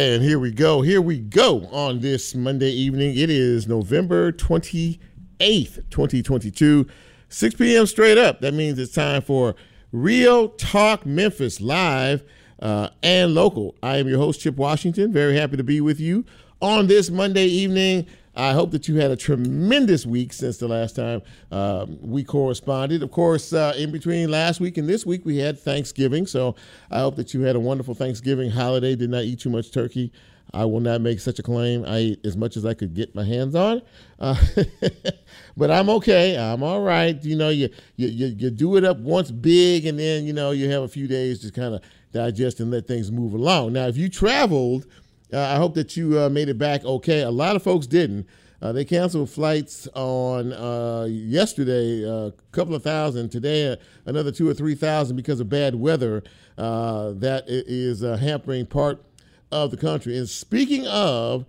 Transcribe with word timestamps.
And 0.00 0.22
here 0.22 0.38
we 0.38 0.50
go. 0.50 0.80
Here 0.80 1.02
we 1.02 1.18
go 1.18 1.66
on 1.66 2.00
this 2.00 2.34
Monday 2.34 2.70
evening. 2.70 3.18
It 3.18 3.28
is 3.28 3.68
November 3.68 4.32
28th, 4.32 4.98
2022, 5.90 6.86
6 7.28 7.54
p.m. 7.56 7.84
straight 7.84 8.16
up. 8.16 8.40
That 8.40 8.54
means 8.54 8.78
it's 8.78 8.94
time 8.94 9.20
for 9.20 9.54
Real 9.92 10.48
Talk 10.48 11.04
Memphis 11.04 11.60
live 11.60 12.24
uh, 12.60 12.88
and 13.02 13.34
local. 13.34 13.74
I 13.82 13.98
am 13.98 14.08
your 14.08 14.16
host, 14.16 14.40
Chip 14.40 14.56
Washington. 14.56 15.12
Very 15.12 15.36
happy 15.36 15.58
to 15.58 15.64
be 15.64 15.82
with 15.82 16.00
you 16.00 16.24
on 16.62 16.86
this 16.86 17.10
Monday 17.10 17.44
evening. 17.44 18.06
I 18.36 18.52
hope 18.52 18.70
that 18.70 18.86
you 18.88 18.96
had 18.96 19.10
a 19.10 19.16
tremendous 19.16 20.06
week 20.06 20.32
since 20.32 20.58
the 20.58 20.68
last 20.68 20.96
time 20.96 21.22
um, 21.50 21.98
we 22.00 22.22
corresponded. 22.22 23.02
Of 23.02 23.10
course, 23.10 23.52
uh, 23.52 23.74
in 23.76 23.90
between 23.90 24.30
last 24.30 24.60
week 24.60 24.78
and 24.78 24.88
this 24.88 25.04
week, 25.04 25.24
we 25.24 25.38
had 25.38 25.58
Thanksgiving. 25.58 26.26
So 26.26 26.54
I 26.90 27.00
hope 27.00 27.16
that 27.16 27.34
you 27.34 27.42
had 27.42 27.56
a 27.56 27.60
wonderful 27.60 27.94
Thanksgiving 27.94 28.50
holiday. 28.50 28.94
Did 28.94 29.10
not 29.10 29.24
eat 29.24 29.40
too 29.40 29.50
much 29.50 29.72
turkey. 29.72 30.12
I 30.52 30.64
will 30.64 30.80
not 30.80 31.00
make 31.00 31.20
such 31.20 31.38
a 31.38 31.42
claim. 31.42 31.84
I 31.84 31.96
ate 31.98 32.26
as 32.26 32.36
much 32.36 32.56
as 32.56 32.66
I 32.66 32.74
could 32.74 32.94
get 32.94 33.14
my 33.14 33.24
hands 33.24 33.54
on, 33.54 33.82
uh, 34.18 34.34
but 35.56 35.70
I'm 35.70 35.88
okay. 35.90 36.36
I'm 36.36 36.62
all 36.62 36.80
right. 36.80 37.22
You 37.22 37.36
know, 37.36 37.50
you, 37.50 37.68
you 37.96 38.08
you 38.08 38.26
you 38.36 38.50
do 38.50 38.76
it 38.76 38.84
up 38.84 38.98
once 38.98 39.30
big, 39.30 39.86
and 39.86 39.98
then 39.98 40.24
you 40.24 40.32
know 40.32 40.50
you 40.50 40.68
have 40.70 40.82
a 40.82 40.88
few 40.88 41.06
days 41.06 41.40
to 41.40 41.52
kind 41.52 41.74
of 41.74 41.82
digest 42.12 42.58
and 42.58 42.70
let 42.70 42.88
things 42.88 43.12
move 43.12 43.32
along. 43.34 43.74
Now, 43.74 43.86
if 43.86 43.96
you 43.96 44.08
traveled 44.08 44.86
uh, 45.32 45.40
I 45.40 45.56
hope 45.56 45.74
that 45.74 45.96
you 45.96 46.18
uh, 46.18 46.28
made 46.28 46.48
it 46.48 46.58
back 46.58 46.84
okay. 46.84 47.22
A 47.22 47.30
lot 47.30 47.56
of 47.56 47.62
folks 47.62 47.86
didn't. 47.86 48.26
Uh, 48.62 48.72
they 48.72 48.84
canceled 48.84 49.30
flights 49.30 49.88
on 49.94 50.52
uh, 50.52 51.06
yesterday, 51.08 52.02
a 52.02 52.26
uh, 52.26 52.30
couple 52.52 52.74
of 52.74 52.82
thousand. 52.82 53.30
Today, 53.30 53.72
uh, 53.72 53.76
another 54.04 54.30
two 54.30 54.48
or 54.48 54.54
three 54.54 54.74
thousand 54.74 55.16
because 55.16 55.40
of 55.40 55.48
bad 55.48 55.74
weather 55.74 56.22
that 56.56 57.44
is 57.46 58.00
hampering 58.00 58.66
part 58.66 59.02
of 59.50 59.70
the 59.70 59.76
country. 59.76 60.16
And 60.18 60.28
speaking 60.28 60.86
of, 60.86 61.46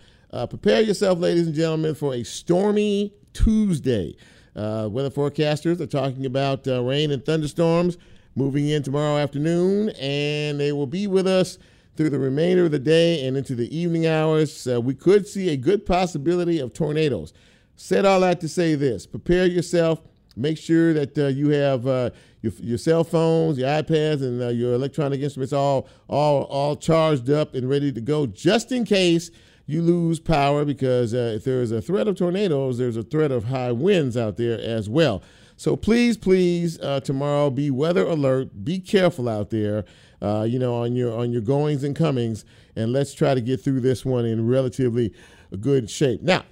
prepare 0.49 0.81
yourself, 0.81 1.19
ladies 1.19 1.47
and 1.47 1.55
gentlemen, 1.55 1.95
for 1.95 2.13
a 2.13 2.23
stormy 2.23 3.13
Tuesday. 3.33 4.15
weather 4.55 5.09
forecasters 5.09 5.81
are 5.81 5.87
talking 5.87 6.25
about 6.25 6.65
rain 6.65 7.11
and 7.11 7.25
thunderstorms 7.25 7.97
moving 8.35 8.69
in 8.69 8.83
tomorrow 8.83 9.17
afternoon, 9.17 9.89
and 9.99 10.57
they 10.57 10.71
will 10.71 10.87
be 10.87 11.07
with 11.07 11.27
us 11.27 11.57
through 11.95 12.09
the 12.09 12.19
remainder 12.19 12.65
of 12.65 12.71
the 12.71 12.79
day 12.79 13.25
and 13.25 13.35
into 13.37 13.55
the 13.55 13.75
evening 13.75 14.07
hours, 14.07 14.67
uh, 14.67 14.79
we 14.79 14.93
could 14.93 15.27
see 15.27 15.49
a 15.49 15.57
good 15.57 15.85
possibility 15.85 16.59
of 16.59 16.73
tornadoes. 16.73 17.33
Said 17.75 18.05
all 18.05 18.19
that 18.21 18.39
to 18.41 18.47
say 18.47 18.75
this 18.75 19.05
prepare 19.05 19.45
yourself. 19.45 20.01
Make 20.37 20.57
sure 20.57 20.93
that 20.93 21.17
uh, 21.17 21.27
you 21.27 21.49
have 21.49 21.85
uh, 21.85 22.11
your, 22.41 22.53
your, 22.61 22.77
cell 22.77 23.03
phones, 23.03 23.57
your 23.57 23.67
iPads, 23.67 24.21
and 24.21 24.41
uh, 24.41 24.47
your 24.47 24.73
electronic 24.73 25.19
instruments 25.19 25.51
all, 25.51 25.89
all, 26.07 26.43
all 26.43 26.77
charged 26.77 27.29
up 27.29 27.53
and 27.53 27.69
ready 27.69 27.91
to 27.91 27.99
go 27.99 28.25
just 28.25 28.71
in 28.71 28.85
case 28.85 29.29
you 29.65 29.81
lose 29.81 30.19
power 30.19 30.63
because 30.63 31.13
uh, 31.13 31.33
if 31.35 31.43
there 31.43 31.61
is 31.61 31.71
a 31.71 31.81
threat 31.81 32.07
of 32.07 32.17
tornadoes, 32.17 32.77
there's 32.77 32.97
a 32.97 33.03
threat 33.03 33.31
of 33.31 33.45
high 33.45 33.71
winds 33.71 34.15
out 34.15 34.37
there 34.37 34.59
as 34.59 34.89
well. 34.89 35.21
So 35.61 35.75
please, 35.75 36.17
please, 36.17 36.79
uh, 36.79 37.01
tomorrow 37.01 37.51
be 37.51 37.69
weather 37.69 38.03
alert. 38.03 38.65
Be 38.65 38.79
careful 38.79 39.29
out 39.29 39.51
there 39.51 39.85
uh, 40.19 40.41
you 40.49 40.57
know, 40.57 40.73
on 40.73 40.95
your 40.95 41.15
on 41.15 41.31
your 41.31 41.43
goings 41.43 41.83
and 41.83 41.95
comings, 41.95 42.45
and 42.75 42.91
let's 42.91 43.13
try 43.13 43.35
to 43.35 43.41
get 43.41 43.61
through 43.61 43.81
this 43.81 44.03
one 44.03 44.25
in 44.25 44.47
relatively 44.47 45.13
good 45.59 45.87
shape. 45.87 46.23
Now, 46.23 46.45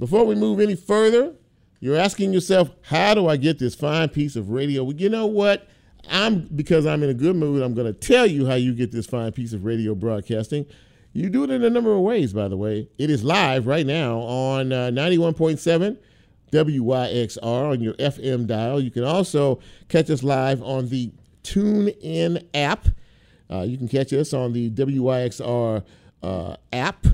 before 0.00 0.24
we 0.24 0.34
move 0.34 0.58
any 0.58 0.74
further, 0.74 1.32
you're 1.78 1.94
asking 1.94 2.32
yourself, 2.32 2.70
how 2.82 3.14
do 3.14 3.28
I 3.28 3.36
get 3.36 3.60
this 3.60 3.76
fine 3.76 4.08
piece 4.08 4.34
of 4.34 4.50
radio? 4.50 4.82
Well, 4.82 4.96
you 4.96 5.08
know 5.08 5.26
what? 5.26 5.68
I'm 6.08 6.48
because 6.56 6.86
I'm 6.86 7.04
in 7.04 7.10
a 7.10 7.14
good 7.14 7.36
mood. 7.36 7.62
I'm 7.62 7.74
going 7.74 7.86
to 7.86 7.92
tell 7.92 8.26
you 8.26 8.46
how 8.46 8.54
you 8.54 8.74
get 8.74 8.90
this 8.90 9.06
fine 9.06 9.30
piece 9.30 9.52
of 9.52 9.64
radio 9.64 9.94
broadcasting. 9.94 10.66
You 11.12 11.30
do 11.30 11.44
it 11.44 11.50
in 11.50 11.62
a 11.62 11.70
number 11.70 11.92
of 11.92 12.00
ways, 12.00 12.32
by 12.32 12.48
the 12.48 12.56
way. 12.56 12.88
It 12.98 13.10
is 13.10 13.22
live 13.22 13.68
right 13.68 13.86
now 13.86 14.18
on 14.18 14.72
uh, 14.72 14.90
91.7 14.90 15.98
WYXR 16.52 17.72
on 17.72 17.80
your 17.80 17.94
FM 17.94 18.46
dial. 18.46 18.80
You 18.80 18.90
can 18.90 19.04
also 19.04 19.60
catch 19.88 20.10
us 20.10 20.22
live 20.22 20.62
on 20.62 20.88
the 20.88 21.12
TuneIn 21.42 22.46
app. 22.54 22.86
Uh, 23.50 23.62
you 23.62 23.76
can 23.76 23.88
catch 23.88 24.12
us 24.12 24.32
on 24.32 24.52
the 24.52 24.70
WYXR 24.70 25.84
uh, 26.22 26.56
app 26.72 27.06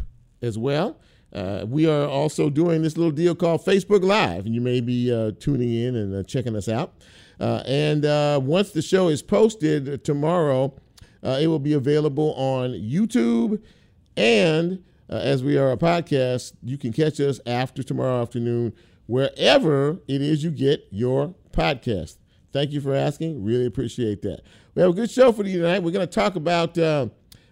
as 0.43 0.59
well. 0.59 0.99
Uh, 1.33 1.67
we 1.69 1.89
are 1.89 2.07
also 2.07 2.49
doing 2.49 2.83
this 2.83 2.97
little 2.97 3.13
deal 3.13 3.35
called 3.35 3.65
Facebook 3.65 4.03
Live, 4.03 4.47
and 4.47 4.55
you 4.55 4.61
may 4.61 4.81
be 4.81 5.13
uh, 5.13 5.33
tuning 5.39 5.73
in 5.73 5.97
and 5.97 6.15
uh, 6.15 6.23
checking 6.23 6.57
us 6.57 6.69
out. 6.69 6.95
Uh, 7.39 7.63
and 7.67 8.05
once 8.47 8.71
the 8.71 8.81
show 8.81 9.09
is 9.09 9.23
posted 9.23 10.03
tomorrow, 10.05 10.75
it 11.23 11.49
will 11.49 11.59
be 11.59 11.75
available 11.75 12.33
on 12.35 12.71
YouTube. 12.71 13.61
And 14.17 14.83
as 15.09 15.43
we 15.45 15.59
are 15.59 15.73
a 15.73 15.77
podcast, 15.77 16.55
you 16.63 16.79
can 16.79 16.93
catch 16.93 17.21
us 17.21 17.41
after 17.45 17.83
tomorrow 17.83 18.23
afternoon, 18.23 18.73
wherever 19.07 19.99
it 20.09 20.23
is 20.23 20.43
you 20.45 20.51
get 20.51 20.87
your 20.91 21.35
podcast. 21.53 22.17
Thank 22.53 22.73
you 22.73 22.81
for 22.81 22.95
asking. 22.95 23.45
Really 23.45 23.67
appreciate 23.67 24.23
that. 24.23 24.43
We 24.75 24.83
have 24.83 24.91
a 24.91 24.95
good 24.95 25.11
show 25.11 25.33
for 25.33 25.45
you 25.45 25.61
tonight. 25.61 25.83
We're 25.83 25.91
going 25.91 26.07
to 26.07 26.13
talk 26.13 26.37
about 26.37 26.77
uh, 26.79 27.09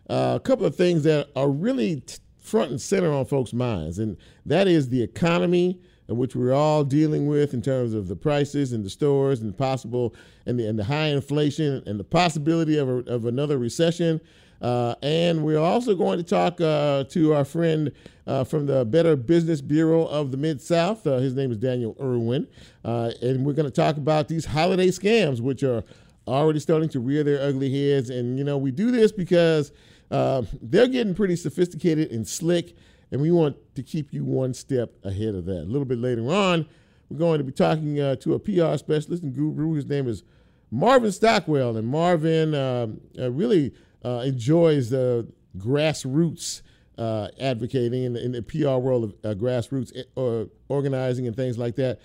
uh, 0.09 0.35
a 0.37 0.41
couple 0.41 0.67
of 0.67 0.77
things 0.77 1.03
that 1.05 1.29
are 1.37 1.49
really 1.49 2.01
t- 2.01 2.19
front 2.39 2.71
and 2.71 2.81
center 2.81 3.13
on 3.13 3.25
folks' 3.25 3.53
minds, 3.53 3.99
and 3.99 4.17
that 4.47 4.69
is 4.69 4.89
the 4.89 5.03
economy, 5.03 5.81
which 6.09 6.37
we're 6.37 6.53
all 6.53 6.85
dealing 6.85 7.27
with 7.27 7.55
in 7.55 7.63
terms 7.63 7.95
of 7.95 8.09
the 8.09 8.17
prices 8.17 8.73
in 8.73 8.83
the 8.83 8.91
stores 8.91 9.41
and 9.41 9.49
the 9.53 9.57
possible 9.57 10.15
and 10.47 10.59
the, 10.59 10.67
and 10.67 10.79
the 10.79 10.85
high 10.85 11.07
inflation 11.07 11.83
and 11.87 11.99
the 11.99 12.05
possibility 12.05 12.77
of, 12.77 12.89
a, 12.89 12.99
of 13.11 13.25
another 13.25 13.57
recession. 13.59 14.21
Uh, 14.65 14.95
and 15.03 15.45
we're 15.45 15.59
also 15.59 15.95
going 15.95 16.17
to 16.17 16.25
talk 16.25 16.59
uh, 16.59 17.05
to 17.05 17.35
our 17.35 17.45
friend 17.45 17.93
uh, 18.27 18.43
from 18.45 18.65
the 18.65 18.83
Better 18.87 19.15
Business 19.15 19.61
Bureau 19.61 20.07
of 20.07 20.31
the 20.31 20.39
Mid 20.39 20.59
South. 20.59 21.07
Uh, 21.07 21.19
his 21.19 21.35
name 21.35 21.53
is 21.53 21.59
Daniel 21.59 21.95
Irwin. 22.01 22.49
Uh, 22.83 23.11
and 23.21 23.45
we're 23.45 23.53
going 23.53 23.69
to 23.69 23.75
talk 23.75 23.99
about 23.99 24.27
these 24.27 24.47
holiday 24.47 24.89
scams, 24.89 25.43
which 25.43 25.63
are 25.63 25.85
already 26.27 26.61
starting 26.61 26.89
to 26.89 26.99
rear 26.99 27.23
their 27.23 27.47
ugly 27.47 27.71
heads. 27.71 28.09
And, 28.09 28.39
you 28.39 28.45
know, 28.45 28.57
we 28.57 28.71
do 28.71 28.91
this 28.91 29.13
because 29.13 29.71
uh, 30.11 30.45
they're 30.63 30.89
getting 30.89 31.15
pretty 31.15 31.37
sophisticated 31.37 32.11
and 32.11 32.27
slick. 32.27 32.75
And 33.13 33.21
we 33.21 33.31
want 33.31 33.59
to 33.75 33.83
keep 33.83 34.15
you 34.15 34.25
one 34.25 34.55
step 34.55 34.95
ahead 35.05 35.35
of 35.35 35.45
that. 35.45 35.61
A 35.61 35.69
little 35.69 35.85
bit 35.85 35.99
later 35.99 36.31
on, 36.31 36.67
we're 37.11 37.19
going 37.19 37.37
to 37.37 37.45
be 37.45 37.53
talking 37.53 37.97
to 37.97 38.33
a 38.33 38.39
PR 38.39 38.79
specialist 38.79 39.25
and 39.25 39.35
guru. 39.35 39.75
His 39.75 39.85
name 39.85 40.09
is 40.09 40.23
Marvin 40.71 41.13
Stockwell. 41.13 41.77
And 41.77 41.87
Marvin 41.87 42.55
um, 42.55 43.03
really 43.15 43.75
uh, 44.05 44.23
enjoys 44.25 44.91
the 44.91 45.27
grassroots 45.59 46.63
uh, 46.99 47.29
advocating 47.41 48.05
in 48.05 48.13
the, 48.13 48.25
in 48.25 48.33
the, 48.33 48.43
PR 48.43 48.77
world 48.77 49.05
of 49.05 49.15
uh, 49.25 49.35
grassroots 49.35 49.93
uh, 50.17 50.49
organizing 50.69 51.27
and 51.27 51.35
things 51.35 51.59
like 51.59 51.75
that. 51.77 51.99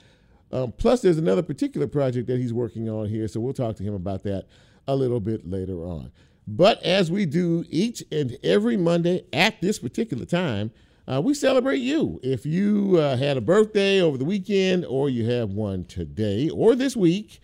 Um, 0.52 0.72
plus, 0.72 1.02
there's 1.02 1.18
another 1.18 1.44
particular 1.44 1.88
project 1.88 2.28
that 2.28 2.40
he's 2.40 2.54
working 2.54 2.90
on 2.90 3.08
here, 3.08 3.28
so 3.28 3.40
we'll 3.40 3.54
talk 3.54 3.76
to 3.76 3.84
him 3.84 3.94
about 3.94 4.24
that 4.24 4.46
a 4.88 4.96
little 4.96 5.20
bit 5.20 5.48
later 5.48 5.86
on. 5.86 6.12
But 6.48 6.82
as 6.82 7.12
we 7.12 7.28
do 7.28 7.64
each 7.70 8.04
and 8.12 8.36
every 8.44 8.76
Monday 8.76 9.26
at 9.32 9.62
this 9.62 9.78
particular 9.78 10.26
time, 10.26 10.72
uh, 11.08 11.22
we 11.22 11.36
celebrate 11.36 11.78
you. 11.78 12.20
If 12.24 12.46
you 12.46 12.98
uh, 12.98 13.18
had 13.18 13.38
a 13.38 13.42
birthday 13.42 14.02
over 14.02 14.18
the 14.18 14.26
weekend, 14.26 14.86
or 14.86 15.10
you 15.10 15.30
have 15.30 15.52
one 15.52 15.86
today 15.86 16.50
or 16.50 16.76
this 16.76 16.96
week, 16.96 17.40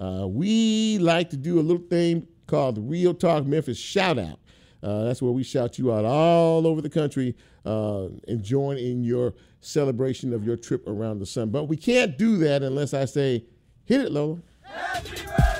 uh, 0.00 0.26
we 0.28 0.98
like 0.98 1.30
to 1.30 1.36
do 1.36 1.60
a 1.60 1.62
little 1.62 1.86
thing 1.86 2.26
called 2.48 2.74
the 2.74 2.80
Real 2.80 3.14
Talk 3.14 3.46
Memphis 3.46 3.78
Shout 3.78 4.18
Out. 4.18 4.40
Uh, 4.82 5.04
that's 5.04 5.22
where 5.22 5.32
we 5.32 5.44
shout 5.44 5.78
you 5.78 5.92
out 5.92 6.04
all 6.04 6.66
over 6.66 6.80
the 6.80 6.90
country 6.90 7.36
uh, 7.64 8.08
and 8.26 8.42
join 8.42 8.76
in 8.78 9.04
your 9.04 9.34
celebration 9.60 10.32
of 10.32 10.44
your 10.44 10.56
trip 10.56 10.86
around 10.88 11.18
the 11.18 11.26
sun. 11.26 11.50
But 11.50 11.64
we 11.64 11.76
can't 11.76 12.16
do 12.18 12.36
that 12.38 12.62
unless 12.62 12.94
I 12.94 13.04
say, 13.04 13.44
hit 13.84 14.00
it, 14.00 14.10
Lola. 14.10 14.38
Happy 14.62 15.10
birthday! 15.10 15.58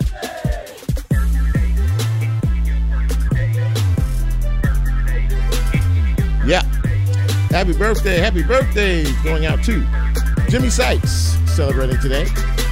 Yeah. 6.46 6.62
Happy 7.50 7.76
birthday, 7.76 8.18
happy 8.18 8.42
birthday 8.42 9.04
going 9.22 9.46
out 9.46 9.62
to 9.64 9.86
Jimmy 10.48 10.70
Sykes 10.70 11.36
celebrating 11.54 11.98
today. 12.00 12.26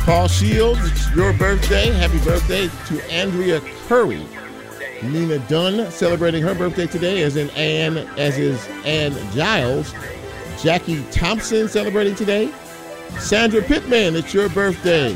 Paul 0.07 0.29
Shields, 0.29 0.79
it's 0.85 1.13
your 1.17 1.33
birthday. 1.33 1.91
Happy 1.91 2.21
birthday 2.21 2.71
to 2.87 3.13
Andrea 3.13 3.61
Curry. 3.89 4.25
Nina 5.03 5.41
Dunn 5.49 5.91
celebrating 5.91 6.45
her 6.45 6.55
birthday 6.55 6.87
today, 6.87 7.23
as 7.23 7.35
in 7.35 7.51
Ann, 7.51 7.97
as 8.17 8.39
is 8.39 8.65
Ann 8.85 9.15
Giles. 9.33 9.93
Jackie 10.63 11.03
Thompson 11.11 11.67
celebrating 11.67 12.15
today. 12.15 12.53
Sandra 13.19 13.61
Pittman, 13.63 14.15
it's 14.15 14.33
your 14.33 14.49
birthday. 14.49 15.13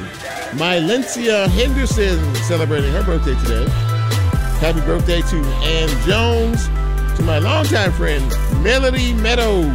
Mylencia 0.55 1.47
Henderson 1.47 2.35
celebrating 2.43 2.91
her 2.91 3.05
birthday 3.05 3.39
today. 3.45 3.71
Happy 4.59 4.81
birthday 4.81 5.21
to 5.21 5.37
Ann 5.63 5.89
Jones, 6.05 6.67
to 7.17 7.23
my 7.23 7.39
longtime 7.39 7.93
friend 7.93 8.29
Melody 8.61 9.13
Meadows, 9.13 9.67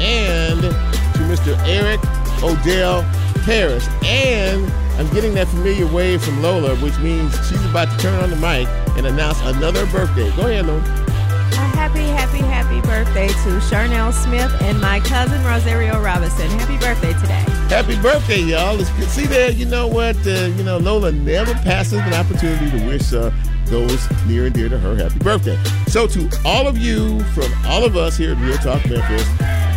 and 0.00 0.60
to 0.60 1.20
Mr. 1.30 1.56
Eric 1.68 2.00
Odell 2.42 3.04
Harris. 3.46 3.88
And 4.04 4.66
I'm 4.98 5.08
getting 5.14 5.34
that 5.34 5.46
familiar 5.48 5.86
wave 5.86 6.22
from 6.22 6.42
Lola, 6.42 6.74
which 6.76 6.98
means 6.98 7.32
she's 7.48 7.64
about 7.64 7.88
to 7.90 7.96
turn 7.98 8.20
on 8.22 8.30
the 8.30 8.36
mic 8.36 8.66
and 8.98 9.06
announce 9.06 9.40
another 9.42 9.86
birthday. 9.86 10.34
Go 10.36 10.48
ahead, 10.48 10.66
Lola. 10.66 10.80
A 10.80 11.68
happy 11.78 12.00
happy, 12.00 12.38
happy, 12.38 12.38
happy 12.38 12.80
birthday 12.80 13.28
to 13.28 13.60
Charnel 13.70 14.12
Smith 14.12 14.52
and 14.62 14.80
my 14.80 15.00
cousin 15.00 15.42
Rosario 15.44 16.00
Robinson. 16.00 16.48
Happy 16.50 16.76
birthday 16.78 17.12
today. 17.14 17.44
Happy 17.68 17.96
birthday, 18.00 18.40
y'all. 18.40 18.78
See 19.08 19.26
there. 19.26 19.50
You 19.50 19.66
know 19.66 19.86
what? 19.86 20.16
Uh, 20.26 20.50
you 20.56 20.64
know, 20.64 20.78
Lola 20.78 21.12
never 21.12 21.54
passes 21.54 22.00
an 22.00 22.14
opportunity 22.14 22.70
to 22.76 22.86
wish 22.86 23.12
uh, 23.12 23.30
those 23.66 24.08
near 24.26 24.46
and 24.46 24.54
dear 24.54 24.68
to 24.68 24.78
her 24.78 24.96
happy 24.96 25.18
birthday. 25.20 25.58
So, 25.86 26.06
to 26.08 26.28
all 26.44 26.66
of 26.66 26.78
you, 26.78 27.22
from 27.26 27.52
all 27.66 27.84
of 27.84 27.96
us 27.96 28.16
here 28.16 28.32
at 28.32 28.38
Real 28.38 28.56
Talk 28.56 28.84
Memphis, 28.88 29.28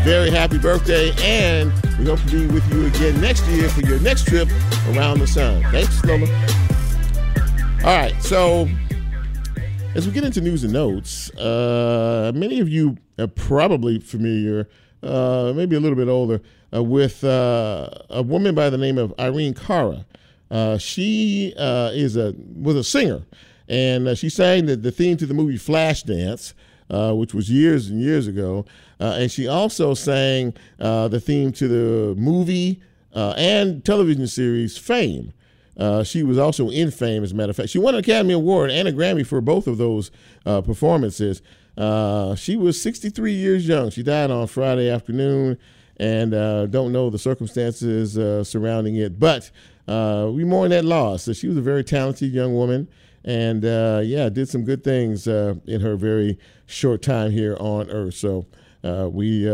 very 0.03 0.29
happy 0.29 0.57
birthday, 0.57 1.11
and 1.21 1.71
we 1.97 2.05
hope 2.05 2.19
to 2.21 2.31
be 2.31 2.47
with 2.47 2.67
you 2.73 2.85
again 2.85 3.19
next 3.19 3.45
year 3.47 3.67
for 3.69 3.81
your 3.81 3.99
next 3.99 4.25
trip 4.25 4.47
around 4.93 5.19
the 5.19 5.27
sun. 5.27 5.61
Thanks, 5.71 6.03
Lola. 6.05 6.27
All 7.83 7.97
right, 7.97 8.15
so 8.21 8.67
as 9.95 10.07
we 10.07 10.13
get 10.13 10.23
into 10.23 10.39
news 10.41 10.63
and 10.63 10.71
notes, 10.71 11.29
uh, 11.35 12.31
many 12.33 12.59
of 12.59 12.69
you 12.69 12.97
are 13.17 13.27
probably 13.27 13.99
familiar, 13.99 14.69
uh, 15.03 15.51
maybe 15.55 15.75
a 15.75 15.79
little 15.79 15.97
bit 15.97 16.07
older, 16.07 16.41
uh, 16.73 16.81
with 16.81 17.23
uh, 17.23 17.89
a 18.09 18.21
woman 18.21 18.55
by 18.55 18.69
the 18.69 18.77
name 18.77 18.97
of 18.97 19.13
Irene 19.19 19.53
Cara. 19.53 20.05
Uh, 20.49 20.77
she 20.77 21.53
uh, 21.57 21.91
is 21.93 22.15
a 22.15 22.33
was 22.55 22.75
a 22.75 22.83
singer, 22.83 23.23
and 23.67 24.17
she 24.17 24.29
sang 24.29 24.65
the, 24.65 24.75
the 24.75 24.91
theme 24.91 25.17
to 25.17 25.25
the 25.25 25.33
movie 25.33 25.57
Flashdance, 25.57 26.53
which 27.17 27.33
was 27.33 27.51
years 27.51 27.89
and 27.89 28.01
years 28.01 28.27
ago. 28.27 28.65
And 28.99 29.31
she 29.31 29.47
also 29.47 29.93
sang 29.93 30.53
the 30.77 31.21
theme 31.23 31.51
to 31.53 31.67
the 31.67 32.15
movie 32.19 32.81
and 33.13 33.83
television 33.83 34.27
series 34.27 34.77
Fame. 34.77 35.33
Uh, 35.79 36.03
she 36.03 36.23
was 36.23 36.37
also 36.37 36.69
in 36.69 36.91
Fame, 36.91 37.23
as 37.23 37.31
a 37.31 37.35
matter 37.35 37.51
of 37.51 37.55
fact. 37.55 37.69
She 37.69 37.79
won 37.79 37.93
an 37.95 38.01
Academy 38.01 38.33
Award 38.33 38.69
and 38.69 38.85
a 38.87 38.91
Grammy 38.91 39.25
for 39.25 39.39
both 39.39 39.65
of 39.65 39.77
those 39.77 40.11
uh, 40.45 40.59
performances. 40.59 41.41
Uh, 41.77 42.35
she 42.35 42.57
was 42.57 42.79
63 42.81 43.31
years 43.31 43.65
young. 43.65 43.89
She 43.89 44.03
died 44.03 44.29
on 44.29 44.45
Friday 44.47 44.89
afternoon, 44.89 45.57
and 45.95 46.33
uh, 46.33 46.65
don't 46.65 46.91
know 46.91 47.09
the 47.09 47.17
circumstances 47.17 48.17
uh, 48.17 48.43
surrounding 48.43 48.97
it. 48.97 49.19
But 49.19 49.51
we 49.87 50.43
mourn 50.43 50.71
that 50.71 50.83
loss. 50.83 51.23
So 51.23 51.33
she 51.33 51.47
was 51.47 51.55
a 51.55 51.61
very 51.61 51.85
talented 51.85 52.33
young 52.33 52.55
woman, 52.55 52.89
and 53.23 53.63
yeah, 54.05 54.27
did 54.27 54.49
some 54.49 54.65
good 54.65 54.83
things 54.83 55.27
in 55.27 55.79
her 55.79 55.95
very 55.95 56.37
short 56.65 57.01
time 57.01 57.31
here 57.31 57.55
on 57.57 57.89
Earth. 57.89 58.15
So 58.15 58.47
we 58.83 59.45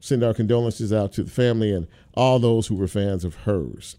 send 0.00 0.24
our 0.24 0.34
condolences 0.34 0.92
out 0.92 1.12
to 1.12 1.22
the 1.22 1.30
family 1.30 1.72
and 1.72 1.86
all 2.14 2.38
those 2.38 2.66
who 2.66 2.74
were 2.74 2.88
fans 2.88 3.24
of 3.24 3.34
hers. 3.34 3.96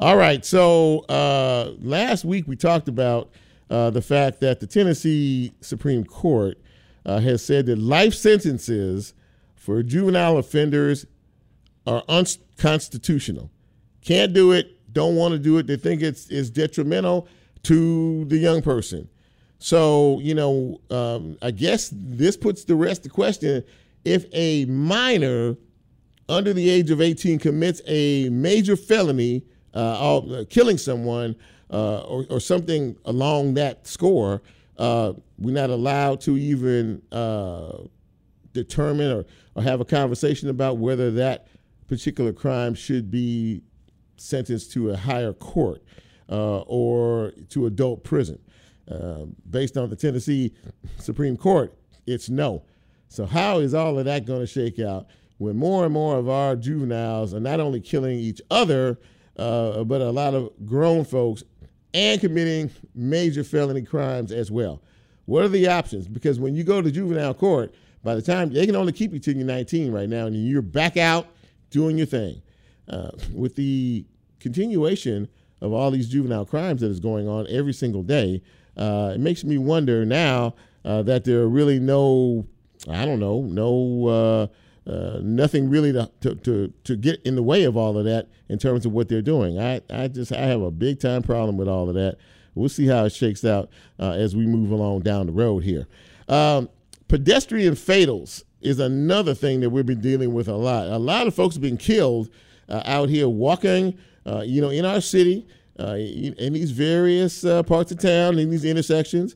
All 0.00 0.16
right. 0.16 0.42
So 0.46 1.00
uh, 1.10 1.72
last 1.78 2.24
week 2.24 2.48
we 2.48 2.56
talked 2.56 2.88
about 2.88 3.30
uh, 3.68 3.90
the 3.90 4.00
fact 4.00 4.40
that 4.40 4.58
the 4.58 4.66
Tennessee 4.66 5.52
Supreme 5.60 6.04
Court 6.04 6.56
uh, 7.04 7.20
has 7.20 7.44
said 7.44 7.66
that 7.66 7.78
life 7.78 8.14
sentences 8.14 9.12
for 9.56 9.82
juvenile 9.82 10.38
offenders 10.38 11.04
are 11.86 12.02
unconstitutional. 12.08 13.50
Can't 14.00 14.32
do 14.32 14.52
it. 14.52 14.90
Don't 14.92 15.16
want 15.16 15.32
to 15.32 15.38
do 15.38 15.58
it. 15.58 15.66
They 15.66 15.76
think 15.76 16.00
it's 16.00 16.28
is 16.30 16.50
detrimental 16.50 17.28
to 17.64 18.24
the 18.24 18.38
young 18.38 18.62
person. 18.62 19.06
So 19.60 20.18
you 20.20 20.34
know, 20.34 20.80
um, 20.90 21.38
I 21.40 21.52
guess 21.52 21.90
this 21.92 22.36
puts 22.36 22.64
the 22.64 22.74
rest 22.74 23.00
of 23.00 23.04
the 23.04 23.10
question: 23.10 23.62
if 24.04 24.26
a 24.32 24.64
minor 24.64 25.56
under 26.28 26.52
the 26.52 26.68
age 26.68 26.90
of 26.90 27.00
18 27.00 27.38
commits 27.38 27.82
a 27.86 28.28
major 28.30 28.76
felony 28.76 29.42
uh, 29.74 30.18
uh, 30.18 30.44
killing 30.48 30.78
someone 30.78 31.36
uh, 31.70 32.00
or, 32.02 32.24
or, 32.30 32.40
something 32.40 32.96
along 33.04 33.54
that 33.54 33.86
score, 33.86 34.42
uh, 34.78 35.12
we're 35.38 35.54
not 35.54 35.70
allowed 35.70 36.20
to 36.20 36.36
even 36.36 37.00
uh, 37.12 37.78
determine 38.52 39.12
or, 39.12 39.24
or 39.54 39.62
have 39.62 39.80
a 39.80 39.84
conversation 39.84 40.48
about 40.48 40.78
whether 40.78 41.10
that 41.10 41.46
particular 41.86 42.32
crime 42.32 42.74
should 42.74 43.10
be 43.10 43.62
sentenced 44.16 44.72
to 44.72 44.90
a 44.90 44.96
higher 44.96 45.32
court 45.32 45.82
uh, 46.28 46.60
or 46.60 47.32
to 47.48 47.66
adult 47.66 48.02
prison. 48.02 48.38
Based 49.48 49.76
on 49.76 49.90
the 49.90 49.96
Tennessee 49.96 50.54
Supreme 50.98 51.36
Court, 51.36 51.74
it's 52.06 52.28
no. 52.28 52.64
So, 53.08 53.26
how 53.26 53.58
is 53.58 53.74
all 53.74 53.98
of 53.98 54.04
that 54.04 54.24
going 54.24 54.40
to 54.40 54.46
shake 54.46 54.78
out 54.78 55.06
when 55.38 55.56
more 55.56 55.84
and 55.84 55.92
more 55.92 56.16
of 56.16 56.28
our 56.28 56.54
juveniles 56.54 57.34
are 57.34 57.40
not 57.40 57.60
only 57.60 57.80
killing 57.80 58.18
each 58.18 58.40
other, 58.50 58.98
uh, 59.36 59.84
but 59.84 60.00
a 60.00 60.10
lot 60.10 60.34
of 60.34 60.50
grown 60.66 61.04
folks 61.04 61.42
and 61.94 62.20
committing 62.20 62.70
major 62.94 63.42
felony 63.42 63.82
crimes 63.82 64.32
as 64.32 64.50
well. 64.50 64.82
What 65.24 65.44
are 65.44 65.48
the 65.48 65.68
options? 65.68 66.08
Because 66.08 66.38
when 66.38 66.54
you 66.54 66.62
go 66.62 66.82
to 66.82 66.90
juvenile 66.90 67.34
court, 67.34 67.74
by 68.02 68.14
the 68.14 68.22
time 68.22 68.52
they 68.52 68.66
can 68.66 68.76
only 68.76 68.92
keep 68.92 69.12
you 69.12 69.18
till 69.18 69.34
you're 69.34 69.46
19 69.46 69.92
right 69.92 70.08
now, 70.08 70.26
and 70.26 70.36
you're 70.46 70.62
back 70.62 70.96
out 70.96 71.28
doing 71.70 71.96
your 71.96 72.06
thing. 72.06 72.42
Uh, 72.88 73.10
with 73.32 73.54
the 73.54 74.04
continuation 74.40 75.28
of 75.60 75.72
all 75.72 75.90
these 75.90 76.08
juvenile 76.08 76.44
crimes 76.44 76.80
that 76.80 76.90
is 76.90 77.00
going 77.00 77.28
on 77.28 77.46
every 77.48 77.72
single 77.72 78.02
day, 78.02 78.42
uh, 78.80 79.12
it 79.14 79.20
makes 79.20 79.44
me 79.44 79.58
wonder 79.58 80.06
now 80.06 80.54
uh, 80.86 81.02
that 81.02 81.24
there 81.24 81.40
are 81.40 81.48
really 81.48 81.78
no, 81.78 82.46
I 82.88 83.04
don't 83.04 83.20
know, 83.20 83.42
no 83.42 84.06
uh, 84.86 84.90
uh, 84.90 85.20
nothing 85.22 85.68
really 85.68 85.92
to, 85.92 86.10
to, 86.22 86.34
to, 86.36 86.72
to, 86.84 86.96
get 86.96 87.20
in 87.22 87.36
the 87.36 87.42
way 87.42 87.64
of 87.64 87.76
all 87.76 87.98
of 87.98 88.06
that 88.06 88.28
in 88.48 88.58
terms 88.58 88.86
of 88.86 88.92
what 88.92 89.08
they're 89.08 89.20
doing. 89.20 89.58
I, 89.58 89.82
I 89.90 90.08
just 90.08 90.32
I 90.32 90.46
have 90.46 90.62
a 90.62 90.70
big 90.70 90.98
time 90.98 91.22
problem 91.22 91.58
with 91.58 91.68
all 91.68 91.90
of 91.90 91.94
that. 91.94 92.16
We'll 92.54 92.70
see 92.70 92.86
how 92.86 93.04
it 93.04 93.12
shakes 93.12 93.44
out 93.44 93.68
uh, 93.98 94.12
as 94.12 94.34
we 94.34 94.46
move 94.46 94.70
along 94.70 95.00
down 95.00 95.26
the 95.26 95.32
road 95.32 95.62
here. 95.62 95.86
Um, 96.26 96.70
pedestrian 97.06 97.74
fatals 97.74 98.44
is 98.62 98.80
another 98.80 99.34
thing 99.34 99.60
that 99.60 99.70
we've 99.70 99.84
been 99.84 100.00
dealing 100.00 100.32
with 100.32 100.48
a 100.48 100.56
lot. 100.56 100.86
A 100.86 100.98
lot 100.98 101.26
of 101.26 101.34
folks 101.34 101.54
have 101.54 101.62
been 101.62 101.76
killed 101.76 102.30
uh, 102.68 102.82
out 102.86 103.10
here 103.10 103.28
walking, 103.28 103.98
you 104.42 104.62
know, 104.62 104.70
in 104.70 104.86
our 104.86 105.02
city, 105.02 105.46
uh, 105.80 105.96
in 105.96 106.52
these 106.52 106.70
various 106.70 107.42
parts 107.66 107.90
of 107.90 107.98
town, 107.98 108.38
in 108.38 108.50
these 108.50 108.64
intersections. 108.64 109.34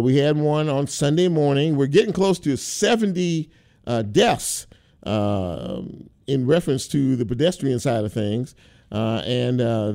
we 0.00 0.16
had 0.16 0.36
one 0.36 0.68
on 0.68 0.86
Sunday 0.86 1.28
morning. 1.28 1.76
We're 1.76 1.86
getting 1.86 2.12
close 2.12 2.38
to 2.40 2.56
70 2.56 3.50
deaths 4.10 4.66
uh, 5.04 5.82
in 6.26 6.46
reference 6.46 6.88
to 6.88 7.16
the 7.16 7.26
pedestrian 7.26 7.78
side 7.78 8.04
of 8.04 8.12
things. 8.12 8.54
Uh, 8.90 9.22
and, 9.26 9.60
uh, 9.60 9.92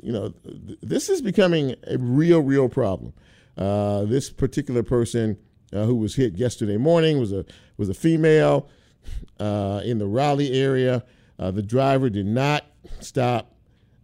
you 0.00 0.12
know, 0.12 0.32
th- 0.44 0.78
this 0.82 1.08
is 1.08 1.20
becoming 1.20 1.74
a 1.86 1.98
real, 1.98 2.40
real 2.40 2.68
problem. 2.68 3.12
Uh, 3.56 4.04
this 4.04 4.30
particular 4.30 4.82
person 4.82 5.36
uh, 5.72 5.84
who 5.84 5.96
was 5.96 6.14
hit 6.14 6.36
yesterday 6.36 6.76
morning 6.76 7.18
was 7.18 7.32
a, 7.32 7.44
was 7.76 7.88
a 7.88 7.94
female 7.94 8.68
in 9.40 9.98
the 9.98 10.06
Raleigh 10.06 10.52
area. 10.52 11.04
the 11.38 11.62
driver 11.62 12.08
did 12.08 12.26
not 12.26 12.64
stop, 13.00 13.52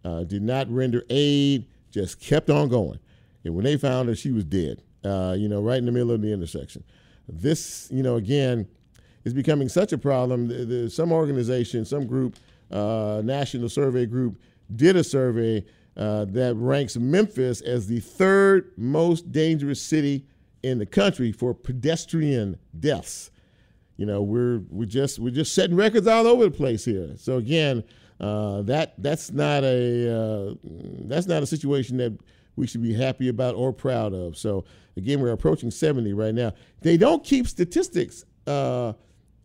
did 0.03 0.41
not 0.41 0.69
render 0.69 1.03
aid, 1.09 1.65
just 1.91 2.19
kept 2.19 2.49
on 2.49 2.69
going. 2.69 2.99
And 3.43 3.55
when 3.55 3.65
they 3.65 3.77
found 3.77 4.09
her, 4.09 4.15
she 4.15 4.31
was 4.31 4.43
dead, 4.43 4.81
you 5.03 5.47
know, 5.47 5.61
right 5.61 5.77
in 5.77 5.85
the 5.85 5.91
middle 5.91 6.11
of 6.11 6.21
the 6.21 6.31
intersection. 6.31 6.83
This, 7.27 7.87
you 7.91 8.03
know, 8.03 8.15
again, 8.15 8.67
is 9.23 9.33
becoming 9.33 9.69
such 9.69 9.93
a 9.93 9.97
problem. 9.97 10.47
The, 10.47 10.65
the, 10.65 10.89
some 10.89 11.11
organization, 11.11 11.85
some 11.85 12.07
group, 12.07 12.37
uh, 12.71 13.21
national 13.23 13.69
survey 13.69 14.05
group, 14.05 14.39
did 14.75 14.95
a 14.95 15.03
survey 15.03 15.65
uh, 15.97 16.25
that 16.25 16.55
ranks 16.55 16.95
Memphis 16.97 17.61
as 17.61 17.87
the 17.87 17.99
third 17.99 18.71
most 18.77 19.31
dangerous 19.31 19.81
city 19.81 20.25
in 20.63 20.77
the 20.77 20.85
country 20.85 21.31
for 21.31 21.53
pedestrian 21.53 22.57
deaths. 22.79 23.31
You 23.97 24.05
know, 24.05 24.21
we're 24.21 24.61
we 24.69 24.85
just 24.85 25.19
we're 25.19 25.31
just 25.31 25.53
setting 25.53 25.75
records 25.75 26.07
all 26.07 26.25
over 26.25 26.45
the 26.45 26.51
place 26.51 26.85
here. 26.85 27.15
So 27.17 27.37
again, 27.37 27.83
uh, 28.19 28.61
that 28.63 28.93
that's 28.97 29.31
not 29.31 29.63
a 29.63 30.13
uh, 30.13 30.53
that's 30.63 31.27
not 31.27 31.43
a 31.43 31.47
situation 31.47 31.97
that 31.97 32.17
we 32.55 32.67
should 32.67 32.81
be 32.81 32.93
happy 32.93 33.29
about 33.29 33.55
or 33.55 33.71
proud 33.71 34.13
of. 34.13 34.37
So 34.37 34.65
again, 34.97 35.21
we're 35.21 35.31
approaching 35.31 35.71
70 35.71 36.13
right 36.13 36.33
now. 36.33 36.53
They 36.81 36.97
don't 36.97 37.23
keep 37.23 37.47
statistics 37.47 38.25
uh, 38.49 38.93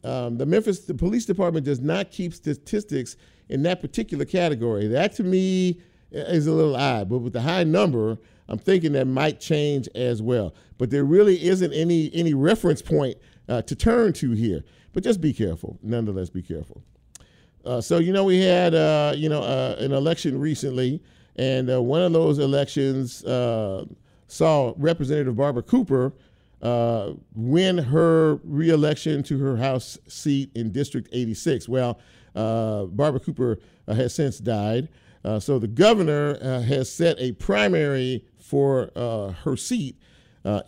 um, 0.02 0.36
the 0.36 0.46
Memphis 0.46 0.80
the 0.80 0.94
police 0.94 1.24
department 1.24 1.64
does 1.64 1.80
not 1.80 2.10
keep 2.10 2.34
statistics 2.34 3.16
in 3.48 3.62
that 3.62 3.80
particular 3.80 4.24
category. 4.24 4.86
That 4.86 5.14
to 5.16 5.24
me 5.24 5.80
is 6.10 6.46
a 6.46 6.52
little 6.52 6.76
odd, 6.76 7.08
but 7.08 7.18
with 7.18 7.32
the 7.32 7.40
high 7.40 7.64
number, 7.64 8.18
I'm 8.48 8.58
thinking 8.58 8.92
that 8.92 9.06
might 9.06 9.40
change 9.40 9.88
as 9.94 10.20
well. 10.20 10.54
But 10.76 10.90
there 10.90 11.04
really 11.04 11.42
isn't 11.44 11.72
any 11.72 12.10
any 12.14 12.34
reference 12.34 12.82
point 12.82 13.16
uh, 13.48 13.62
to 13.62 13.74
turn 13.74 14.12
to 14.14 14.32
here. 14.32 14.62
But 14.92 15.02
just 15.02 15.20
be 15.20 15.32
careful. 15.32 15.78
Nonetheless, 15.82 16.30
be 16.30 16.42
careful. 16.42 16.82
Uh, 17.64 17.80
so 17.80 17.98
you 17.98 18.12
know 18.12 18.24
we 18.24 18.40
had 18.40 18.74
uh, 18.74 19.14
you 19.16 19.28
know 19.28 19.42
uh, 19.42 19.76
an 19.78 19.92
election 19.92 20.38
recently, 20.38 21.02
and 21.36 21.70
uh, 21.70 21.80
one 21.80 22.02
of 22.02 22.12
those 22.12 22.38
elections 22.38 23.24
uh, 23.24 23.84
saw 24.28 24.74
Representative 24.76 25.36
Barbara 25.36 25.62
Cooper 25.62 26.12
uh, 26.60 27.12
win 27.34 27.78
her 27.78 28.36
reelection 28.44 29.22
to 29.24 29.38
her 29.38 29.56
House 29.56 29.98
seat 30.08 30.50
in 30.54 30.72
District 30.72 31.08
86. 31.12 31.68
Well, 31.68 31.98
Barbara 32.34 33.20
Cooper 33.20 33.58
has 33.86 34.14
since 34.14 34.38
died. 34.38 34.88
So 35.40 35.58
the 35.58 35.68
governor 35.68 36.38
has 36.62 36.90
set 36.90 37.18
a 37.18 37.32
primary 37.32 38.24
for 38.38 38.90
her 39.44 39.56
seat 39.56 39.96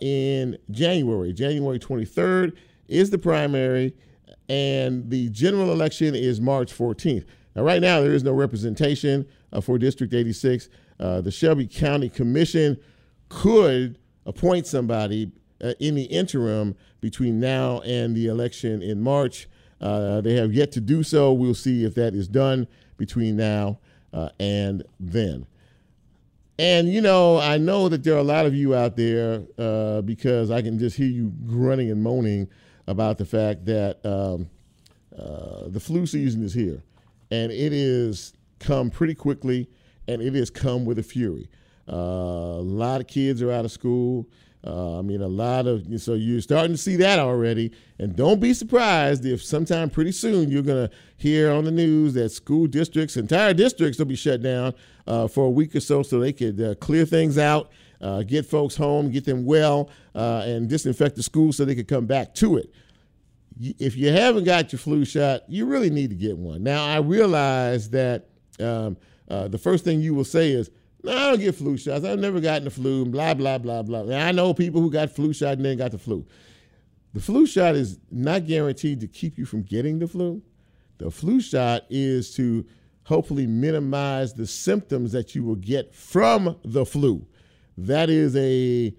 in 0.01 0.57
January, 0.71 1.33
January 1.33 1.79
23rd. 1.79 2.55
is 2.87 3.09
the 3.09 3.17
primary, 3.17 3.93
and 4.49 5.09
the 5.09 5.29
general 5.29 5.71
election 5.71 6.15
is 6.15 6.39
March 6.39 6.73
14th. 6.73 7.25
Now, 7.55 7.63
right 7.63 7.81
now, 7.81 8.01
there 8.01 8.13
is 8.13 8.23
no 8.23 8.33
representation 8.33 9.27
uh, 9.51 9.61
for 9.61 9.77
District 9.77 10.13
86. 10.13 10.69
Uh, 10.99 11.21
the 11.21 11.31
Shelby 11.31 11.67
County 11.67 12.09
Commission 12.09 12.77
could 13.29 13.97
appoint 14.25 14.67
somebody 14.67 15.31
uh, 15.63 15.73
in 15.79 15.95
the 15.95 16.03
interim 16.03 16.75
between 17.01 17.39
now 17.39 17.79
and 17.81 18.15
the 18.15 18.27
election 18.27 18.81
in 18.81 19.01
March. 19.01 19.47
Uh, 19.81 20.21
they 20.21 20.35
have 20.35 20.53
yet 20.53 20.71
to 20.73 20.81
do 20.81 21.03
so. 21.03 21.33
We'll 21.33 21.53
see 21.53 21.83
if 21.83 21.95
that 21.95 22.13
is 22.13 22.27
done 22.27 22.67
between 22.97 23.35
now 23.35 23.79
uh, 24.13 24.29
and 24.39 24.83
then. 24.99 25.45
And 26.59 26.89
you 26.89 27.01
know, 27.01 27.37
I 27.37 27.57
know 27.57 27.87
that 27.89 28.03
there 28.03 28.15
are 28.15 28.19
a 28.19 28.23
lot 28.23 28.47
of 28.47 28.55
you 28.55 28.73
out 28.73 28.95
there 28.95 29.43
uh, 29.59 30.01
because 30.01 30.49
I 30.49 30.61
can 30.61 30.79
just 30.79 30.97
hear 30.97 31.07
you 31.07 31.31
grunting 31.45 31.91
and 31.91 32.01
moaning 32.01 32.49
about 32.87 33.17
the 33.17 33.25
fact 33.25 33.65
that 33.65 34.03
um, 34.05 34.49
uh, 35.17 35.67
the 35.67 35.79
flu 35.79 36.05
season 36.05 36.43
is 36.43 36.53
here, 36.53 36.81
and 37.31 37.51
it 37.51 37.73
is 37.73 38.33
come 38.59 38.89
pretty 38.89 39.15
quickly, 39.15 39.69
and 40.07 40.21
it 40.21 40.33
has 40.33 40.49
come 40.49 40.85
with 40.85 40.97
a 40.99 41.03
fury. 41.03 41.49
Uh, 41.91 41.95
a 41.95 42.61
lot 42.61 43.01
of 43.01 43.07
kids 43.07 43.41
are 43.41 43.51
out 43.51 43.65
of 43.65 43.71
school. 43.71 44.27
Uh, 44.65 44.99
I 44.99 45.01
mean, 45.01 45.21
a 45.21 45.27
lot 45.27 45.67
of 45.67 45.85
so 46.01 46.15
you're 46.15 46.41
starting 46.41 46.73
to 46.73 46.77
see 46.77 46.95
that 46.97 47.19
already, 47.19 47.71
and 47.99 48.15
don't 48.15 48.41
be 48.41 48.53
surprised 48.53 49.23
if 49.25 49.41
sometime 49.43 49.89
pretty 49.89 50.11
soon 50.11 50.49
you're 50.49 50.63
to 50.63 50.89
hear 51.15 51.51
on 51.51 51.63
the 51.63 51.71
news 51.71 52.15
that 52.15 52.29
school 52.29 52.67
districts, 52.67 53.15
entire 53.17 53.53
districts, 53.53 53.99
will 53.99 54.07
be 54.07 54.15
shut 54.15 54.41
down 54.41 54.73
uh, 55.05 55.27
for 55.27 55.45
a 55.45 55.49
week 55.49 55.75
or 55.75 55.79
so, 55.79 56.03
so 56.03 56.19
they 56.19 56.33
could 56.33 56.59
uh, 56.59 56.75
clear 56.75 57.05
things 57.05 57.37
out, 57.37 57.71
uh, 58.01 58.23
get 58.23 58.45
folks 58.45 58.75
home, 58.75 59.11
get 59.11 59.25
them 59.25 59.45
well, 59.45 59.89
uh, 60.15 60.43
and 60.45 60.69
disinfect 60.69 61.15
the 61.15 61.23
school 61.23 61.51
so 61.51 61.65
they 61.65 61.75
could 61.75 61.87
come 61.87 62.05
back 62.05 62.33
to 62.35 62.57
it. 62.57 62.71
If 63.59 63.97
you 63.97 64.11
haven't 64.11 64.43
got 64.43 64.71
your 64.71 64.79
flu 64.79 65.03
shot, 65.03 65.41
you 65.47 65.65
really 65.65 65.89
need 65.89 66.11
to 66.11 66.15
get 66.15 66.37
one. 66.37 66.63
Now, 66.63 66.85
I 66.85 66.97
realize 66.97 67.89
that 67.89 68.27
um, 68.59 68.97
uh, 69.27 69.47
the 69.47 69.57
first 69.57 69.83
thing 69.83 69.99
you 69.99 70.13
will 70.13 70.23
say 70.23 70.51
is, 70.51 70.69
no, 71.03 71.11
I 71.11 71.31
don't 71.31 71.39
get 71.39 71.55
flu 71.55 71.77
shots. 71.77 72.05
I've 72.05 72.19
never 72.19 72.39
gotten 72.39 72.65
the 72.65 72.69
flu, 72.69 73.05
blah, 73.05 73.33
blah, 73.33 73.57
blah, 73.57 73.81
blah. 73.81 74.01
And 74.01 74.13
I 74.13 74.31
know 74.31 74.53
people 74.53 74.81
who 74.81 74.91
got 74.91 75.11
flu 75.11 75.33
shot 75.33 75.53
and 75.53 75.65
then 75.65 75.77
got 75.77 75.91
the 75.91 75.97
flu. 75.97 76.25
The 77.13 77.19
flu 77.19 77.45
shot 77.47 77.75
is 77.75 77.99
not 78.11 78.45
guaranteed 78.45 78.99
to 78.99 79.07
keep 79.07 79.37
you 79.37 79.45
from 79.45 79.63
getting 79.63 79.99
the 79.99 80.07
flu. 80.07 80.41
The 80.97 81.09
flu 81.09 81.39
shot 81.39 81.83
is 81.89 82.33
to 82.35 82.65
hopefully 83.03 83.47
minimize 83.47 84.33
the 84.33 84.45
symptoms 84.45 85.13
that 85.13 85.33
you 85.33 85.43
will 85.43 85.55
get 85.55 85.95
from 85.95 86.57
the 86.63 86.85
flu. 86.85 87.25
That 87.77 88.09
is 88.09 88.35
a 88.35 88.93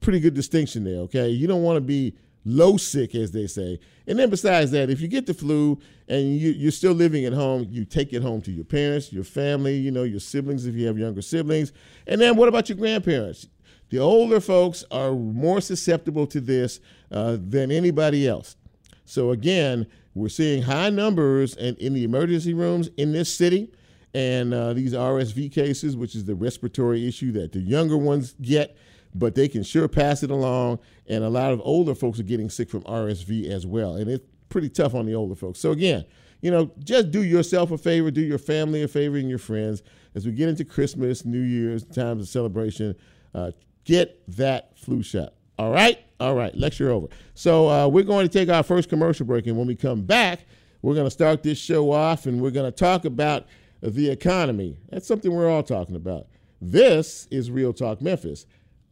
pretty 0.00 0.20
good 0.20 0.34
distinction 0.34 0.84
there, 0.84 1.00
okay? 1.00 1.28
You 1.28 1.46
don't 1.46 1.62
want 1.62 1.76
to 1.76 1.80
be 1.80 2.14
low 2.44 2.76
sick, 2.76 3.14
as 3.14 3.32
they 3.32 3.46
say. 3.46 3.78
And 4.06 4.18
then 4.18 4.30
besides 4.30 4.70
that, 4.72 4.90
if 4.90 5.00
you 5.00 5.08
get 5.08 5.26
the 5.26 5.34
flu 5.34 5.78
and 6.08 6.36
you, 6.36 6.68
are 6.68 6.70
still 6.70 6.92
living 6.92 7.24
at 7.24 7.32
home, 7.32 7.66
you 7.70 7.84
take 7.84 8.12
it 8.12 8.22
home 8.22 8.42
to 8.42 8.52
your 8.52 8.64
parents, 8.64 9.12
your 9.12 9.24
family, 9.24 9.76
you 9.76 9.90
know, 9.90 10.02
your 10.02 10.20
siblings 10.20 10.66
if 10.66 10.74
you 10.74 10.86
have 10.86 10.98
younger 10.98 11.22
siblings. 11.22 11.72
And 12.06 12.20
then 12.20 12.36
what 12.36 12.48
about 12.48 12.68
your 12.68 12.76
grandparents? 12.76 13.46
The 13.90 13.98
older 13.98 14.40
folks 14.40 14.84
are 14.90 15.12
more 15.12 15.60
susceptible 15.60 16.26
to 16.28 16.40
this 16.40 16.80
uh, 17.10 17.38
than 17.40 17.70
anybody 17.70 18.26
else. 18.28 18.56
So 19.04 19.30
again, 19.30 19.86
we're 20.14 20.28
seeing 20.28 20.62
high 20.62 20.90
numbers 20.90 21.56
in, 21.56 21.76
in 21.76 21.94
the 21.94 22.04
emergency 22.04 22.54
rooms 22.54 22.90
in 22.96 23.12
this 23.12 23.34
city. 23.34 23.72
And 24.14 24.54
uh, 24.54 24.72
these 24.72 24.92
RSV 24.92 25.52
cases, 25.52 25.96
which 25.96 26.14
is 26.14 26.24
the 26.24 26.36
respiratory 26.36 27.06
issue 27.06 27.32
that 27.32 27.52
the 27.52 27.58
younger 27.58 27.96
ones 27.96 28.34
get, 28.40 28.76
but 29.12 29.34
they 29.34 29.48
can 29.48 29.64
sure 29.64 29.88
pass 29.88 30.22
it 30.22 30.30
along. 30.30 30.78
And 31.08 31.24
a 31.24 31.28
lot 31.28 31.52
of 31.52 31.60
older 31.64 31.94
folks 31.94 32.20
are 32.20 32.24
getting 32.24 32.48
sick 32.48 32.70
from 32.70 32.82
RSV 32.82 33.48
as 33.48 33.66
well. 33.66 33.96
And 33.96 34.08
it's 34.08 34.24
pretty 34.48 34.68
tough 34.68 34.94
on 34.94 35.06
the 35.06 35.14
older 35.14 35.34
folks. 35.34 35.58
So, 35.58 35.72
again, 35.72 36.04
you 36.40 36.50
know, 36.50 36.70
just 36.78 37.10
do 37.10 37.24
yourself 37.24 37.72
a 37.72 37.78
favor, 37.78 38.10
do 38.10 38.20
your 38.20 38.38
family 38.38 38.82
a 38.82 38.88
favor, 38.88 39.16
and 39.16 39.28
your 39.28 39.38
friends. 39.38 39.82
As 40.14 40.26
we 40.26 40.32
get 40.32 40.48
into 40.48 40.64
Christmas, 40.64 41.24
New 41.24 41.40
Year's, 41.40 41.84
times 41.84 42.22
of 42.22 42.28
celebration, 42.28 42.94
uh, 43.34 43.50
get 43.84 44.22
that 44.36 44.78
flu 44.78 45.02
shot. 45.02 45.34
All 45.58 45.72
right? 45.72 45.98
All 46.20 46.36
right, 46.36 46.56
lecture 46.56 46.90
over. 46.90 47.08
So, 47.34 47.68
uh, 47.68 47.88
we're 47.88 48.04
going 48.04 48.28
to 48.28 48.32
take 48.32 48.48
our 48.48 48.62
first 48.62 48.88
commercial 48.88 49.26
break. 49.26 49.48
And 49.48 49.56
when 49.56 49.66
we 49.66 49.74
come 49.74 50.02
back, 50.02 50.46
we're 50.82 50.94
going 50.94 51.06
to 51.06 51.10
start 51.10 51.42
this 51.42 51.58
show 51.58 51.90
off 51.90 52.26
and 52.26 52.40
we're 52.40 52.50
going 52.50 52.70
to 52.70 52.76
talk 52.76 53.06
about 53.06 53.46
the 53.90 54.08
economy. 54.08 54.78
That's 54.90 55.06
something 55.06 55.30
we're 55.32 55.50
all 55.50 55.62
talking 55.62 55.96
about. 55.96 56.26
This 56.60 57.28
is 57.30 57.50
Real 57.50 57.74
Talk 57.74 58.00
Memphis. 58.00 58.46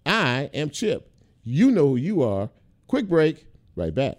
I 0.05 0.51
am 0.53 0.69
Chip. 0.69 1.11
You 1.45 1.71
know 1.71 1.89
who 1.89 1.97
you 1.97 2.23
are. 2.23 2.51
Quick 2.87 3.09
break, 3.09 3.47
right 3.75 3.95
back. 3.95 4.19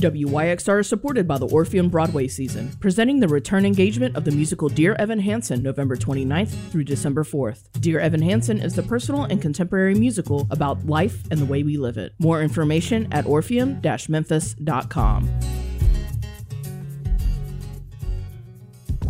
WYXR 0.00 0.80
is 0.80 0.88
supported 0.88 1.28
by 1.28 1.36
the 1.36 1.48
Orpheum 1.48 1.90
Broadway 1.90 2.26
season, 2.26 2.72
presenting 2.80 3.20
the 3.20 3.28
return 3.28 3.66
engagement 3.66 4.16
of 4.16 4.24
the 4.24 4.30
musical 4.30 4.68
Dear 4.68 4.96
Evan 4.98 5.20
Hansen 5.20 5.62
November 5.62 5.96
29th 5.96 6.70
through 6.70 6.84
December 6.84 7.22
4th. 7.22 7.64
Dear 7.80 8.00
Evan 8.00 8.22
Hansen 8.22 8.60
is 8.60 8.74
the 8.74 8.82
personal 8.82 9.24
and 9.24 9.42
contemporary 9.42 9.94
musical 9.94 10.46
about 10.50 10.86
life 10.86 11.22
and 11.30 11.38
the 11.38 11.44
way 11.44 11.62
we 11.62 11.76
live 11.76 11.98
it. 11.98 12.14
More 12.18 12.42
information 12.42 13.12
at 13.12 13.26
orpheum-memphis.com. 13.26 15.59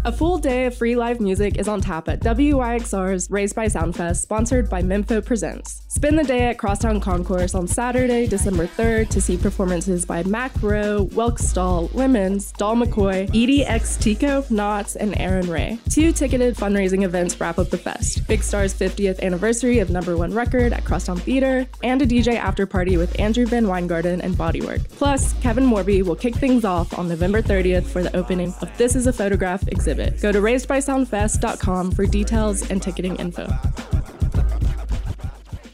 A 0.07 0.11
full 0.11 0.39
day 0.39 0.65
of 0.65 0.75
free 0.75 0.97
live 0.97 1.21
music 1.21 1.59
is 1.59 1.69
on 1.69 1.83
tap 1.83 2.09
at 2.09 2.21
WYXR's 2.21 3.31
Raised 3.31 3.55
by 3.55 3.67
Soundfest, 3.67 4.17
sponsored 4.17 4.71
by 4.71 4.81
Mempho 4.81 5.23
Presents. 5.23 5.83
Spend 5.89 6.19
the 6.19 6.25
day 6.25 6.47
at 6.47 6.57
Crosstown 6.57 7.01
Concourse 7.01 7.55
on 7.55 7.69
Saturday, 7.69 8.27
December 8.27 8.67
3rd 8.67 9.11
to 9.11 9.21
see 9.21 9.37
performances 9.37 10.07
by 10.07 10.23
Mac 10.23 10.53
Rowe, 10.63 11.07
Welkstall, 11.09 11.93
Lemons, 11.93 12.53
Doll 12.53 12.77
McCoy, 12.77 13.29
Edie 13.29 13.67
X 13.67 13.99
Tico, 13.99 14.43
Knots, 14.49 14.97
and 14.97 15.21
Aaron 15.21 15.51
Ray. 15.51 15.79
Two 15.91 16.13
ticketed 16.13 16.57
fundraising 16.57 17.03
events 17.03 17.39
wrap 17.39 17.59
up 17.59 17.69
the 17.69 17.77
fest. 17.77 18.27
Big 18.27 18.43
Star's 18.43 18.73
50th 18.73 19.21
anniversary 19.21 19.81
of 19.81 19.91
number 19.91 20.17
one 20.17 20.33
record 20.33 20.73
at 20.73 20.83
Crosstown 20.83 21.19
Theater, 21.19 21.67
and 21.83 22.01
a 22.01 22.07
DJ 22.07 22.37
after 22.37 22.65
party 22.65 22.97
with 22.97 23.21
Andrew 23.21 23.45
VanWyngarden 23.45 24.21
and 24.21 24.35
Bodywork. 24.35 24.89
Plus, 24.89 25.35
Kevin 25.43 25.67
Morby 25.67 26.03
will 26.03 26.17
kick 26.17 26.37
things 26.37 26.65
off 26.65 26.99
on 26.99 27.07
November 27.07 27.43
30th 27.43 27.85
for 27.85 28.03
the 28.03 28.17
opening 28.17 28.55
of 28.63 28.75
This 28.79 28.97
Is 28.97 29.07
a 29.07 29.13
Photograph 29.13 29.69
exhibit 29.69 29.90
exhibit. 29.91 30.21
Go 30.21 30.33
to 30.33 30.41
raisedbysoundfest.com 30.41 31.93
for 31.93 32.07
details 32.07 32.71
and 32.71 32.83
ticketing 32.83 33.17
info. 33.17 33.47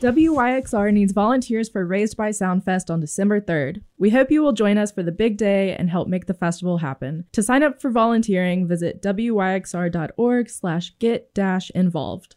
WYXR 0.01 0.93
needs 0.93 1.13
volunteers 1.13 1.71
for 1.71 1.87
Raised 1.87 2.17
by 2.17 2.29
Soundfest 2.29 2.91
on 2.91 3.01
December 3.01 3.41
3rd. 3.41 3.83
We 3.99 4.11
hope 4.11 4.31
you 4.31 4.43
will 4.43 4.53
join 4.53 4.77
us 4.77 4.93
for 4.93 5.03
the 5.03 5.11
big 5.11 5.39
day 5.39 5.75
and 5.75 5.89
help 5.89 6.07
make 6.07 6.27
the 6.27 6.35
festival 6.35 6.79
happen. 6.79 7.25
To 7.33 7.43
sign 7.43 7.63
up 7.63 7.81
for 7.81 7.91
volunteering, 7.91 8.69
visit 8.69 9.03
wyxr.org 9.03 10.51
slash 10.51 10.95
get-involved. 10.99 12.37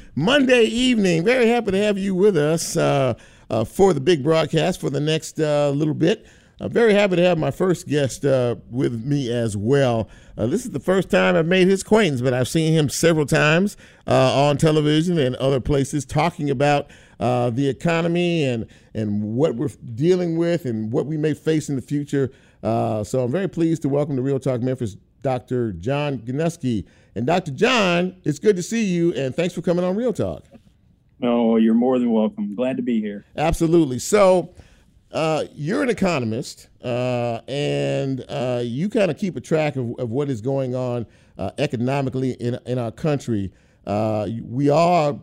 Monday 0.15 0.63
evening. 0.65 1.23
Very 1.23 1.47
happy 1.47 1.71
to 1.71 1.77
have 1.77 1.97
you 1.97 2.13
with 2.13 2.35
us 2.35 2.75
uh, 2.75 3.13
uh, 3.49 3.63
for 3.63 3.93
the 3.93 4.01
big 4.01 4.21
broadcast 4.23 4.81
for 4.81 4.89
the 4.89 4.99
next 4.99 5.39
uh, 5.39 5.69
little 5.69 5.93
bit. 5.93 6.25
Uh, 6.59 6.67
very 6.67 6.93
happy 6.93 7.15
to 7.15 7.21
have 7.21 7.37
my 7.37 7.49
first 7.49 7.87
guest 7.87 8.25
uh, 8.25 8.55
with 8.69 9.05
me 9.05 9.31
as 9.31 9.55
well. 9.55 10.09
Uh, 10.37 10.47
this 10.47 10.65
is 10.65 10.71
the 10.71 10.81
first 10.81 11.09
time 11.09 11.37
I've 11.37 11.45
made 11.45 11.67
his 11.67 11.81
acquaintance, 11.81 12.19
but 12.19 12.33
I've 12.33 12.49
seen 12.49 12.73
him 12.73 12.89
several 12.89 13.25
times 13.25 13.77
on 14.05 14.57
television 14.57 15.17
and 15.17 15.37
other 15.37 15.61
places 15.61 16.03
talking 16.05 16.49
about 16.49 16.89
the 17.17 17.69
economy 17.69 18.43
and, 18.43 18.67
and 18.93 19.23
what 19.23 19.55
we're 19.55 19.69
dealing 19.95 20.37
with 20.37 20.65
and 20.65 20.91
what 20.91 21.05
we 21.05 21.15
may 21.15 21.33
face 21.33 21.69
in 21.69 21.77
the 21.77 21.81
future. 21.81 22.31
so 22.61 23.23
I'm 23.23 23.31
very 23.31 23.47
pleased 23.47 23.81
to 23.83 23.89
welcome 23.89 24.17
to 24.17 24.21
Real 24.21 24.39
Talk 24.39 24.61
Memphis 24.61 24.97
Dr. 25.21 25.73
John 25.73 26.19
Gnuschke. 26.19 26.85
And 27.15 27.25
Dr. 27.25 27.51
John, 27.51 28.15
it's 28.23 28.39
good 28.39 28.55
to 28.55 28.63
see 28.63 28.85
you, 28.85 29.13
and 29.13 29.35
thanks 29.35 29.53
for 29.53 29.61
coming 29.61 29.83
on 29.83 29.95
Real 29.95 30.13
Talk. 30.13 30.45
Oh, 31.23 31.57
you're 31.57 31.73
more 31.73 31.99
than 31.99 32.11
welcome. 32.11 32.55
Glad 32.55 32.77
to 32.77 32.83
be 32.83 32.99
here. 32.99 33.25
Absolutely. 33.35 33.99
So, 33.99 34.53
uh, 35.11 35.43
you're 35.53 35.83
an 35.83 35.89
economist, 35.89 36.69
uh, 36.83 37.41
and 37.47 38.23
uh, 38.29 38.61
you 38.63 38.89
kind 38.89 39.11
of 39.11 39.17
keep 39.17 39.35
a 39.35 39.41
track 39.41 39.75
of, 39.75 39.93
of, 39.99 40.09
what 40.09 40.29
is 40.29 40.39
going 40.39 40.73
on 40.73 41.05
uh, 41.37 41.51
economically 41.57 42.31
in, 42.31 42.57
in 42.65 42.79
our 42.79 42.91
country. 42.91 43.51
Uh, 43.85 44.27
we 44.43 44.69
are 44.69 45.19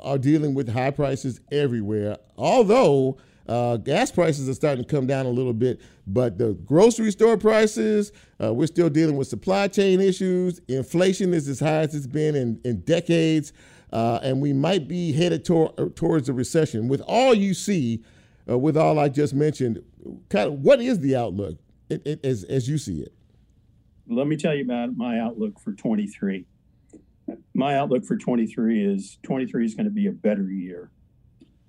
are 0.00 0.18
dealing 0.18 0.54
with 0.54 0.68
high 0.68 0.90
prices 0.90 1.40
everywhere, 1.50 2.16
although 2.36 3.16
uh, 3.48 3.76
gas 3.76 4.10
prices 4.10 4.48
are 4.48 4.54
starting 4.54 4.84
to 4.84 4.90
come 4.90 5.06
down 5.06 5.26
a 5.26 5.30
little 5.30 5.52
bit, 5.52 5.80
but 6.06 6.38
the 6.38 6.54
grocery 6.64 7.10
store 7.10 7.36
prices, 7.36 8.12
uh, 8.42 8.52
we're 8.52 8.66
still 8.66 8.88
dealing 8.88 9.16
with 9.16 9.28
supply 9.28 9.68
chain 9.68 10.00
issues. 10.00 10.60
Inflation 10.68 11.34
is 11.34 11.48
as 11.48 11.60
high 11.60 11.80
as 11.80 11.94
it's 11.94 12.06
been 12.06 12.34
in, 12.34 12.60
in 12.64 12.80
decades, 12.80 13.52
uh, 13.92 14.20
and 14.22 14.40
we 14.40 14.52
might 14.52 14.88
be 14.88 15.12
headed 15.12 15.44
tor- 15.44 15.74
towards 15.94 16.28
a 16.28 16.32
recession. 16.32 16.88
With 16.88 17.02
all 17.02 17.34
you 17.34 17.54
see, 17.54 18.02
uh, 18.48 18.58
with 18.58 18.76
all 18.76 18.98
I 18.98 19.08
just 19.08 19.34
mentioned, 19.34 19.82
kind 20.28 20.48
of 20.48 20.60
what 20.60 20.80
is 20.80 21.00
the 21.00 21.16
outlook 21.16 21.58
it, 21.88 22.06
it, 22.06 22.24
as, 22.24 22.44
as 22.44 22.68
you 22.68 22.78
see 22.78 23.00
it? 23.00 23.12
Let 24.08 24.26
me 24.26 24.36
tell 24.36 24.54
you 24.54 24.64
about 24.64 24.96
my 24.96 25.18
outlook 25.18 25.60
for 25.60 25.72
23. 25.72 26.44
My 27.54 27.76
outlook 27.76 28.04
for 28.04 28.16
23 28.16 28.84
is 28.84 29.18
23 29.22 29.64
is 29.64 29.74
going 29.74 29.84
to 29.84 29.90
be 29.90 30.06
a 30.06 30.12
better 30.12 30.50
year 30.50 30.90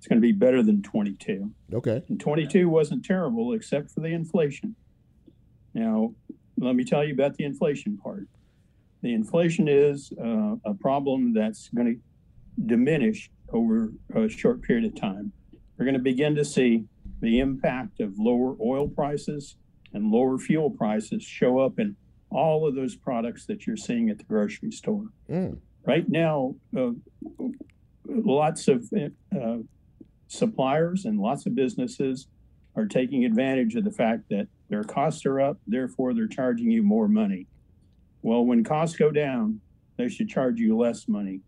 it's 0.04 0.08
going 0.10 0.20
to 0.20 0.26
be 0.26 0.32
better 0.32 0.62
than 0.62 0.82
22. 0.82 1.50
Okay. 1.72 2.02
And 2.10 2.20
22 2.20 2.68
wasn't 2.68 3.06
terrible 3.06 3.54
except 3.54 3.90
for 3.90 4.00
the 4.00 4.08
inflation. 4.08 4.76
Now, 5.72 6.12
let 6.58 6.76
me 6.76 6.84
tell 6.84 7.02
you 7.02 7.14
about 7.14 7.36
the 7.36 7.44
inflation 7.44 7.96
part. 7.96 8.26
The 9.00 9.14
inflation 9.14 9.66
is 9.66 10.12
uh, 10.22 10.56
a 10.66 10.74
problem 10.78 11.32
that's 11.32 11.70
going 11.70 11.86
to 11.86 12.66
diminish 12.66 13.30
over 13.50 13.94
a 14.14 14.28
short 14.28 14.60
period 14.60 14.84
of 14.84 14.94
time. 14.94 15.32
We're 15.78 15.86
going 15.86 15.94
to 15.94 16.02
begin 16.02 16.34
to 16.34 16.44
see 16.44 16.84
the 17.22 17.38
impact 17.38 18.00
of 18.00 18.18
lower 18.18 18.56
oil 18.60 18.86
prices 18.86 19.56
and 19.94 20.10
lower 20.10 20.36
fuel 20.36 20.68
prices 20.68 21.22
show 21.22 21.60
up 21.60 21.78
in 21.78 21.96
all 22.28 22.68
of 22.68 22.74
those 22.74 22.94
products 22.94 23.46
that 23.46 23.66
you're 23.66 23.78
seeing 23.78 24.10
at 24.10 24.18
the 24.18 24.24
grocery 24.24 24.70
store. 24.70 25.06
Mm. 25.30 25.60
Right 25.86 26.06
now, 26.10 26.56
uh, 26.76 26.90
lots 28.06 28.68
of 28.68 28.92
uh, 28.94 29.58
suppliers 30.34 31.04
and 31.04 31.18
lots 31.18 31.46
of 31.46 31.54
businesses 31.54 32.26
are 32.76 32.86
taking 32.86 33.24
advantage 33.24 33.76
of 33.76 33.84
the 33.84 33.90
fact 33.90 34.28
that 34.30 34.48
their 34.68 34.82
costs 34.82 35.24
are 35.24 35.40
up, 35.40 35.58
therefore 35.66 36.12
they're 36.12 36.26
charging 36.26 36.70
you 36.70 36.82
more 36.82 37.08
money. 37.08 37.46
Well, 38.22 38.44
when 38.44 38.64
costs 38.64 38.96
go 38.96 39.10
down, 39.10 39.60
they 39.96 40.08
should 40.08 40.28
charge 40.28 40.58
you 40.58 40.76
less 40.76 41.06
money. 41.06 41.40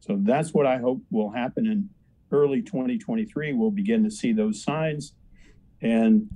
So 0.00 0.18
that's 0.20 0.52
what 0.52 0.66
I 0.66 0.78
hope 0.78 1.02
will 1.10 1.30
happen 1.30 1.66
in 1.66 1.88
early 2.30 2.62
2023. 2.62 3.52
We'll 3.52 3.70
begin 3.70 4.04
to 4.04 4.10
see 4.10 4.32
those 4.32 4.62
signs, 4.62 5.14
and 5.80 6.28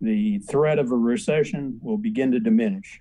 the 0.00 0.38
threat 0.38 0.78
of 0.78 0.92
a 0.92 0.96
recession 0.96 1.78
will 1.82 1.98
begin 1.98 2.30
to 2.32 2.40
diminish. 2.40 3.00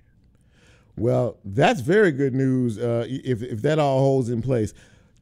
Well, 0.97 1.37
that's 1.45 1.81
very 1.81 2.11
good 2.11 2.33
news 2.33 2.77
uh, 2.77 3.05
if, 3.07 3.41
if 3.41 3.61
that 3.61 3.79
all 3.79 3.99
holds 3.99 4.29
in 4.29 4.41
place. 4.41 4.73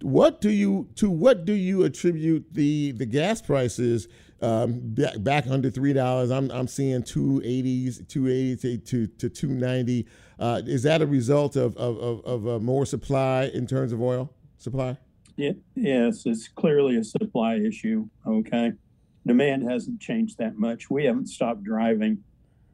What 0.01 0.41
do 0.41 0.51
you 0.51 0.89
to 0.95 1.09
what 1.09 1.45
do 1.45 1.53
you 1.53 1.83
attribute 1.83 2.53
the 2.53 2.91
the 2.91 3.05
gas 3.05 3.41
prices 3.41 4.07
um, 4.41 4.79
back, 4.79 5.15
back 5.23 5.47
under 5.47 5.69
three 5.71 5.93
dollars? 5.93 6.29
I'm 6.29 6.51
I'm 6.51 6.67
seeing 6.67 7.03
two 7.03 7.41
eighties, 7.43 8.03
two 8.07 8.27
eighty 8.27 8.77
to 8.77 9.07
to 9.07 9.29
two 9.29 9.47
ninety. 9.47 10.07
Uh, 10.39 10.61
is 10.65 10.83
that 10.83 11.01
a 11.01 11.07
result 11.07 11.55
of 11.55 11.75
of, 11.77 11.97
of, 11.97 12.25
of 12.25 12.47
uh, 12.47 12.59
more 12.59 12.85
supply 12.85 13.49
in 13.53 13.65
terms 13.65 13.91
of 13.91 14.01
oil 14.01 14.31
supply? 14.57 14.97
Yeah, 15.35 15.53
yes, 15.75 16.25
it's 16.25 16.47
clearly 16.47 16.97
a 16.97 17.03
supply 17.03 17.55
issue. 17.55 18.07
Okay, 18.25 18.73
demand 19.25 19.69
hasn't 19.69 19.99
changed 19.99 20.37
that 20.37 20.57
much. 20.57 20.89
We 20.89 21.05
haven't 21.05 21.27
stopped 21.27 21.63
driving. 21.63 22.23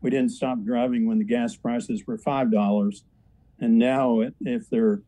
We 0.02 0.10
didn't 0.10 0.32
stop 0.32 0.62
driving 0.64 1.08
when 1.08 1.20
the 1.20 1.26
gas 1.26 1.56
prices 1.56 2.06
were 2.06 2.18
five 2.18 2.52
dollars, 2.52 3.06
and 3.60 3.78
now 3.78 4.22
if 4.42 4.70
they're 4.70 5.02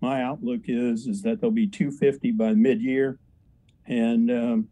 my 0.00 0.22
outlook 0.22 0.62
is 0.66 1.06
is 1.06 1.22
that 1.22 1.40
they'll 1.40 1.50
be 1.50 1.66
250 1.66 2.32
by 2.32 2.52
mid-year, 2.52 3.18
and 3.86 4.30
um, 4.30 4.68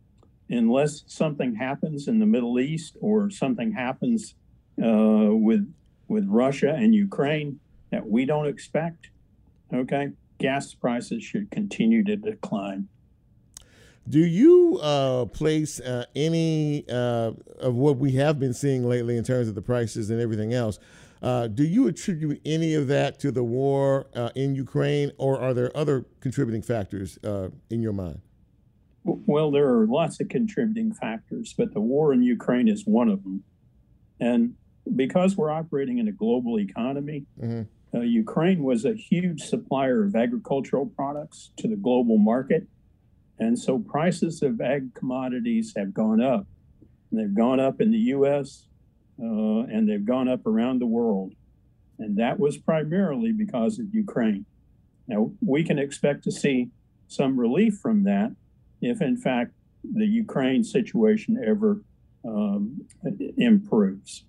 unless 0.48 1.04
something 1.06 1.54
happens 1.54 2.08
in 2.08 2.18
the 2.18 2.26
Middle 2.26 2.58
East 2.60 2.96
or 3.00 3.30
something 3.30 3.72
happens 3.72 4.34
uh, 4.82 5.30
with 5.30 5.72
with 6.08 6.26
Russia 6.28 6.74
and 6.74 6.94
Ukraine 6.94 7.60
that 7.90 8.06
we 8.06 8.24
don't 8.24 8.46
expect, 8.46 9.10
okay, 9.72 10.10
gas 10.38 10.74
prices 10.74 11.22
should 11.22 11.50
continue 11.50 12.04
to 12.04 12.16
decline. 12.16 12.88
Do 14.06 14.18
you 14.18 14.78
uh, 14.82 15.24
place 15.26 15.80
uh, 15.80 16.04
any 16.14 16.84
uh, 16.90 17.32
of 17.58 17.74
what 17.74 17.96
we 17.96 18.12
have 18.12 18.38
been 18.38 18.52
seeing 18.52 18.86
lately 18.86 19.16
in 19.16 19.24
terms 19.24 19.48
of 19.48 19.54
the 19.54 19.62
prices 19.62 20.10
and 20.10 20.20
everything 20.20 20.52
else? 20.52 20.78
Uh, 21.24 21.46
do 21.46 21.64
you 21.64 21.88
attribute 21.88 22.38
any 22.44 22.74
of 22.74 22.86
that 22.88 23.18
to 23.18 23.32
the 23.32 23.42
war 23.42 24.06
uh, 24.14 24.28
in 24.34 24.54
Ukraine, 24.54 25.10
or 25.16 25.40
are 25.40 25.54
there 25.54 25.74
other 25.74 26.04
contributing 26.20 26.60
factors 26.60 27.18
uh, 27.24 27.48
in 27.70 27.80
your 27.80 27.94
mind? 27.94 28.20
Well, 29.04 29.50
there 29.50 29.68
are 29.68 29.86
lots 29.86 30.20
of 30.20 30.28
contributing 30.28 30.92
factors, 30.92 31.54
but 31.56 31.72
the 31.72 31.80
war 31.80 32.12
in 32.12 32.22
Ukraine 32.22 32.68
is 32.68 32.84
one 32.86 33.08
of 33.08 33.22
them. 33.22 33.42
And 34.20 34.54
because 34.94 35.34
we're 35.34 35.50
operating 35.50 35.96
in 35.96 36.08
a 36.08 36.12
global 36.12 36.60
economy, 36.60 37.24
mm-hmm. 37.40 37.62
Uh, 37.94 38.00
Ukraine 38.00 38.64
was 38.64 38.84
a 38.84 38.94
huge 38.94 39.42
supplier 39.42 40.02
of 40.02 40.16
agricultural 40.16 40.86
products 40.86 41.52
to 41.58 41.68
the 41.68 41.76
global 41.76 42.18
market. 42.18 42.66
And 43.38 43.56
so 43.56 43.78
prices 43.78 44.42
of 44.42 44.60
ag 44.60 44.94
commodities 44.94 45.74
have 45.76 45.94
gone 45.94 46.20
up. 46.20 46.46
And 47.10 47.20
they've 47.20 47.34
gone 47.34 47.60
up 47.60 47.80
in 47.80 47.92
the 47.92 47.98
US, 48.16 48.66
uh, 49.20 49.66
and 49.72 49.88
they've 49.88 50.04
gone 50.04 50.28
up 50.28 50.46
around 50.46 50.80
the 50.80 50.86
world. 50.86 51.34
And 51.98 52.16
that 52.18 52.38
was 52.38 52.56
primarily 52.58 53.32
because 53.32 53.78
of 53.78 53.86
Ukraine. 53.94 54.46
Now, 55.06 55.30
we 55.44 55.62
can 55.62 55.78
expect 55.78 56.24
to 56.24 56.32
see 56.32 56.70
some 57.08 57.38
relief 57.38 57.78
from 57.78 58.04
that 58.04 58.32
if, 58.80 59.00
in 59.00 59.16
fact, 59.16 59.52
the 59.82 60.06
Ukraine 60.06 60.64
situation 60.64 61.42
ever 61.46 61.82
um, 62.24 62.86
improves. 63.36 64.24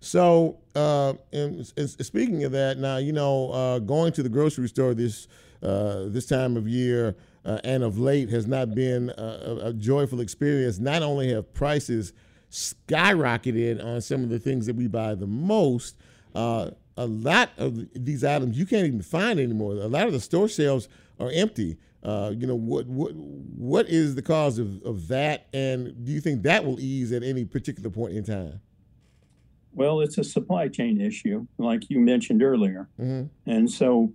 So, 0.00 0.58
uh, 0.74 1.14
and, 1.32 1.70
and, 1.76 1.88
speaking 1.88 2.42
of 2.42 2.52
that, 2.52 2.78
now 2.78 2.96
you 2.96 3.12
know, 3.12 3.50
uh, 3.52 3.78
going 3.78 4.12
to 4.14 4.22
the 4.22 4.28
grocery 4.28 4.68
store 4.68 4.94
this 4.94 5.28
uh, 5.62 6.06
this 6.08 6.26
time 6.26 6.56
of 6.56 6.66
year 6.66 7.14
uh, 7.44 7.60
and 7.62 7.84
of 7.84 7.96
late 7.96 8.28
has 8.30 8.48
not 8.48 8.74
been 8.74 9.10
a, 9.10 9.58
a, 9.66 9.72
joyful 9.72 10.20
experience. 10.20 10.80
Not 10.80 11.04
only 11.04 11.32
have 11.32 11.54
prices 11.54 12.12
skyrocketed 12.52 13.84
on 13.84 14.00
some 14.00 14.22
of 14.22 14.28
the 14.28 14.38
things 14.38 14.66
that 14.66 14.76
we 14.76 14.86
buy 14.86 15.14
the 15.14 15.26
most. 15.26 15.96
Uh, 16.34 16.70
a 16.96 17.06
lot 17.06 17.50
of 17.56 17.88
these 17.94 18.22
items 18.22 18.58
you 18.58 18.66
can't 18.66 18.86
even 18.86 19.02
find 19.02 19.40
anymore. 19.40 19.72
A 19.72 19.88
lot 19.88 20.06
of 20.06 20.12
the 20.12 20.20
store 20.20 20.48
shelves 20.48 20.88
are 21.18 21.30
empty. 21.32 21.78
Uh, 22.02 22.32
you 22.36 22.46
know 22.46 22.56
what 22.56 22.86
what 22.86 23.14
what 23.14 23.88
is 23.88 24.16
the 24.16 24.22
cause 24.22 24.58
of, 24.58 24.82
of 24.82 25.06
that, 25.08 25.46
and 25.52 26.04
do 26.04 26.10
you 26.10 26.20
think 26.20 26.42
that 26.42 26.64
will 26.64 26.80
ease 26.80 27.12
at 27.12 27.22
any 27.22 27.44
particular 27.44 27.90
point 27.90 28.12
in 28.12 28.24
time? 28.24 28.60
Well, 29.72 30.00
it's 30.00 30.18
a 30.18 30.24
supply 30.24 30.68
chain 30.68 31.00
issue, 31.00 31.46
like 31.58 31.88
you 31.88 32.00
mentioned 32.00 32.42
earlier, 32.42 32.88
mm-hmm. 33.00 33.28
and 33.48 33.70
so 33.70 34.12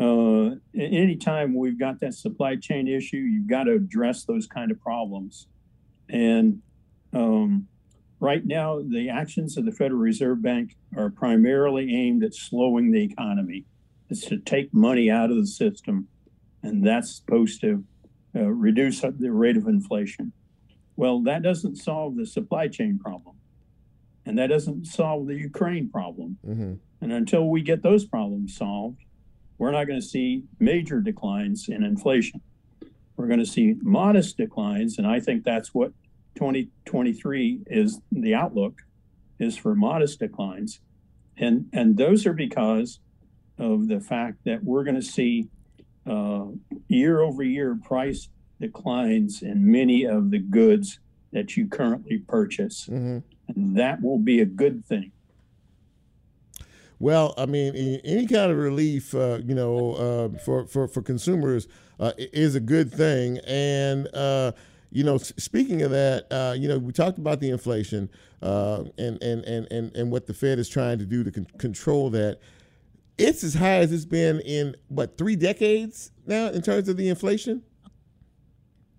uh, 0.00 0.56
anytime 0.74 1.54
we've 1.54 1.78
got 1.78 2.00
that 2.00 2.14
supply 2.14 2.56
chain 2.56 2.88
issue, 2.88 3.18
you've 3.18 3.48
got 3.48 3.64
to 3.64 3.72
address 3.72 4.24
those 4.24 4.46
kind 4.46 4.70
of 4.70 4.80
problems, 4.80 5.46
and 6.08 6.62
um, 7.12 7.68
Right 8.18 8.46
now, 8.46 8.80
the 8.80 9.10
actions 9.10 9.56
of 9.56 9.66
the 9.66 9.72
Federal 9.72 10.00
Reserve 10.00 10.42
Bank 10.42 10.76
are 10.96 11.10
primarily 11.10 11.94
aimed 11.94 12.24
at 12.24 12.34
slowing 12.34 12.90
the 12.90 13.02
economy. 13.02 13.64
It's 14.08 14.24
to 14.26 14.38
take 14.38 14.72
money 14.72 15.10
out 15.10 15.30
of 15.30 15.36
the 15.36 15.46
system, 15.46 16.08
and 16.62 16.86
that's 16.86 17.14
supposed 17.14 17.60
to 17.60 17.84
uh, 18.34 18.44
reduce 18.44 19.00
the 19.00 19.30
rate 19.30 19.56
of 19.56 19.66
inflation. 19.66 20.32
Well, 20.96 21.20
that 21.24 21.42
doesn't 21.42 21.76
solve 21.76 22.16
the 22.16 22.24
supply 22.24 22.68
chain 22.68 22.98
problem, 22.98 23.36
and 24.24 24.38
that 24.38 24.46
doesn't 24.46 24.86
solve 24.86 25.26
the 25.26 25.34
Ukraine 25.34 25.90
problem. 25.90 26.38
Mm-hmm. 26.46 26.74
And 27.02 27.12
until 27.12 27.50
we 27.50 27.60
get 27.60 27.82
those 27.82 28.06
problems 28.06 28.56
solved, 28.56 29.02
we're 29.58 29.72
not 29.72 29.86
going 29.86 30.00
to 30.00 30.06
see 30.06 30.44
major 30.58 31.00
declines 31.00 31.68
in 31.68 31.82
inflation. 31.82 32.40
We're 33.16 33.26
going 33.26 33.40
to 33.40 33.46
see 33.46 33.74
modest 33.82 34.38
declines, 34.38 34.96
and 34.96 35.06
I 35.06 35.20
think 35.20 35.44
that's 35.44 35.74
what 35.74 35.92
2023 36.36 37.60
is 37.66 38.00
the 38.12 38.34
outlook 38.34 38.82
is 39.38 39.56
for 39.56 39.74
modest 39.74 40.20
declines. 40.20 40.80
And, 41.36 41.68
and 41.72 41.96
those 41.96 42.26
are 42.26 42.32
because 42.32 43.00
of 43.58 43.88
the 43.88 44.00
fact 44.00 44.44
that 44.44 44.62
we're 44.64 44.84
going 44.84 44.96
to 44.96 45.02
see 45.02 45.48
uh, 46.06 46.46
year 46.88 47.20
over 47.20 47.42
year 47.42 47.78
price 47.82 48.28
declines 48.60 49.42
in 49.42 49.70
many 49.70 50.04
of 50.04 50.30
the 50.30 50.38
goods 50.38 50.98
that 51.32 51.56
you 51.56 51.68
currently 51.68 52.18
purchase. 52.18 52.86
Mm-hmm. 52.86 53.18
And 53.48 53.76
that 53.76 54.02
will 54.02 54.18
be 54.18 54.40
a 54.40 54.46
good 54.46 54.86
thing. 54.86 55.12
Well, 56.98 57.34
I 57.36 57.44
mean, 57.44 57.74
any 58.04 58.26
kind 58.26 58.50
of 58.50 58.56
relief, 58.56 59.14
uh, 59.14 59.40
you 59.44 59.54
know, 59.54 59.92
uh, 59.92 60.38
for, 60.38 60.66
for, 60.66 60.88
for 60.88 61.02
consumers 61.02 61.68
uh, 62.00 62.12
is 62.16 62.54
a 62.54 62.60
good 62.60 62.90
thing. 62.90 63.38
And, 63.46 64.08
uh, 64.14 64.52
you 64.96 65.04
know, 65.04 65.18
speaking 65.18 65.82
of 65.82 65.90
that, 65.90 66.26
uh, 66.30 66.54
you 66.54 66.66
know, 66.66 66.78
we 66.78 66.90
talked 66.90 67.18
about 67.18 67.38
the 67.38 67.50
inflation 67.50 68.08
uh, 68.40 68.84
and, 68.96 69.22
and, 69.22 69.44
and, 69.44 69.70
and, 69.70 69.94
and 69.94 70.10
what 70.10 70.26
the 70.26 70.32
Fed 70.32 70.58
is 70.58 70.70
trying 70.70 70.98
to 70.98 71.04
do 71.04 71.22
to 71.22 71.30
con- 71.30 71.46
control 71.58 72.08
that. 72.10 72.40
It's 73.18 73.44
as 73.44 73.52
high 73.52 73.76
as 73.76 73.92
it's 73.92 74.06
been 74.06 74.40
in, 74.40 74.74
what, 74.88 75.18
three 75.18 75.36
decades 75.36 76.12
now 76.26 76.46
in 76.46 76.62
terms 76.62 76.88
of 76.88 76.96
the 76.96 77.10
inflation? 77.10 77.62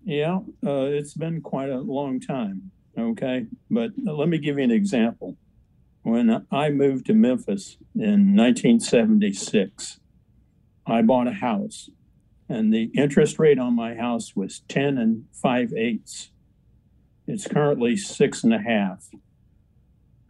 Yeah, 0.04 0.38
it's 0.62 1.14
been 1.14 1.40
quite 1.40 1.68
a 1.68 1.78
long 1.78 2.20
time. 2.20 2.70
Okay. 2.96 3.46
But 3.68 3.90
let 4.00 4.28
me 4.28 4.38
give 4.38 4.56
you 4.56 4.64
an 4.64 4.70
example 4.70 5.36
when 6.02 6.46
I 6.52 6.70
moved 6.70 7.06
to 7.06 7.12
Memphis 7.12 7.76
in 7.96 8.36
1976, 8.36 9.98
I 10.86 11.02
bought 11.02 11.26
a 11.26 11.32
house, 11.32 11.90
and 12.48 12.72
the 12.72 12.90
interest 12.94 13.38
rate 13.38 13.58
on 13.58 13.76
my 13.76 13.94
house 13.94 14.34
was 14.34 14.60
10 14.68 14.98
and 14.98 15.24
5 15.32 15.72
eighths. 15.74 16.30
It's 17.26 17.46
currently 17.46 17.96
six 17.96 18.42
and 18.42 18.54
a 18.54 18.58
half. 18.58 19.10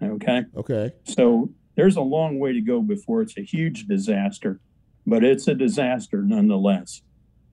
Okay. 0.02 0.42
Okay. 0.56 0.92
So 1.04 1.50
there's 1.76 1.96
a 1.96 2.02
long 2.02 2.40
way 2.40 2.52
to 2.52 2.60
go 2.60 2.82
before 2.82 3.22
it's 3.22 3.38
a 3.38 3.42
huge 3.42 3.86
disaster, 3.86 4.60
but 5.06 5.22
it's 5.22 5.46
a 5.46 5.54
disaster 5.54 6.22
nonetheless. 6.22 7.02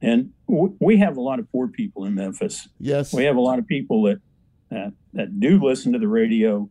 And 0.01 0.31
w- 0.49 0.75
we 0.79 0.97
have 0.97 1.15
a 1.15 1.21
lot 1.21 1.39
of 1.39 1.51
poor 1.51 1.67
people 1.67 2.05
in 2.05 2.15
Memphis. 2.15 2.67
Yes. 2.79 3.13
We 3.13 3.25
have 3.25 3.35
a 3.35 3.41
lot 3.41 3.59
of 3.59 3.67
people 3.67 4.03
that, 4.03 4.19
that, 4.71 4.93
that 5.13 5.39
do 5.39 5.63
listen 5.63 5.93
to 5.93 5.99
the 5.99 6.07
radio 6.07 6.69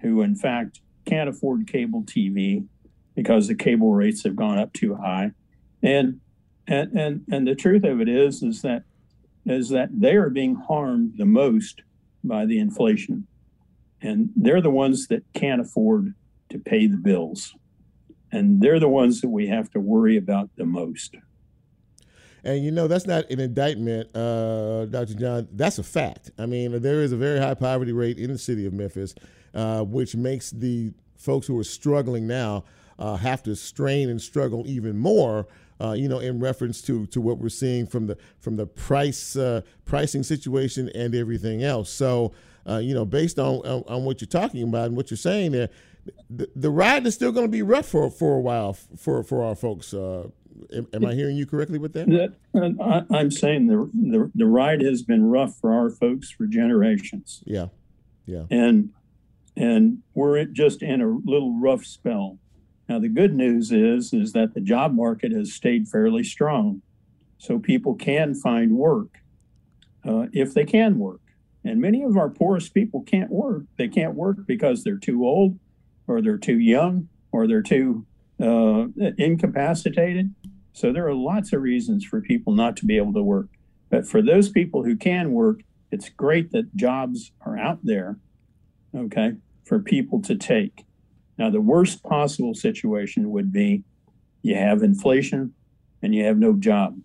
who, 0.00 0.22
in 0.22 0.34
fact, 0.34 0.80
can't 1.06 1.28
afford 1.28 1.68
cable 1.68 2.02
TV 2.02 2.66
because 3.14 3.46
the 3.46 3.54
cable 3.54 3.94
rates 3.94 4.24
have 4.24 4.36
gone 4.36 4.58
up 4.58 4.72
too 4.72 4.96
high. 4.96 5.30
And 5.82 6.20
and 6.68 6.92
and, 6.92 7.24
and 7.30 7.48
the 7.48 7.54
truth 7.54 7.84
of 7.84 8.00
it 8.00 8.08
is 8.08 8.42
is 8.42 8.62
that 8.62 8.84
is 9.46 9.70
that 9.70 9.88
they 9.92 10.14
are 10.14 10.30
being 10.30 10.54
harmed 10.54 11.14
the 11.16 11.24
most 11.24 11.82
by 12.22 12.44
the 12.44 12.58
inflation. 12.58 13.26
And 14.00 14.30
they're 14.36 14.60
the 14.60 14.70
ones 14.70 15.08
that 15.08 15.24
can't 15.32 15.60
afford 15.60 16.14
to 16.50 16.58
pay 16.58 16.86
the 16.86 16.96
bills. 16.96 17.54
And 18.30 18.60
they're 18.60 18.78
the 18.78 18.88
ones 18.88 19.20
that 19.22 19.30
we 19.30 19.48
have 19.48 19.70
to 19.70 19.80
worry 19.80 20.16
about 20.16 20.50
the 20.56 20.66
most. 20.66 21.16
And 22.44 22.62
you 22.64 22.70
know, 22.70 22.86
that's 22.86 23.06
not 23.06 23.28
an 23.30 23.40
indictment, 23.40 24.14
uh, 24.14 24.84
Dr. 24.86 25.14
John. 25.14 25.48
That's 25.52 25.78
a 25.78 25.82
fact. 25.82 26.30
I 26.38 26.46
mean, 26.46 26.80
there 26.80 27.02
is 27.02 27.12
a 27.12 27.16
very 27.16 27.40
high 27.40 27.54
poverty 27.54 27.92
rate 27.92 28.18
in 28.18 28.30
the 28.30 28.38
city 28.38 28.64
of 28.66 28.72
Memphis, 28.72 29.14
uh, 29.54 29.82
which 29.82 30.14
makes 30.14 30.50
the 30.50 30.92
folks 31.16 31.46
who 31.46 31.58
are 31.58 31.64
struggling 31.64 32.26
now 32.26 32.64
uh, 32.98 33.16
have 33.16 33.42
to 33.44 33.56
strain 33.56 34.08
and 34.08 34.20
struggle 34.20 34.64
even 34.66 34.96
more. 34.96 35.46
Uh, 35.80 35.92
you 35.92 36.08
know, 36.08 36.18
in 36.18 36.40
reference 36.40 36.82
to 36.82 37.06
to 37.06 37.20
what 37.20 37.38
we're 37.38 37.48
seeing 37.48 37.86
from 37.86 38.06
the 38.06 38.18
from 38.40 38.56
the 38.56 38.66
price 38.66 39.36
uh, 39.36 39.60
pricing 39.84 40.22
situation 40.22 40.90
and 40.94 41.14
everything 41.14 41.62
else. 41.62 41.88
So, 41.90 42.32
uh, 42.68 42.78
you 42.78 42.94
know, 42.94 43.04
based 43.04 43.38
on, 43.38 43.66
on, 43.66 43.84
on 43.86 44.04
what 44.04 44.20
you're 44.20 44.28
talking 44.28 44.62
about 44.64 44.86
and 44.86 44.96
what 44.96 45.10
you're 45.10 45.16
saying 45.16 45.52
there, 45.52 45.70
the, 46.30 46.48
the 46.54 46.70
ride 46.70 47.06
is 47.06 47.14
still 47.14 47.32
going 47.32 47.46
to 47.46 47.50
be 47.50 47.62
rough 47.62 47.86
for 47.86 48.10
for 48.10 48.36
a 48.36 48.40
while 48.40 48.72
for 48.72 49.22
for 49.22 49.42
our 49.42 49.54
folks. 49.54 49.94
Uh, 49.94 50.28
am, 50.74 50.86
am, 50.92 51.06
I 51.06 51.14
hearing 51.14 51.36
you 51.36 51.46
correctly 51.46 51.78
with 51.78 51.92
that? 51.94 52.08
that 52.08 53.06
I, 53.10 53.20
am 53.20 53.30
saying 53.30 53.66
the, 53.66 53.90
the 53.94 54.30
the 54.34 54.46
ride 54.46 54.80
has 54.82 55.02
been 55.02 55.24
rough 55.30 55.56
for 55.56 55.72
our 55.72 55.90
folks 55.90 56.30
for 56.30 56.46
generations. 56.46 57.42
Yeah, 57.46 57.68
yeah, 58.26 58.44
and 58.50 58.90
and 59.56 60.02
we're 60.14 60.44
just 60.44 60.82
in 60.82 61.00
a 61.00 61.08
little 61.08 61.58
rough 61.60 61.84
spell. 61.84 62.38
Now 62.88 62.98
the 62.98 63.08
good 63.08 63.34
news 63.34 63.70
is 63.72 64.12
is 64.12 64.32
that 64.32 64.54
the 64.54 64.60
job 64.60 64.94
market 64.94 65.32
has 65.32 65.52
stayed 65.52 65.88
fairly 65.88 66.24
strong, 66.24 66.82
so 67.38 67.58
people 67.58 67.94
can 67.94 68.34
find 68.34 68.72
work 68.76 69.18
uh, 70.06 70.26
if 70.32 70.54
they 70.54 70.64
can 70.64 70.98
work. 70.98 71.20
And 71.64 71.80
many 71.80 72.02
of 72.02 72.16
our 72.16 72.30
poorest 72.30 72.72
people 72.72 73.02
can't 73.02 73.30
work. 73.30 73.64
They 73.76 73.88
can't 73.88 74.14
work 74.14 74.38
because 74.46 74.84
they're 74.84 74.96
too 74.96 75.26
old, 75.26 75.58
or 76.06 76.22
they're 76.22 76.38
too 76.38 76.58
young, 76.58 77.08
or 77.30 77.46
they're 77.46 77.62
too 77.62 78.06
uh, 78.40 78.86
incapacitated. 79.18 80.34
So 80.72 80.92
there 80.92 81.06
are 81.06 81.14
lots 81.14 81.52
of 81.52 81.60
reasons 81.60 82.04
for 82.04 82.20
people 82.20 82.54
not 82.54 82.76
to 82.78 82.86
be 82.86 82.96
able 82.96 83.12
to 83.14 83.22
work. 83.22 83.48
But 83.90 84.06
for 84.06 84.22
those 84.22 84.48
people 84.48 84.84
who 84.84 84.96
can 84.96 85.32
work, 85.32 85.60
it's 85.90 86.08
great 86.08 86.52
that 86.52 86.76
jobs 86.76 87.32
are 87.44 87.58
out 87.58 87.80
there. 87.82 88.18
Okay 88.94 89.32
for 89.68 89.78
people 89.78 90.20
to 90.22 90.34
take. 90.34 90.84
Now, 91.38 91.50
the 91.50 91.60
worst 91.60 92.02
possible 92.02 92.54
situation 92.54 93.30
would 93.30 93.52
be 93.52 93.84
you 94.42 94.56
have 94.56 94.82
inflation 94.82 95.54
and 96.02 96.14
you 96.14 96.24
have 96.24 96.38
no 96.38 96.52
job. 96.52 96.98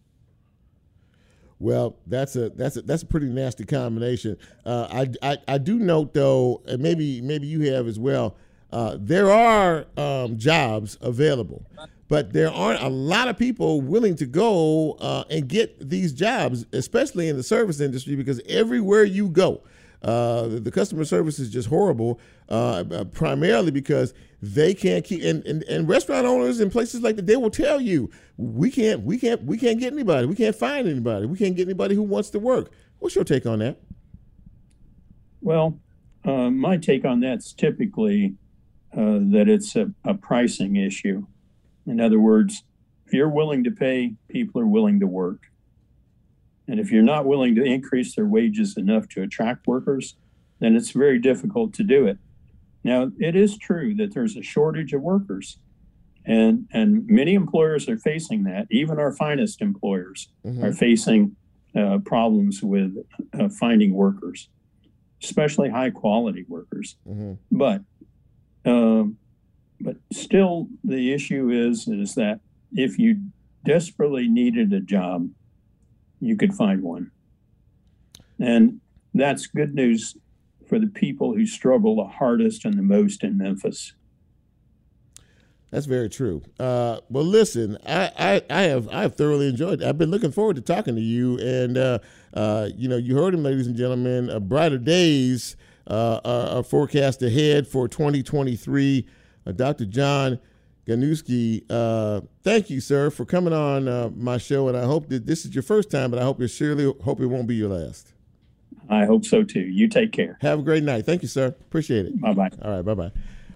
Well, 1.60 1.96
that's 2.08 2.36
a 2.36 2.50
that's 2.50 2.76
a 2.76 2.82
that's 2.82 3.04
a 3.04 3.06
pretty 3.06 3.28
nasty 3.28 3.64
combination. 3.64 4.38
Uh, 4.66 4.88
I, 4.92 5.32
I, 5.32 5.38
I 5.48 5.58
do 5.60 5.80
note 5.80 6.14
though, 6.14 6.62
and 6.68 6.82
maybe 6.82 7.22
maybe 7.22 7.48
you 7.48 7.74
have 7.74 7.88
as 7.88 7.98
well. 7.98 8.36
Uh, 8.72 8.98
there 9.00 9.32
are 9.32 9.86
um, 9.96 10.38
jobs 10.38 10.98
available, 11.00 11.64
but 12.10 12.34
there 12.34 12.52
aren't 12.52 12.82
a 12.82 12.90
lot 12.90 13.28
of 13.30 13.38
people 13.38 13.82
willing 13.82 14.16
to 14.16 14.26
go 14.26 14.94
uh, 14.94 15.24
and 15.30 15.48
get 15.48 15.90
these 15.90 16.12
jobs, 16.12 16.66
especially 16.74 17.30
in 17.30 17.38
the 17.38 17.44
service 17.44 17.80
industry, 17.80 18.16
because 18.16 18.42
everywhere 18.50 19.04
you 19.04 19.30
go, 19.30 19.62
uh, 20.04 20.48
the 20.48 20.72
customer 20.72 21.06
service 21.06 21.40
is 21.40 21.50
just 21.50 21.70
horrible, 21.70 22.20
uh, 22.50 23.06
primarily 23.12 23.72
because 23.72 24.14
they 24.42 24.74
can't 24.74 25.06
keep 25.06 25.24
and, 25.24 25.46
and, 25.46 25.64
and 25.64 25.88
restaurant 25.88 26.26
owners 26.26 26.60
in 26.60 26.70
places 26.70 27.02
like 27.02 27.16
that 27.16 27.26
they 27.28 27.38
will 27.38 27.50
tell 27.50 27.80
you 27.80 28.10
we 28.36 28.70
can't 28.70 29.04
we 29.04 29.18
can't 29.18 29.42
we 29.44 29.58
can't 29.58 29.80
get 29.80 29.94
anybody 29.94 30.28
we 30.28 30.36
can't 30.36 30.58
find 30.58 30.86
anybody 30.86 31.26
we 31.26 31.38
can't 31.38 31.56
get 31.56 31.64
anybody 31.64 31.96
who 31.96 32.04
wants 32.04 32.30
to 32.32 32.40
work. 32.40 32.70
What's 33.00 33.16
your 33.16 33.24
take 33.24 33.46
on 33.46 33.60
that? 33.60 33.78
Well, 35.42 35.80
uh, 36.26 36.50
my 36.50 36.78
take 36.78 37.06
on 37.06 37.20
that's 37.20 37.54
typically 37.54 38.36
uh, 38.94 39.20
that 39.32 39.46
it's 39.48 39.76
a, 39.76 39.92
a 40.04 40.14
pricing 40.14 40.76
issue. 40.76 41.26
In 41.86 42.00
other 42.00 42.20
words, 42.20 42.64
if 43.06 43.14
you're 43.14 43.30
willing 43.30 43.64
to 43.64 43.72
pay, 43.72 44.16
people 44.30 44.62
are 44.62 44.68
willing 44.68 45.00
to 45.00 45.08
work. 45.08 45.42
And 46.68 46.80
if 46.80 46.92
you're 46.92 47.04
not 47.04 47.26
willing 47.26 47.56
to 47.56 47.64
increase 47.64 48.16
their 48.16 48.26
wages 48.26 48.78
enough 48.78 49.10
to 49.10 49.22
attract 49.22 49.68
workers, 49.68 50.16
then 50.60 50.76
it's 50.76 50.92
very 50.92 51.20
difficult 51.20 51.74
to 51.74 51.84
do 51.84 52.08
it. 52.08 52.18
Now, 52.84 53.12
it 53.20 53.36
is 53.36 53.58
true 53.58 53.96
that 53.96 54.14
there's 54.14 54.36
a 54.36 54.42
shortage 54.42 54.94
of 54.94 55.02
workers, 55.02 55.58
and 56.26 56.68
and 56.72 57.06
many 57.08 57.34
employers 57.34 57.88
are 57.90 57.98
facing 57.98 58.44
that. 58.44 58.68
Even 58.70 59.00
our 59.00 59.12
finest 59.14 59.62
employers 59.62 60.30
mm-hmm. 60.46 60.64
are 60.64 60.74
facing 60.74 61.36
uh, 61.76 62.00
problems 62.06 62.62
with 62.62 62.96
uh, 63.40 63.50
finding 63.50 63.94
workers, 63.94 64.50
especially 65.22 65.70
high 65.70 65.90
quality 65.90 66.46
workers. 66.48 66.98
Mm-hmm. 67.08 67.34
But 67.52 67.82
um, 68.66 69.18
but 69.80 69.98
still, 70.12 70.68
the 70.84 71.14
issue 71.14 71.50
is 71.50 71.88
is 71.88 72.16
that 72.16 72.40
if 72.74 73.00
you 73.00 73.22
desperately 73.66 74.28
needed 74.28 74.74
a 74.74 74.80
job, 74.82 75.30
you 76.26 76.36
could 76.36 76.54
find 76.54 76.82
one. 76.82 77.12
And 78.40 78.82
that's 79.14 79.48
good 79.48 79.76
news 79.76 80.16
for 80.68 80.80
the 80.80 80.88
people 80.88 81.34
who 81.34 81.46
struggle 81.46 81.96
the 81.96 82.06
hardest 82.06 82.66
and 82.66 82.78
the 82.78 82.82
most 82.82 83.24
in 83.24 83.38
Memphis. 83.38 83.94
That's 85.72 85.88
very 85.88 86.10
true. 86.10 86.44
Uh, 86.60 87.00
well, 87.10 87.24
listen, 87.24 87.80
I, 87.86 88.12
I, 88.18 88.42
I, 88.50 88.62
have 88.64 88.88
I 88.90 89.02
have 89.02 89.16
thoroughly 89.16 89.48
enjoyed. 89.50 89.82
It. 89.82 89.88
I've 89.88 89.98
been 89.98 90.12
looking 90.12 90.32
forward 90.32 90.56
to 90.58 90.62
talking 90.62 90.96
to 90.96 91.02
you, 91.02 91.40
and 91.40 91.78
uh, 91.78 92.00
uh, 92.36 92.70
you 92.76 92.88
know, 92.88 92.98
you 92.98 93.16
heard 93.16 93.34
him, 93.34 93.42
ladies 93.42 93.66
and 93.66 93.76
gentlemen. 93.76 94.30
Brighter 94.48 94.78
days 94.78 95.56
uh, 95.88 96.20
are, 96.24 96.58
are, 96.58 96.64
forecast 96.64 97.24
ahead 97.24 97.68
for 97.68 97.88
2023. 97.88 99.08
Uh, 99.46 99.52
Dr. 99.52 99.86
John 99.86 100.40
Gnuschke, 100.88 101.64
uh, 101.70 102.22
thank 102.44 102.70
you, 102.70 102.82
sir, 102.82 103.10
for 103.10 103.26
coming 103.26 103.54
on 103.54 103.88
uh, 103.88 104.10
my 104.16 104.38
show, 104.38 104.68
and 104.68 104.78
I 104.78 104.84
hope 104.84 105.08
that 105.10 105.26
this 105.26 105.46
is 105.46 105.56
your 105.56 105.64
first 105.64 105.90
time, 105.90 106.12
but 106.12 106.20
I 106.20 106.24
hope 106.24 106.42
you 106.42 106.48
surely 106.48 106.94
hope 107.04 107.22
it 107.22 107.28
won't 107.28 107.48
be 107.48 107.56
your 107.56 107.70
last. 107.70 108.14
I 108.90 109.06
hope 109.06 109.24
so 109.24 109.44
too. 109.44 109.62
You 109.62 109.88
take 109.88 110.12
care. 110.12 110.38
Have 110.42 110.60
a 110.60 110.62
great 110.62 110.84
night. 110.84 111.06
Thank 111.06 111.22
you, 111.22 111.30
sir. 111.30 111.48
Appreciate 111.48 112.06
it. 112.06 112.20
Bye 112.20 112.34
bye. 112.34 112.50
All 112.62 112.72
right, 112.72 112.82
bye 112.82 112.94
bye. 112.94 113.12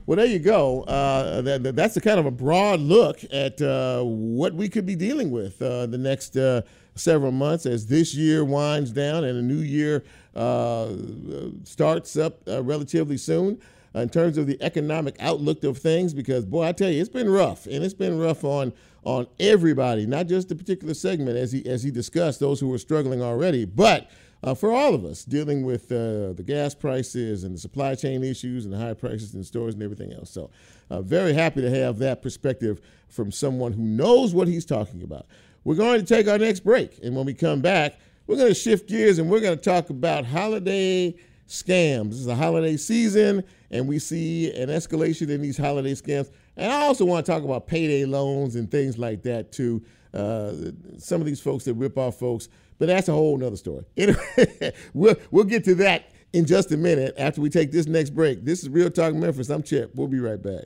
Well, 0.06 0.16
there 0.16 0.26
you 0.26 0.40
go. 0.40 0.84
Uh, 0.84 1.42
that, 1.42 1.76
that's 1.76 1.98
a 1.98 2.02
kind 2.02 2.18
of 2.18 2.26
a 2.26 2.32
broad 2.32 2.80
look 2.80 3.20
at 3.30 3.62
uh, 3.62 4.02
what 4.04 4.54
we 4.54 4.70
could 4.70 4.86
be 4.86 4.96
dealing 4.96 5.32
with 5.32 5.62
uh, 5.62 5.86
the 5.86 5.98
next 5.98 6.38
uh, 6.38 6.62
several 6.96 7.34
months 7.34 7.66
as 7.66 7.88
this 7.88 8.16
year 8.16 8.46
winds 8.46 8.92
down 8.92 9.26
and 9.26 9.38
a 9.38 9.42
new 9.42 9.60
year 9.60 10.06
uh, 10.34 10.88
starts 11.66 12.16
up 12.16 12.40
uh, 12.48 12.64
relatively 12.64 13.18
soon. 13.18 13.60
In 14.02 14.10
terms 14.10 14.38
of 14.38 14.48
the 14.48 14.58
economic 14.62 15.16
outlook 15.20 15.64
of 15.64 15.78
things, 15.78 16.14
because 16.14 16.46
boy, 16.46 16.66
I 16.66 16.72
tell 16.72 16.90
you, 16.90 17.02
it's 17.02 17.10
been 17.10 17.30
rough, 17.30 17.66
and 17.66 17.84
it's 17.84 17.94
been 17.94 18.18
rough 18.18 18.44
on 18.44 18.74
on 19.04 19.26
everybody, 19.40 20.06
not 20.06 20.28
just 20.28 20.50
the 20.50 20.56
particular 20.56 20.94
segment 20.94 21.38
as 21.38 21.52
he 21.52 21.66
as 21.66 21.84
he 21.84 21.92
discussed 21.92 22.40
those 22.40 22.60
who 22.60 22.68
were 22.68 22.78
struggling 22.78 23.22
already, 23.22 23.66
but 23.66 24.10
uh, 24.44 24.54
for 24.54 24.72
all 24.72 24.94
of 24.94 25.06
us 25.06 25.24
dealing 25.24 25.66
with 25.66 25.92
uh, 25.92 26.34
the 26.34 26.44
gas 26.46 26.76
prices 26.76 27.44
and 27.44 27.56
the 27.56 27.60
supply 27.60 27.96
chain 27.96 28.24
issues 28.24 28.66
and 28.66 28.74
the 28.74 28.78
high 28.78 28.94
prices 28.94 29.34
in 29.34 29.44
stores 29.44 29.74
and 29.74 29.82
everything 29.82 30.14
else. 30.14 30.30
So, 30.30 30.50
uh, 30.90 31.02
very 31.02 31.34
happy 31.34 31.62
to 31.62 31.70
have 31.70 31.98
that 32.00 32.22
perspective 32.22 32.82
from 33.08 33.32
someone 33.32 33.74
who 33.74 33.82
knows 33.82 34.34
what 34.34 34.48
he's 34.48 34.66
talking 34.66 35.02
about. 35.04 35.26
We're 35.64 35.76
going 35.76 36.00
to 36.00 36.06
take 36.06 36.28
our 36.28 36.38
next 36.38 36.62
break, 36.62 37.00
and 37.04 37.16
when 37.16 37.26
we 37.26 37.34
come 37.34 37.62
back, 37.62 37.98
we're 38.28 38.36
going 38.36 38.50
to 38.50 38.60
shift 38.60 38.90
gears 38.90 39.20
and 39.20 39.30
we're 39.30 39.40
going 39.40 39.58
to 39.58 39.64
talk 39.64 39.90
about 39.90 40.26
holiday 40.26 41.16
scams. 41.48 42.10
This 42.10 42.20
is 42.20 42.28
a 42.28 42.36
holiday 42.36 42.78
season, 42.78 43.44
and 43.72 43.88
we 43.88 44.00
see 44.00 44.52
an 44.52 44.70
escalation 44.70 45.30
in 45.30 45.42
these 45.42 45.58
holiday 45.58 45.94
scams. 45.94 46.32
And 46.56 46.72
I 46.72 46.82
also 46.82 47.06
want 47.06 47.26
to 47.26 47.32
talk 47.32 47.44
about 47.44 47.68
payday 47.68 48.06
loans 48.06 48.56
and 48.56 48.70
things 48.70 48.98
like 48.98 49.24
that 49.24 49.52
too. 49.52 49.84
Uh, 50.14 50.54
some 50.98 51.22
of 51.22 51.28
these 51.28 51.40
folks 51.40 51.66
that 51.66 51.76
rip 51.76 51.98
off 51.98 52.18
folks 52.18 52.50
but 52.80 52.88
that's 52.88 53.08
a 53.08 53.14
whole 53.14 53.38
nother 53.38 53.56
story. 53.56 53.86
Anyway, 53.98 54.74
we'll, 54.94 55.16
we'll 55.32 55.44
get 55.44 55.64
to 55.66 55.76
that 55.76 56.12
in 56.34 56.46
just 56.46 56.72
a 56.72 56.78
minute 56.78 57.16
after 57.18 57.42
we 57.42 57.50
take 57.50 57.72
this 57.72 57.88
next 57.88 58.12
break. 58.12 58.46
This 58.46 58.64
is 58.64 58.70
Real 58.70 58.90
Talk 58.90 59.14
Memphis. 59.16 59.50
I'm 59.50 59.64
Chip. 59.64 59.92
We'll 59.96 60.08
be 60.08 60.20
right 60.20 60.42
back. 60.42 60.66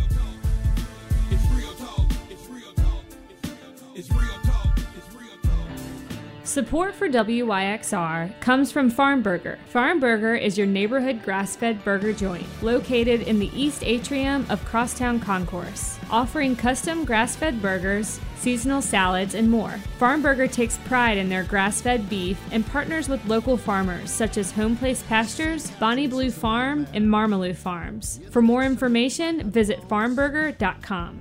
Support 6.51 6.95
for 6.95 7.07
WYXR 7.07 8.37
comes 8.41 8.73
from 8.73 8.89
Farm 8.89 9.21
Burger. 9.21 9.57
Farm 9.67 10.01
Burger 10.01 10.35
is 10.35 10.57
your 10.57 10.67
neighborhood 10.67 11.23
grass 11.23 11.55
fed 11.55 11.81
burger 11.85 12.11
joint 12.11 12.45
located 12.61 13.21
in 13.21 13.39
the 13.39 13.49
east 13.57 13.85
atrium 13.85 14.45
of 14.49 14.65
Crosstown 14.65 15.17
Concourse, 15.21 15.97
offering 16.09 16.57
custom 16.57 17.05
grass 17.05 17.37
fed 17.37 17.61
burgers, 17.61 18.19
seasonal 18.35 18.81
salads, 18.81 19.33
and 19.33 19.49
more. 19.49 19.77
Farm 19.97 20.21
Burger 20.21 20.45
takes 20.45 20.77
pride 20.79 21.17
in 21.17 21.29
their 21.29 21.45
grass 21.45 21.79
fed 21.79 22.09
beef 22.09 22.37
and 22.51 22.67
partners 22.67 23.07
with 23.07 23.25
local 23.27 23.55
farmers 23.55 24.11
such 24.11 24.35
as 24.35 24.51
Home 24.51 24.75
Place 24.75 25.03
Pastures, 25.03 25.71
Bonnie 25.79 26.07
Blue 26.07 26.31
Farm, 26.31 26.85
and 26.93 27.05
Marmilu 27.05 27.55
Farms. 27.55 28.19
For 28.29 28.41
more 28.41 28.65
information, 28.65 29.49
visit 29.49 29.79
farmburger.com. 29.87 31.17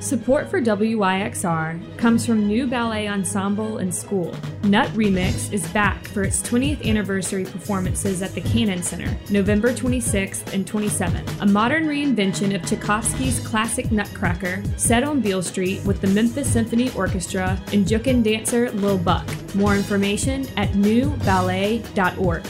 Support 0.00 0.48
for 0.48 0.62
WYXR 0.62 1.98
comes 1.98 2.24
from 2.24 2.46
New 2.46 2.66
Ballet 2.66 3.06
Ensemble 3.06 3.76
and 3.78 3.94
School. 3.94 4.34
Nut 4.64 4.88
Remix 4.90 5.52
is 5.52 5.68
back 5.68 6.08
for 6.08 6.22
its 6.22 6.40
20th 6.40 6.86
anniversary 6.86 7.44
performances 7.44 8.22
at 8.22 8.32
the 8.32 8.40
Cannon 8.40 8.82
Center, 8.82 9.14
November 9.30 9.74
26th 9.74 10.54
and 10.54 10.64
27th. 10.64 11.42
A 11.42 11.46
modern 11.46 11.84
reinvention 11.84 12.54
of 12.54 12.62
Tchaikovsky's 12.62 13.46
classic 13.46 13.92
Nutcracker, 13.92 14.62
set 14.78 15.04
on 15.04 15.20
Beale 15.20 15.42
Street 15.42 15.84
with 15.84 16.00
the 16.00 16.08
Memphis 16.08 16.50
Symphony 16.50 16.90
Orchestra 16.96 17.62
and 17.74 17.84
Jookin 17.84 18.22
dancer 18.22 18.70
Lil 18.70 18.96
Buck. 18.96 19.28
More 19.54 19.76
information 19.76 20.46
at 20.56 20.70
newballet.org. 20.70 22.46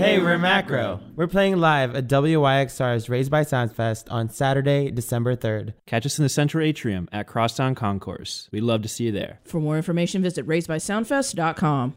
Hey, 0.00 0.18
we're 0.18 0.38
Macro. 0.38 0.98
We're 1.14 1.26
playing 1.26 1.58
live 1.58 1.94
at 1.94 2.08
WYXR's 2.08 3.10
Raised 3.10 3.30
by 3.30 3.42
Sound 3.42 3.70
Fest 3.70 4.08
on 4.08 4.30
Saturday, 4.30 4.90
December 4.90 5.36
3rd. 5.36 5.74
Catch 5.84 6.06
us 6.06 6.18
in 6.18 6.22
the 6.22 6.30
Central 6.30 6.64
Atrium 6.64 7.06
at 7.12 7.26
Crosstown 7.26 7.74
Concourse. 7.74 8.48
We'd 8.50 8.62
love 8.62 8.80
to 8.80 8.88
see 8.88 9.04
you 9.04 9.12
there. 9.12 9.40
For 9.44 9.60
more 9.60 9.76
information, 9.76 10.22
visit 10.22 10.46
raisedbysoundfest.com. 10.46 11.96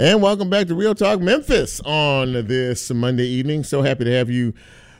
And 0.00 0.22
welcome 0.22 0.48
back 0.48 0.66
to 0.68 0.74
Real 0.74 0.94
Talk 0.94 1.20
Memphis 1.20 1.78
on 1.84 2.32
this 2.32 2.90
Monday 2.90 3.26
evening. 3.26 3.64
So 3.64 3.82
happy 3.82 4.04
to 4.04 4.12
have 4.12 4.30
you 4.30 4.54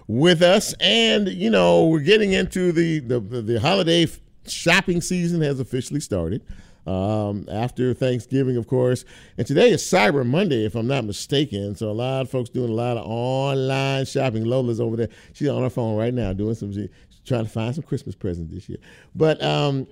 with 0.07 0.43
us. 0.43 0.75
And, 0.79 1.27
you 1.27 1.49
know, 1.49 1.87
we're 1.87 2.01
getting 2.01 2.35
into 2.35 2.71
the, 2.71 2.99
the, 2.99 3.19
the 3.19 3.59
holiday 3.59 4.07
shopping 4.47 5.01
season 5.01 5.41
has 5.41 5.59
officially 5.59 6.01
started. 6.01 6.45
Um, 6.87 7.47
after 7.51 7.95
Thanksgiving, 7.95 8.59
of 8.59 8.67
course. 8.67 9.07
And 9.39 9.47
today 9.47 9.71
is 9.71 9.83
Cyber 9.83 10.27
Monday, 10.27 10.67
if 10.67 10.75
I'm 10.75 10.87
not 10.87 11.07
mistaken. 11.07 11.75
So 11.77 11.89
a 11.89 11.93
lot 11.93 12.21
of 12.21 12.31
folks 12.31 12.51
doing 12.51 12.69
a 12.69 12.75
lot 12.75 12.99
of 12.99 13.07
online 13.07 14.05
shopping. 14.05 14.45
Lola's 14.45 14.83
over 14.83 14.97
there. 14.97 15.09
She's 15.33 15.49
on 15.49 15.63
her 15.63 15.71
phone 15.71 15.97
right 15.97 16.13
now 16.13 16.35
doing 16.35 16.55
some, 16.57 16.75
she's 16.75 16.91
trying 17.25 17.45
to 17.45 17.51
find 17.51 17.75
some 17.75 17.85
Christmas 17.85 18.15
presents 18.15 18.53
this 18.53 18.69
year. 18.69 18.79
But 19.15 19.43
um, 19.43 19.87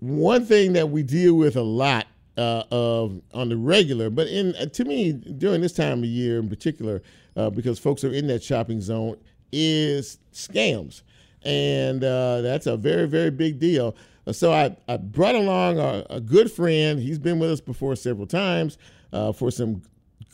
one 0.00 0.46
thing 0.46 0.72
that 0.72 0.88
we 0.88 1.02
deal 1.02 1.34
with 1.34 1.56
a 1.56 1.62
lot 1.62 2.06
uh, 2.36 2.64
of 2.70 3.20
on 3.32 3.48
the 3.48 3.56
regular, 3.56 4.10
but 4.10 4.26
in 4.28 4.54
uh, 4.56 4.66
to 4.66 4.84
me 4.84 5.12
during 5.12 5.60
this 5.60 5.72
time 5.72 5.98
of 5.98 6.04
year 6.06 6.38
in 6.38 6.48
particular, 6.48 7.02
uh, 7.36 7.50
because 7.50 7.78
folks 7.78 8.04
are 8.04 8.12
in 8.12 8.26
that 8.26 8.42
shopping 8.42 8.80
zone, 8.80 9.16
is 9.52 10.18
scams. 10.32 11.02
And 11.44 12.02
uh, 12.02 12.40
that's 12.40 12.66
a 12.66 12.76
very, 12.76 13.06
very 13.06 13.30
big 13.30 13.58
deal. 13.58 13.94
Uh, 14.26 14.32
so 14.32 14.52
I, 14.52 14.76
I 14.88 14.96
brought 14.96 15.34
along 15.34 15.78
a, 15.78 16.06
a, 16.10 16.20
good 16.20 16.50
friend. 16.50 16.98
He's 16.98 17.18
been 17.18 17.38
with 17.38 17.50
us 17.50 17.60
before 17.60 17.96
several 17.96 18.26
times 18.26 18.78
uh, 19.12 19.32
for 19.32 19.50
some 19.50 19.82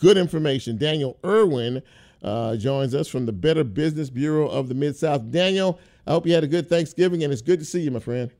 good 0.01 0.17
information. 0.17 0.77
Daniel 0.77 1.19
Irwin 1.25 1.83
uh, 2.23 2.57
joins 2.57 2.95
us 2.95 3.09
from 3.09 3.27
the 3.27 3.33
Better 3.33 3.65
Business 3.65 4.09
Bureau 4.09 4.49
of 4.49 4.69
the 4.69 4.75
Mid 4.75 4.97
South. 4.97 5.31
Daniel, 5.31 5.81
I 6.07 6.13
hope 6.13 6.27
you 6.27 6.35
had 6.35 6.45
a 6.45 6.49
good 6.49 6.69
Thanksgiving, 6.69 7.25
and 7.25 7.33
it's 7.33 7.43
good 7.43 7.59
to 7.59 7.65
see 7.65 7.81
you, 7.81 7.91
my 7.91 8.01
friend. 8.01 8.31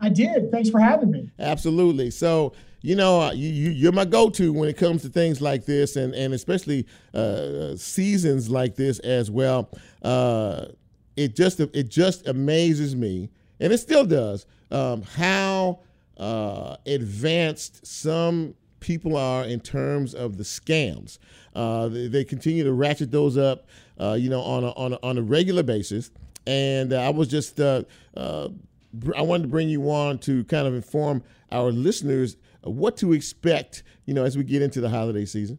I 0.00 0.08
did. 0.08 0.50
Thanks 0.50 0.70
for 0.70 0.80
having 0.80 1.10
me. 1.10 1.30
Absolutely. 1.38 2.10
So 2.10 2.52
you 2.80 2.94
know, 2.94 3.22
uh, 3.22 3.32
you, 3.32 3.88
are 3.88 3.92
my 3.92 4.04
go-to 4.04 4.52
when 4.52 4.68
it 4.68 4.76
comes 4.76 5.02
to 5.02 5.08
things 5.08 5.40
like 5.40 5.64
this, 5.64 5.96
and 5.96 6.14
and 6.14 6.32
especially 6.32 6.86
uh, 7.12 7.74
seasons 7.76 8.48
like 8.48 8.76
this 8.76 8.98
as 9.00 9.30
well. 9.30 9.68
Uh, 10.02 10.66
it 11.16 11.34
just 11.34 11.58
it 11.58 11.88
just 11.88 12.28
amazes 12.28 12.94
me, 12.94 13.30
and 13.58 13.72
it 13.72 13.78
still 13.78 14.04
does, 14.04 14.46
um, 14.70 15.02
how 15.02 15.80
uh, 16.18 16.76
advanced 16.86 17.84
some 17.84 18.54
people 18.78 19.16
are 19.16 19.44
in 19.44 19.58
terms 19.58 20.14
of 20.14 20.36
the 20.36 20.44
scams. 20.44 21.18
Uh, 21.56 21.88
they, 21.88 22.06
they, 22.06 22.24
continue 22.24 22.62
to 22.62 22.72
ratchet 22.72 23.10
those 23.10 23.36
up, 23.36 23.66
uh, 24.00 24.12
you 24.12 24.30
know, 24.30 24.40
on 24.42 24.62
a, 24.62 24.70
on 24.70 24.92
a, 24.92 24.98
on 25.02 25.18
a 25.18 25.22
regular 25.22 25.64
basis. 25.64 26.12
And 26.46 26.92
I 26.92 27.10
was 27.10 27.26
just 27.26 27.58
I 29.14 29.22
wanted 29.22 29.42
to 29.42 29.48
bring 29.48 29.68
you 29.68 29.90
on 29.90 30.18
to 30.20 30.44
kind 30.44 30.68
of 30.68 30.74
inform 30.74 31.24
our 31.50 31.72
listeners 31.72 32.36
what 32.62 32.96
to 32.98 33.12
expect, 33.12 33.82
you 34.04 34.14
know, 34.14 34.24
as 34.24 34.36
we 34.36 34.44
get 34.44 34.62
into 34.62 34.80
the 34.80 34.88
holiday 34.88 35.24
season? 35.24 35.58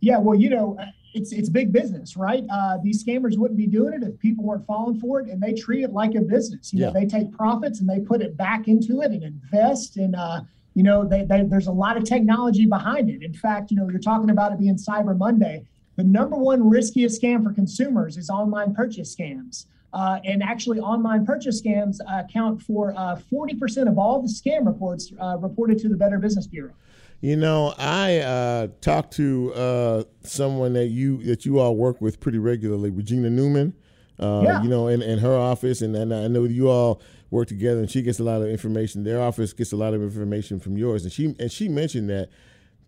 Yeah, 0.00 0.18
well, 0.18 0.38
you 0.38 0.50
know, 0.50 0.78
it's 1.14 1.32
it's 1.32 1.48
big 1.48 1.72
business, 1.72 2.16
right? 2.16 2.44
Uh, 2.50 2.78
these 2.82 3.04
scammers 3.04 3.36
wouldn't 3.36 3.58
be 3.58 3.66
doing 3.66 3.94
it 3.94 4.02
if 4.02 4.18
people 4.18 4.44
weren't 4.44 4.66
falling 4.66 4.98
for 4.98 5.20
it, 5.20 5.28
and 5.28 5.42
they 5.42 5.52
treat 5.52 5.82
it 5.84 5.92
like 5.92 6.14
a 6.14 6.20
business. 6.20 6.72
You 6.72 6.80
yeah. 6.80 6.86
know, 6.86 6.92
they 6.92 7.06
take 7.06 7.32
profits 7.32 7.80
and 7.80 7.88
they 7.88 8.00
put 8.00 8.22
it 8.22 8.36
back 8.36 8.68
into 8.68 9.02
it 9.02 9.10
and 9.10 9.22
invest, 9.22 9.96
and 9.96 10.14
uh, 10.14 10.42
you 10.74 10.82
know, 10.82 11.04
they, 11.04 11.24
they, 11.24 11.42
there's 11.42 11.66
a 11.66 11.72
lot 11.72 11.96
of 11.96 12.04
technology 12.04 12.66
behind 12.66 13.10
it. 13.10 13.22
In 13.22 13.34
fact, 13.34 13.70
you 13.70 13.76
know, 13.76 13.88
you're 13.88 14.00
talking 14.00 14.30
about 14.30 14.52
it 14.52 14.58
being 14.58 14.76
Cyber 14.76 15.16
Monday. 15.16 15.66
The 15.96 16.04
number 16.04 16.36
one 16.36 16.68
riskiest 16.68 17.20
scam 17.20 17.42
for 17.42 17.52
consumers 17.52 18.16
is 18.16 18.30
online 18.30 18.74
purchase 18.74 19.14
scams. 19.14 19.66
Uh, 19.92 20.20
and 20.24 20.42
actually, 20.42 20.78
online 20.78 21.26
purchase 21.26 21.60
scams 21.60 21.96
account 22.08 22.62
for 22.62 22.94
uh, 22.96 23.20
40% 23.32 23.88
of 23.88 23.98
all 23.98 24.22
the 24.22 24.28
scam 24.28 24.66
reports 24.66 25.12
uh, 25.20 25.36
reported 25.38 25.78
to 25.80 25.88
the 25.88 25.96
Better 25.96 26.18
Business 26.18 26.46
Bureau. 26.46 26.72
You 27.20 27.36
know, 27.36 27.74
I 27.76 28.18
uh, 28.18 28.68
talked 28.80 29.12
to 29.14 29.52
uh, 29.52 30.04
someone 30.22 30.72
that 30.74 30.86
you 30.86 31.22
that 31.24 31.44
you 31.44 31.58
all 31.58 31.76
work 31.76 32.00
with 32.00 32.18
pretty 32.18 32.38
regularly, 32.38 32.90
Regina 32.90 33.28
Newman. 33.28 33.74
Uh, 34.18 34.42
yeah. 34.44 34.62
You 34.62 34.68
know, 34.68 34.88
in, 34.88 35.02
in 35.02 35.18
her 35.18 35.34
office, 35.34 35.80
and, 35.80 35.96
and 35.96 36.14
I 36.14 36.28
know 36.28 36.44
you 36.44 36.68
all 36.68 37.00
work 37.30 37.48
together, 37.48 37.80
and 37.80 37.90
she 37.90 38.02
gets 38.02 38.20
a 38.20 38.24
lot 38.24 38.42
of 38.42 38.48
information. 38.48 39.02
Their 39.02 39.20
office 39.20 39.52
gets 39.52 39.72
a 39.72 39.76
lot 39.76 39.94
of 39.94 40.02
information 40.02 40.60
from 40.60 40.76
yours, 40.76 41.04
and 41.04 41.12
she 41.12 41.34
and 41.38 41.50
she 41.50 41.68
mentioned 41.68 42.10
that 42.10 42.28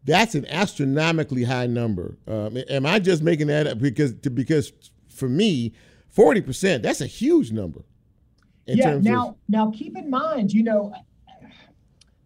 that's 0.05 0.35
an 0.35 0.47
astronomically 0.47 1.45
high 1.45 1.67
number. 1.67 2.17
Um, 2.27 2.59
am 2.69 2.87
I 2.87 2.99
just 2.99 3.23
making 3.23 3.47
that 3.49 3.67
up 3.67 3.79
because 3.79 4.13
because 4.13 4.73
for 5.09 5.29
me, 5.29 5.73
forty 6.13 6.41
percent 6.41 6.83
that's 6.85 7.01
a 7.01 7.07
huge 7.07 7.51
number. 7.51 7.83
yeah. 8.67 8.99
Now, 8.99 9.29
of, 9.31 9.37
now 9.49 9.71
keep 9.73 9.99
in 9.99 10.09
mind, 10.09 10.53
you 10.53 10.63
know, 10.63 10.95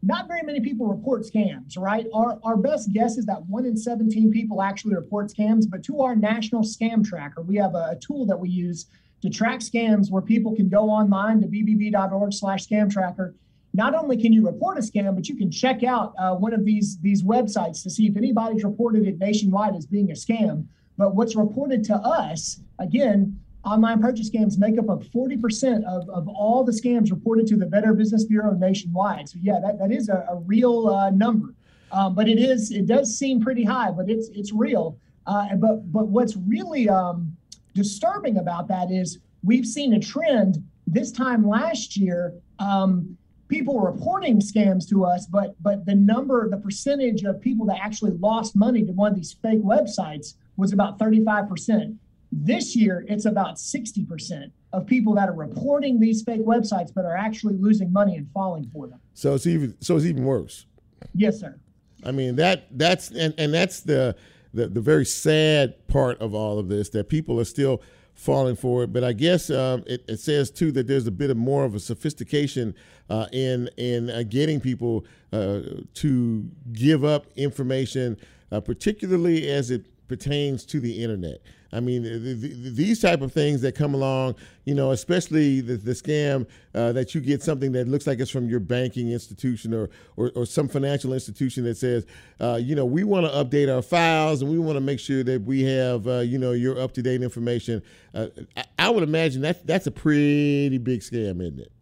not 0.06 0.28
very 0.28 0.42
many 0.42 0.60
people 0.60 0.86
report 0.86 1.22
scams, 1.22 1.76
right? 1.76 2.06
Our, 2.14 2.38
our 2.44 2.56
best 2.56 2.92
guess 2.92 3.16
is 3.16 3.26
that 3.26 3.44
one 3.46 3.66
in 3.66 3.76
17 3.76 4.30
people 4.30 4.62
actually 4.62 4.94
report 4.94 5.32
scams. 5.32 5.64
But 5.68 5.82
to 5.84 6.00
our 6.00 6.14
national 6.14 6.62
scam 6.62 7.04
tracker, 7.04 7.42
we 7.42 7.56
have 7.56 7.74
a, 7.74 7.90
a 7.92 7.98
tool 8.00 8.24
that 8.26 8.38
we 8.38 8.48
use 8.48 8.86
to 9.22 9.30
track 9.30 9.60
scams 9.60 10.10
where 10.10 10.22
people 10.22 10.54
can 10.54 10.68
go 10.68 10.84
online 10.90 11.40
to 11.40 11.48
bbb.org 11.48 12.32
slash 12.32 12.66
scam 12.66 12.90
tracker. 12.90 13.34
Not 13.74 13.94
only 13.94 14.16
can 14.16 14.32
you 14.32 14.46
report 14.46 14.78
a 14.78 14.80
scam, 14.80 15.14
but 15.14 15.28
you 15.28 15.36
can 15.36 15.50
check 15.50 15.82
out 15.82 16.14
uh, 16.18 16.34
one 16.34 16.54
of 16.54 16.64
these, 16.64 16.98
these 17.00 17.24
websites 17.24 17.82
to 17.82 17.90
see 17.90 18.06
if 18.06 18.16
anybody's 18.16 18.62
reported 18.62 19.06
it 19.06 19.18
nationwide 19.18 19.74
as 19.74 19.86
being 19.86 20.10
a 20.10 20.14
scam. 20.14 20.66
But 20.96 21.14
what's 21.14 21.34
reported 21.34 21.82
to 21.84 21.94
us, 21.96 22.60
again, 22.78 23.40
online 23.66 24.00
purchase 24.00 24.30
scams 24.30 24.58
make 24.58 24.78
up 24.78 24.88
of 24.88 25.02
40% 25.08 25.84
of, 25.84 26.08
of 26.08 26.28
all 26.28 26.64
the 26.64 26.72
scams 26.72 27.10
reported 27.10 27.46
to 27.48 27.56
the 27.56 27.66
Better 27.66 27.92
Business 27.92 28.24
Bureau 28.24 28.54
nationwide. 28.54 29.28
So 29.28 29.38
yeah, 29.42 29.58
that, 29.62 29.78
that 29.78 29.92
is 29.92 30.08
a, 30.08 30.24
a 30.30 30.36
real 30.36 30.88
uh, 30.88 31.10
number. 31.10 31.54
Um, 31.92 32.14
but 32.14 32.28
it 32.28 32.38
is 32.38 32.70
it 32.72 32.86
does 32.86 33.16
seem 33.16 33.40
pretty 33.40 33.64
high, 33.64 33.90
but 33.90 34.08
it's 34.08 34.28
it's 34.30 34.52
real. 34.52 34.98
Uh, 35.26 35.54
but 35.56 35.92
but 35.92 36.08
what's 36.08 36.36
really 36.36 36.88
um, 36.88 37.36
disturbing 37.74 38.38
about 38.38 38.68
that 38.68 38.90
is 38.90 39.18
we've 39.44 39.66
seen 39.66 39.94
a 39.94 40.00
trend 40.00 40.62
this 40.86 41.12
time 41.12 41.46
last 41.46 41.96
year. 41.96 42.34
Um, 42.58 43.16
people 43.48 43.78
reporting 43.78 44.40
scams 44.40 44.88
to 44.88 45.04
us, 45.04 45.26
but 45.26 45.54
but 45.62 45.86
the 45.86 45.94
number, 45.94 46.48
the 46.48 46.56
percentage 46.56 47.22
of 47.22 47.40
people 47.40 47.66
that 47.66 47.78
actually 47.80 48.12
lost 48.12 48.56
money 48.56 48.84
to 48.84 48.92
one 48.92 49.12
of 49.12 49.16
these 49.16 49.32
fake 49.32 49.62
websites 49.62 50.34
was 50.56 50.72
about 50.72 50.98
35 50.98 51.48
percent. 51.48 51.94
This 52.32 52.74
year, 52.74 53.04
it's 53.08 53.24
about 53.24 53.56
60% 53.56 54.50
of 54.72 54.86
people 54.86 55.14
that 55.14 55.28
are 55.28 55.34
reporting 55.34 56.00
these 56.00 56.22
fake 56.22 56.44
websites, 56.44 56.92
but 56.94 57.04
are 57.04 57.16
actually 57.16 57.54
losing 57.56 57.92
money 57.92 58.16
and 58.16 58.28
falling 58.32 58.68
for 58.72 58.86
them. 58.86 59.00
So 59.14 59.34
it's 59.34 59.46
even 59.46 59.76
so 59.80 59.96
it's 59.96 60.04
even 60.04 60.24
worse. 60.24 60.66
Yes, 61.14 61.40
sir. 61.40 61.58
I 62.04 62.12
mean 62.12 62.36
that 62.36 62.66
that's 62.70 63.10
and, 63.10 63.32
and 63.38 63.54
that's 63.54 63.80
the, 63.80 64.16
the 64.52 64.68
the 64.68 64.80
very 64.80 65.06
sad 65.06 65.86
part 65.88 66.20
of 66.20 66.34
all 66.34 66.58
of 66.58 66.68
this 66.68 66.90
that 66.90 67.08
people 67.08 67.40
are 67.40 67.44
still 67.44 67.80
falling 68.16 68.56
for 68.56 68.82
it. 68.82 68.92
But 68.92 69.04
I 69.04 69.12
guess 69.12 69.50
um, 69.50 69.84
it, 69.86 70.04
it, 70.08 70.18
says 70.18 70.50
too 70.50 70.72
that 70.72 70.86
there's 70.86 71.06
a 71.06 71.10
bit 71.10 71.30
of 71.30 71.36
more 71.36 71.64
of 71.64 71.74
a 71.74 71.80
sophistication 71.80 72.74
uh, 73.08 73.26
in 73.32 73.70
in 73.76 74.10
uh, 74.10 74.24
getting 74.28 74.60
people 74.60 75.06
uh, 75.32 75.60
to 75.94 76.50
give 76.72 77.04
up 77.04 77.26
information, 77.36 78.16
uh, 78.50 78.60
particularly 78.60 79.48
as 79.48 79.70
it 79.70 79.86
pertains 80.08 80.64
to 80.66 80.80
the 80.80 81.02
internet. 81.02 81.40
I 81.72 81.80
mean, 81.80 82.04
the, 82.04 82.18
the, 82.18 82.70
these 82.70 83.00
type 83.00 83.20
of 83.22 83.32
things 83.32 83.60
that 83.62 83.74
come 83.74 83.92
along, 83.92 84.36
you 84.64 84.74
know, 84.74 84.92
especially 84.92 85.60
the, 85.60 85.76
the 85.76 85.92
scam 85.92 86.46
uh, 86.74 86.92
that 86.92 87.14
you 87.14 87.20
get 87.20 87.42
something 87.42 87.72
that 87.72 87.88
looks 87.88 88.06
like 88.06 88.20
it's 88.20 88.30
from 88.30 88.48
your 88.48 88.60
banking 88.60 89.10
institution 89.10 89.74
or 89.74 89.90
or, 90.16 90.30
or 90.34 90.46
some 90.46 90.68
financial 90.68 91.12
institution 91.12 91.64
that 91.64 91.76
says, 91.76 92.06
uh, 92.40 92.58
you 92.60 92.74
know, 92.74 92.84
we 92.84 93.04
want 93.04 93.26
to 93.26 93.32
update 93.32 93.74
our 93.74 93.82
files 93.82 94.42
and 94.42 94.50
we 94.50 94.58
want 94.58 94.76
to 94.76 94.80
make 94.80 95.00
sure 95.00 95.22
that 95.24 95.42
we 95.42 95.62
have, 95.64 96.06
uh, 96.06 96.18
you 96.20 96.38
know, 96.38 96.52
your 96.52 96.80
up 96.80 96.92
to 96.92 97.02
date 97.02 97.22
information. 97.22 97.82
Uh, 98.14 98.28
I, 98.56 98.64
I 98.78 98.90
would 98.90 99.02
imagine 99.02 99.42
that 99.42 99.66
that's 99.66 99.86
a 99.86 99.92
pretty 99.92 100.78
big 100.78 101.00
scam, 101.00 101.40
isn't 101.40 101.60
it? 101.60 101.72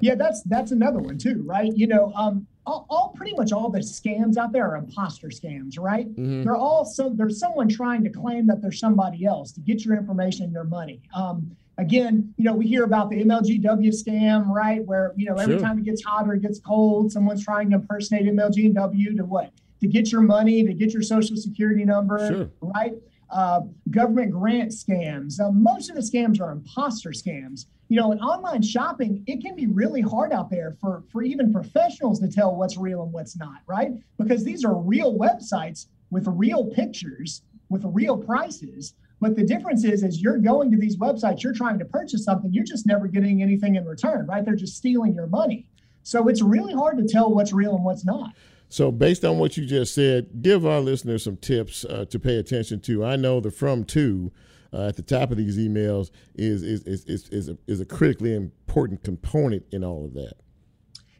Yeah, 0.00 0.16
that's 0.16 0.42
that's 0.42 0.70
another 0.70 0.98
one 0.98 1.18
too, 1.18 1.42
right? 1.46 1.72
You 1.74 1.86
know, 1.86 2.12
um, 2.14 2.46
all, 2.66 2.86
all, 2.88 3.08
pretty 3.16 3.34
much 3.34 3.52
all 3.52 3.68
the 3.68 3.80
scams 3.80 4.36
out 4.36 4.52
there 4.52 4.70
are 4.70 4.76
imposter 4.76 5.28
scams, 5.28 5.78
right? 5.78 6.08
Mm-hmm. 6.08 6.44
They're 6.44 6.56
all 6.56 6.84
some 6.84 7.16
there's 7.16 7.38
someone 7.38 7.68
trying 7.68 8.02
to 8.04 8.10
claim 8.10 8.46
that 8.46 8.62
there's 8.62 8.78
somebody 8.78 9.24
else 9.24 9.52
to 9.52 9.60
get 9.60 9.84
your 9.84 9.96
information 9.96 10.44
and 10.44 10.52
your 10.52 10.64
money. 10.64 11.02
Um, 11.14 11.56
again, 11.78 12.32
you 12.36 12.44
know, 12.44 12.54
we 12.54 12.66
hear 12.66 12.84
about 12.84 13.10
the 13.10 13.22
MLGW 13.24 13.88
scam, 13.88 14.48
right? 14.48 14.84
Where 14.84 15.12
you 15.16 15.26
know 15.26 15.34
every 15.34 15.58
sure. 15.58 15.66
time 15.66 15.78
it 15.78 15.84
gets 15.84 16.02
hot 16.02 16.26
or 16.26 16.34
it 16.34 16.42
gets 16.42 16.58
cold, 16.58 17.12
someone's 17.12 17.44
trying 17.44 17.70
to 17.70 17.76
impersonate 17.76 18.26
MLGW 18.26 19.16
to 19.16 19.24
what? 19.24 19.52
To 19.80 19.86
get 19.86 20.10
your 20.10 20.22
money, 20.22 20.64
to 20.64 20.72
get 20.72 20.92
your 20.92 21.02
social 21.02 21.36
security 21.36 21.84
number, 21.84 22.28
sure. 22.28 22.50
right? 22.60 22.94
Uh, 23.34 23.60
government 23.90 24.30
grant 24.30 24.70
scams. 24.70 25.34
Most 25.52 25.90
of 25.90 25.96
the 25.96 26.02
scams 26.02 26.40
are 26.40 26.52
imposter 26.52 27.10
scams 27.10 27.66
you 27.88 28.00
know, 28.00 28.12
in 28.12 28.20
online 28.20 28.62
shopping, 28.62 29.22
it 29.26 29.42
can 29.42 29.54
be 29.54 29.66
really 29.66 30.00
hard 30.00 30.32
out 30.32 30.50
there 30.50 30.72
for, 30.80 31.04
for 31.12 31.22
even 31.22 31.52
professionals 31.52 32.18
to 32.20 32.28
tell 32.28 32.56
what's 32.56 32.76
real 32.76 33.02
and 33.02 33.12
what's 33.12 33.36
not, 33.36 33.60
right? 33.66 33.92
Because 34.18 34.42
these 34.42 34.64
are 34.64 34.74
real 34.74 35.16
websites 35.16 35.86
with 36.10 36.26
real 36.26 36.66
pictures, 36.66 37.42
with 37.68 37.82
real 37.84 38.16
prices. 38.16 38.94
But 39.20 39.36
the 39.36 39.44
difference 39.44 39.84
is, 39.84 40.02
as 40.02 40.20
you're 40.20 40.38
going 40.38 40.70
to 40.70 40.76
these 40.76 40.96
websites, 40.96 41.42
you're 41.42 41.54
trying 41.54 41.78
to 41.78 41.84
purchase 41.84 42.24
something, 42.24 42.52
you're 42.52 42.64
just 42.64 42.86
never 42.86 43.06
getting 43.06 43.42
anything 43.42 43.76
in 43.76 43.84
return, 43.84 44.26
right? 44.26 44.44
They're 44.44 44.56
just 44.56 44.76
stealing 44.76 45.14
your 45.14 45.26
money. 45.26 45.66
So 46.02 46.28
it's 46.28 46.42
really 46.42 46.74
hard 46.74 46.98
to 46.98 47.06
tell 47.06 47.32
what's 47.32 47.52
real 47.52 47.74
and 47.74 47.84
what's 47.84 48.04
not. 48.04 48.32
So, 48.74 48.90
based 48.90 49.24
on 49.24 49.38
what 49.38 49.56
you 49.56 49.66
just 49.66 49.94
said, 49.94 50.42
give 50.42 50.66
our 50.66 50.80
listeners 50.80 51.22
some 51.22 51.36
tips 51.36 51.84
uh, 51.84 52.06
to 52.06 52.18
pay 52.18 52.38
attention 52.38 52.80
to. 52.80 53.04
I 53.04 53.14
know 53.14 53.38
the 53.38 53.52
From 53.52 53.84
To 53.84 54.32
uh, 54.72 54.88
at 54.88 54.96
the 54.96 55.02
top 55.02 55.30
of 55.30 55.36
these 55.36 55.56
emails 55.56 56.10
is 56.34 56.64
is 56.64 56.82
is 56.82 57.04
is 57.04 57.28
is 57.28 57.48
a, 57.50 57.58
is 57.68 57.78
a 57.78 57.84
critically 57.84 58.34
important 58.34 59.04
component 59.04 59.62
in 59.70 59.84
all 59.84 60.04
of 60.04 60.14
that. 60.14 60.32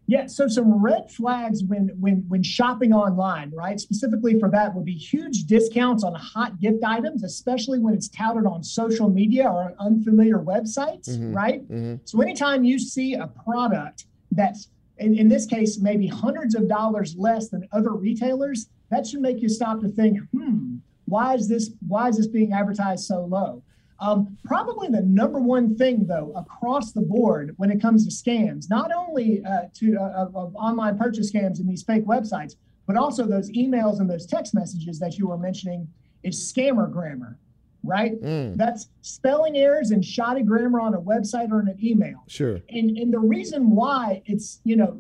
Yeah, 0.09 0.27
so 0.27 0.49
some 0.49 0.83
red 0.83 1.13
flags 1.13 1.63
when 1.63 1.91
when 2.01 2.25
when 2.27 2.43
shopping 2.43 2.93
online, 2.93 3.53
right? 3.55 3.79
Specifically 3.79 4.37
for 4.41 4.51
that 4.51 4.75
would 4.75 4.85
be 4.85 4.97
huge 4.97 5.45
discounts 5.45 6.03
on 6.03 6.13
hot 6.17 6.59
gift 6.59 6.83
items, 6.83 7.23
especially 7.23 7.79
when 7.79 7.95
it's 7.95 8.09
touted 8.09 8.47
on 8.47 8.65
social 8.65 9.09
media 9.09 9.49
or 9.49 9.63
on 9.63 9.75
unfamiliar 9.79 10.41
websites, 10.41 11.09
mm-hmm, 11.09 11.33
right? 11.33 11.63
Mm-hmm. 11.69 12.03
So 12.05 12.21
anytime 12.21 12.65
you 12.65 12.81
see 12.81 13.15
a 13.15 13.29
product 13.29 14.07
that's 14.33 14.71
in, 14.99 15.17
in 15.17 15.29
this 15.29 15.47
case 15.47 15.79
maybe 15.79 16.07
hundreds 16.07 16.55
of 16.55 16.69
dollars 16.69 17.17
less 17.17 17.49
than 17.49 17.69
other 17.73 17.93
retailers, 17.93 18.69
that 18.91 19.07
should 19.07 19.21
make 19.21 19.41
you 19.41 19.49
stop 19.49 19.81
to 19.81 19.89
think, 19.89 20.19
hmm, 20.33 20.77
why 21.07 21.35
is 21.35 21.49
this 21.49 21.71
why 21.87 22.09
is 22.09 22.17
this 22.17 22.27
being 22.27 22.53
advertised 22.53 23.05
so 23.05 23.25
low? 23.25 23.63
Um, 24.01 24.37
probably 24.45 24.89
the 24.89 25.03
number 25.03 25.39
one 25.39 25.77
thing, 25.77 26.07
though, 26.07 26.33
across 26.37 26.93
the 26.93 27.01
board 27.01 27.55
when 27.57 27.71
it 27.71 27.81
comes 27.81 28.05
to 28.05 28.11
scams, 28.11 28.69
not 28.69 28.91
only 28.93 29.43
uh, 29.45 29.63
to 29.75 29.97
uh, 29.97 30.29
of 30.35 30.55
online 30.57 30.99
purchase 30.99 31.33
scams 31.33 31.61
and 31.61 31.69
these 31.69 31.83
fake 31.83 32.05
websites, 32.05 32.57
but 32.87 32.97
also 32.97 33.25
those 33.25 33.51
emails 33.53 34.01
and 34.01 34.11
those 34.11 34.27
text 34.27 34.55
messages 34.55 34.99
that 34.99 35.17
you 35.17 35.29
were 35.29 35.39
mentioning, 35.39 35.89
is 36.23 36.53
scammer 36.53 36.91
grammar, 36.91 37.39
right? 37.85 38.21
Mm. 38.21 38.57
That's 38.57 38.89
spelling 39.03 39.57
errors 39.57 39.91
and 39.91 40.05
shoddy 40.05 40.43
grammar 40.43 40.81
on 40.81 40.95
a 40.95 41.01
website 41.01 41.51
or 41.51 41.61
in 41.61 41.69
an 41.69 41.79
email. 41.83 42.25
Sure. 42.29 42.61
And 42.71 42.97
and 42.97 43.13
the 43.13 43.19
reason 43.19 43.71
why 43.71 44.23
it's 44.27 44.61
you 44.65 44.77
know 44.77 44.99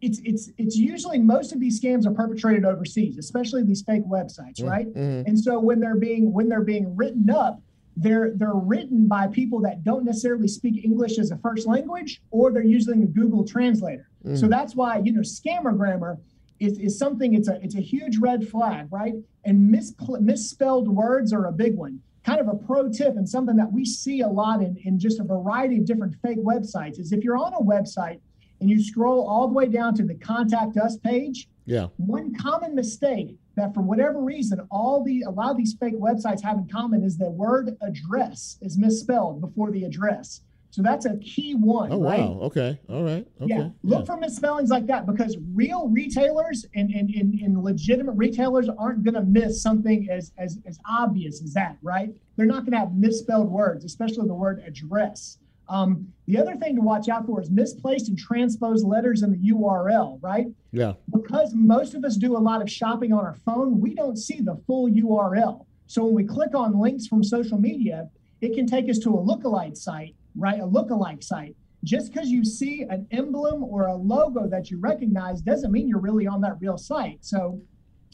it's 0.00 0.20
it's 0.24 0.50
it's 0.58 0.76
usually 0.76 1.18
most 1.18 1.52
of 1.52 1.60
these 1.60 1.80
scams 1.80 2.06
are 2.06 2.12
perpetrated 2.12 2.64
overseas, 2.64 3.18
especially 3.18 3.62
these 3.62 3.82
fake 3.82 4.04
websites, 4.06 4.60
mm, 4.60 4.68
right? 4.68 4.88
Mm-hmm. 4.88 5.28
And 5.28 5.38
so 5.38 5.58
when 5.58 5.80
they're 5.80 5.96
being 5.96 6.32
when 6.32 6.48
they're 6.48 6.62
being 6.62 6.94
written 6.96 7.30
up, 7.30 7.60
they're 7.96 8.32
they're 8.34 8.54
written 8.54 9.08
by 9.08 9.26
people 9.28 9.60
that 9.60 9.84
don't 9.84 10.04
necessarily 10.04 10.48
speak 10.48 10.84
English 10.84 11.18
as 11.18 11.30
a 11.30 11.36
first 11.38 11.66
language, 11.66 12.20
or 12.30 12.52
they're 12.52 12.62
using 12.62 13.02
a 13.02 13.06
Google 13.06 13.44
Translator. 13.44 14.08
Mm. 14.24 14.38
So 14.38 14.48
that's 14.48 14.74
why 14.74 14.98
you 14.98 15.12
know 15.12 15.22
scammer 15.22 15.76
grammar 15.76 16.18
is, 16.60 16.78
is 16.78 16.98
something. 16.98 17.34
It's 17.34 17.48
a 17.48 17.58
it's 17.62 17.74
a 17.74 17.80
huge 17.80 18.18
red 18.18 18.48
flag, 18.48 18.88
right? 18.90 19.14
And 19.44 19.74
mispl- 19.74 20.20
misspelled 20.20 20.88
words 20.88 21.32
are 21.32 21.46
a 21.46 21.52
big 21.52 21.74
one. 21.74 22.00
Kind 22.26 22.40
of 22.40 22.48
a 22.48 22.54
pro 22.54 22.88
tip 22.90 23.16
and 23.16 23.28
something 23.28 23.54
that 23.54 23.72
we 23.72 23.84
see 23.84 24.22
a 24.22 24.28
lot 24.28 24.60
in 24.60 24.76
in 24.84 24.98
just 24.98 25.20
a 25.20 25.24
variety 25.24 25.78
of 25.78 25.84
different 25.84 26.16
fake 26.22 26.38
websites 26.38 26.98
is 26.98 27.12
if 27.12 27.22
you're 27.22 27.36
on 27.38 27.54
a 27.54 27.60
website 27.60 28.18
and 28.60 28.68
you 28.68 28.82
scroll 28.82 29.24
all 29.28 29.46
the 29.46 29.54
way 29.54 29.66
down 29.66 29.94
to 29.94 30.02
the 30.02 30.16
contact 30.16 30.76
us 30.76 30.96
page, 30.96 31.48
Yeah. 31.66 31.86
One 31.98 32.34
common 32.34 32.74
mistake 32.74 33.36
that 33.54 33.74
for 33.74 33.80
whatever 33.80 34.20
reason, 34.20 34.60
all 34.72 35.04
the 35.04 35.22
a 35.22 35.30
lot 35.30 35.52
of 35.52 35.56
these 35.56 35.74
fake 35.78 35.94
websites 35.94 36.42
have 36.42 36.58
in 36.58 36.66
common 36.66 37.04
is 37.04 37.16
the 37.16 37.30
word 37.30 37.76
address 37.80 38.58
is 38.60 38.76
misspelled 38.76 39.40
before 39.40 39.70
the 39.70 39.84
address. 39.84 40.42
So 40.70 40.82
that's 40.82 41.06
a 41.06 41.16
key 41.18 41.54
one. 41.54 41.90
Oh 41.92 42.02
right? 42.02 42.20
wow. 42.20 42.38
Okay. 42.42 42.78
All 42.88 43.04
right. 43.04 43.26
Okay. 43.40 43.54
Yeah. 43.54 43.68
Look 43.82 44.06
for 44.06 44.16
misspellings 44.16 44.70
like 44.70 44.86
that 44.86 45.06
because 45.06 45.36
real 45.54 45.88
retailers 45.88 46.66
and, 46.74 46.90
and, 46.90 47.10
and, 47.10 47.34
and 47.40 47.62
legitimate 47.62 48.12
retailers 48.12 48.68
aren't 48.68 49.02
going 49.04 49.14
to 49.14 49.22
miss 49.22 49.62
something 49.62 50.08
as, 50.10 50.32
as, 50.36 50.58
as 50.66 50.78
obvious 50.88 51.42
as 51.42 51.54
that, 51.54 51.78
right? 51.82 52.14
They're 52.36 52.46
not 52.46 52.60
going 52.64 52.72
to 52.72 52.78
have 52.78 52.94
misspelled 52.94 53.50
words, 53.50 53.84
especially 53.84 54.26
the 54.26 54.34
word 54.34 54.62
address. 54.66 55.38
Um, 55.68 56.12
the 56.26 56.38
other 56.38 56.56
thing 56.56 56.76
to 56.76 56.82
watch 56.82 57.08
out 57.08 57.26
for 57.26 57.40
is 57.40 57.50
misplaced 57.50 58.08
and 58.08 58.18
transposed 58.18 58.86
letters 58.86 59.22
in 59.22 59.32
the 59.32 59.52
URL, 59.52 60.22
right? 60.22 60.46
Yeah. 60.72 60.92
Because 61.10 61.54
most 61.54 61.94
of 61.94 62.04
us 62.04 62.16
do 62.16 62.36
a 62.36 62.38
lot 62.38 62.62
of 62.62 62.70
shopping 62.70 63.12
on 63.12 63.24
our 63.24 63.34
phone, 63.34 63.80
we 63.80 63.94
don't 63.94 64.16
see 64.16 64.40
the 64.40 64.56
full 64.66 64.88
URL. 64.88 65.66
So 65.86 66.04
when 66.04 66.14
we 66.14 66.24
click 66.24 66.54
on 66.54 66.78
links 66.78 67.06
from 67.06 67.24
social 67.24 67.58
media, 67.58 68.10
it 68.40 68.54
can 68.54 68.66
take 68.66 68.88
us 68.90 68.98
to 69.00 69.10
a 69.10 69.18
lookalike 69.18 69.76
site, 69.76 70.14
right? 70.36 70.60
A 70.60 70.66
lookalike 70.66 71.22
site. 71.24 71.56
Just 71.84 72.12
because 72.12 72.28
you 72.30 72.44
see 72.44 72.82
an 72.88 73.06
emblem 73.10 73.62
or 73.62 73.86
a 73.86 73.94
logo 73.94 74.46
that 74.48 74.70
you 74.70 74.78
recognize 74.78 75.40
doesn't 75.40 75.70
mean 75.72 75.88
you're 75.88 76.00
really 76.00 76.26
on 76.26 76.40
that 76.42 76.56
real 76.60 76.76
site. 76.78 77.18
So 77.24 77.60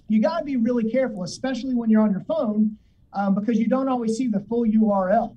you 0.08 0.20
got 0.20 0.40
to 0.40 0.44
be 0.44 0.56
really 0.56 0.90
careful, 0.90 1.22
especially 1.22 1.74
when 1.74 1.88
you're 1.88 2.02
on 2.02 2.10
your 2.10 2.20
phone, 2.20 2.76
um, 3.14 3.34
because 3.34 3.58
you 3.58 3.66
don't 3.68 3.88
always 3.88 4.16
see 4.16 4.28
the 4.28 4.40
full 4.40 4.64
URL. 4.66 5.36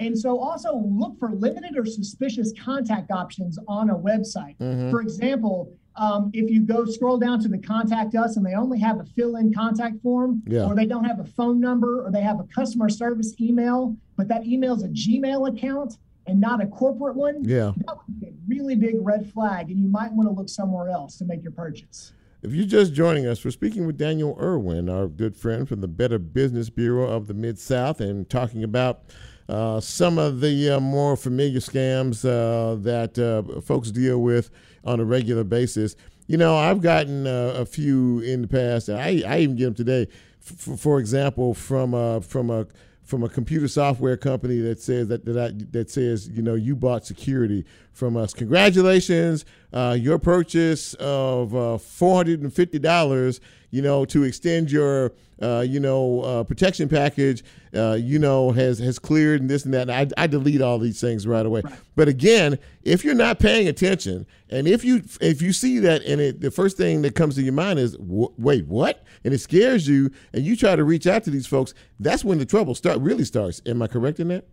And 0.00 0.18
so 0.18 0.38
also 0.40 0.76
look 0.76 1.18
for 1.18 1.30
limited 1.32 1.76
or 1.76 1.84
suspicious 1.84 2.52
contact 2.60 3.10
options 3.10 3.58
on 3.68 3.90
a 3.90 3.94
website. 3.94 4.56
Mhm. 4.58 4.90
For 4.90 5.00
example, 5.02 5.70
um, 5.96 6.30
if 6.32 6.50
you 6.50 6.62
go 6.62 6.84
scroll 6.86 7.18
down 7.18 7.38
to 7.40 7.48
the 7.48 7.58
contact 7.58 8.14
us 8.16 8.36
and 8.36 8.44
they 8.44 8.54
only 8.54 8.78
have 8.80 8.98
a 8.98 9.04
fill 9.04 9.36
in 9.36 9.52
contact 9.52 10.00
form, 10.02 10.42
Yeah. 10.46 10.66
or 10.66 10.74
they 10.74 10.86
don't 10.86 11.04
have 11.04 11.20
a 11.20 11.24
phone 11.24 11.60
number, 11.60 12.04
or 12.04 12.10
they 12.10 12.22
have 12.22 12.40
a 12.40 12.44
customer 12.44 12.88
service 12.88 13.34
email, 13.40 13.94
but 14.16 14.26
that 14.28 14.44
email 14.46 14.74
is 14.74 14.82
a 14.82 14.88
Gmail 14.88 15.48
account 15.48 15.98
and 16.26 16.40
not 16.40 16.62
a 16.62 16.66
corporate 16.66 17.16
one, 17.16 17.44
Yeah. 17.44 17.72
that 17.86 17.96
would 17.96 18.20
be 18.20 18.26
a 18.28 18.32
really 18.48 18.74
big 18.76 18.96
red 19.00 19.30
flag. 19.30 19.70
And 19.70 19.78
you 19.80 19.88
might 19.88 20.12
want 20.12 20.28
to 20.28 20.34
look 20.34 20.48
somewhere 20.48 20.88
else 20.88 21.16
to 21.18 21.24
make 21.24 21.42
your 21.42 21.52
purchase. 21.52 22.12
If 22.42 22.52
you're 22.52 22.66
just 22.66 22.92
joining 22.92 23.26
us, 23.26 23.42
we're 23.44 23.50
speaking 23.52 23.86
with 23.86 23.96
Daniel 23.96 24.36
Irwin, 24.40 24.88
our 24.90 25.06
good 25.08 25.34
friend 25.36 25.66
from 25.68 25.80
the 25.80 25.88
Better 25.88 26.18
Business 26.18 26.68
Bureau 26.68 27.08
of 27.08 27.26
the 27.26 27.32
Mid 27.34 27.58
South, 27.58 28.00
and 28.00 28.28
talking 28.28 28.62
about 28.62 29.00
uh, 29.48 29.80
some 29.80 30.18
of 30.18 30.40
the 30.40 30.70
uh, 30.70 30.80
more 30.80 31.16
familiar 31.16 31.60
scams 31.60 32.24
uh, 32.24 32.74
that 32.82 33.18
uh, 33.18 33.60
folks 33.62 33.90
deal 33.90 34.20
with 34.20 34.50
on 34.84 35.00
a 35.00 35.04
regular 35.04 35.44
basis. 35.44 35.96
You 36.26 36.36
know, 36.38 36.56
I've 36.56 36.80
gotten 36.80 37.26
uh, 37.26 37.54
a 37.56 37.66
few 37.66 38.20
in 38.20 38.42
the 38.42 38.48
past. 38.48 38.88
I, 38.88 39.22
I 39.26 39.38
even 39.40 39.56
get 39.56 39.64
them 39.64 39.74
today. 39.74 40.08
F- 40.46 40.78
for 40.80 40.98
example, 40.98 41.54
from 41.54 42.20
from 42.22 42.50
a 42.50 42.66
from 43.04 43.22
a 43.22 43.28
computer 43.28 43.68
software 43.68 44.16
company 44.16 44.58
that 44.60 44.80
says 44.80 45.08
that 45.08 45.24
that, 45.24 45.38
I, 45.38 45.64
that 45.72 45.90
says 45.90 46.28
you 46.28 46.42
know 46.42 46.54
you 46.54 46.74
bought 46.74 47.06
security 47.06 47.64
from 47.94 48.16
us. 48.16 48.34
Congratulations, 48.34 49.44
uh, 49.72 49.96
your 49.98 50.18
purchase 50.18 50.94
of 50.94 51.54
uh, 51.54 51.78
four 51.78 52.16
hundred 52.16 52.42
and 52.42 52.52
fifty 52.52 52.78
dollars. 52.78 53.40
You 53.70 53.82
know 53.82 54.04
to 54.04 54.22
extend 54.22 54.70
your 54.70 55.12
uh, 55.42 55.64
you 55.66 55.80
know 55.80 56.20
uh, 56.20 56.44
protection 56.44 56.88
package. 56.88 57.42
Uh, 57.74 57.94
you 57.94 58.20
know 58.20 58.52
has 58.52 58.78
has 58.78 59.00
cleared 59.00 59.40
and 59.40 59.50
this 59.50 59.64
and 59.64 59.74
that. 59.74 59.90
And 59.90 60.12
I, 60.16 60.22
I 60.24 60.26
delete 60.28 60.60
all 60.60 60.78
these 60.78 61.00
things 61.00 61.26
right 61.26 61.44
away. 61.44 61.62
But 61.96 62.06
again, 62.06 62.58
if 62.82 63.04
you're 63.04 63.16
not 63.16 63.40
paying 63.40 63.66
attention, 63.66 64.26
and 64.48 64.68
if 64.68 64.84
you 64.84 65.02
if 65.20 65.42
you 65.42 65.52
see 65.52 65.80
that 65.80 66.04
and 66.04 66.20
it, 66.20 66.40
the 66.40 66.52
first 66.52 66.76
thing 66.76 67.02
that 67.02 67.16
comes 67.16 67.34
to 67.34 67.42
your 67.42 67.52
mind 67.52 67.80
is 67.80 67.96
wait 67.98 68.66
what, 68.68 69.02
and 69.24 69.34
it 69.34 69.38
scares 69.38 69.88
you, 69.88 70.10
and 70.32 70.44
you 70.44 70.56
try 70.56 70.76
to 70.76 70.84
reach 70.84 71.08
out 71.08 71.24
to 71.24 71.30
these 71.30 71.46
folks, 71.46 71.74
that's 71.98 72.24
when 72.24 72.38
the 72.38 72.46
trouble 72.46 72.76
start 72.76 72.98
really 73.00 73.24
starts. 73.24 73.60
Am 73.66 73.82
I 73.82 73.88
correct 73.88 74.20
in 74.20 74.28
that? 74.28 74.46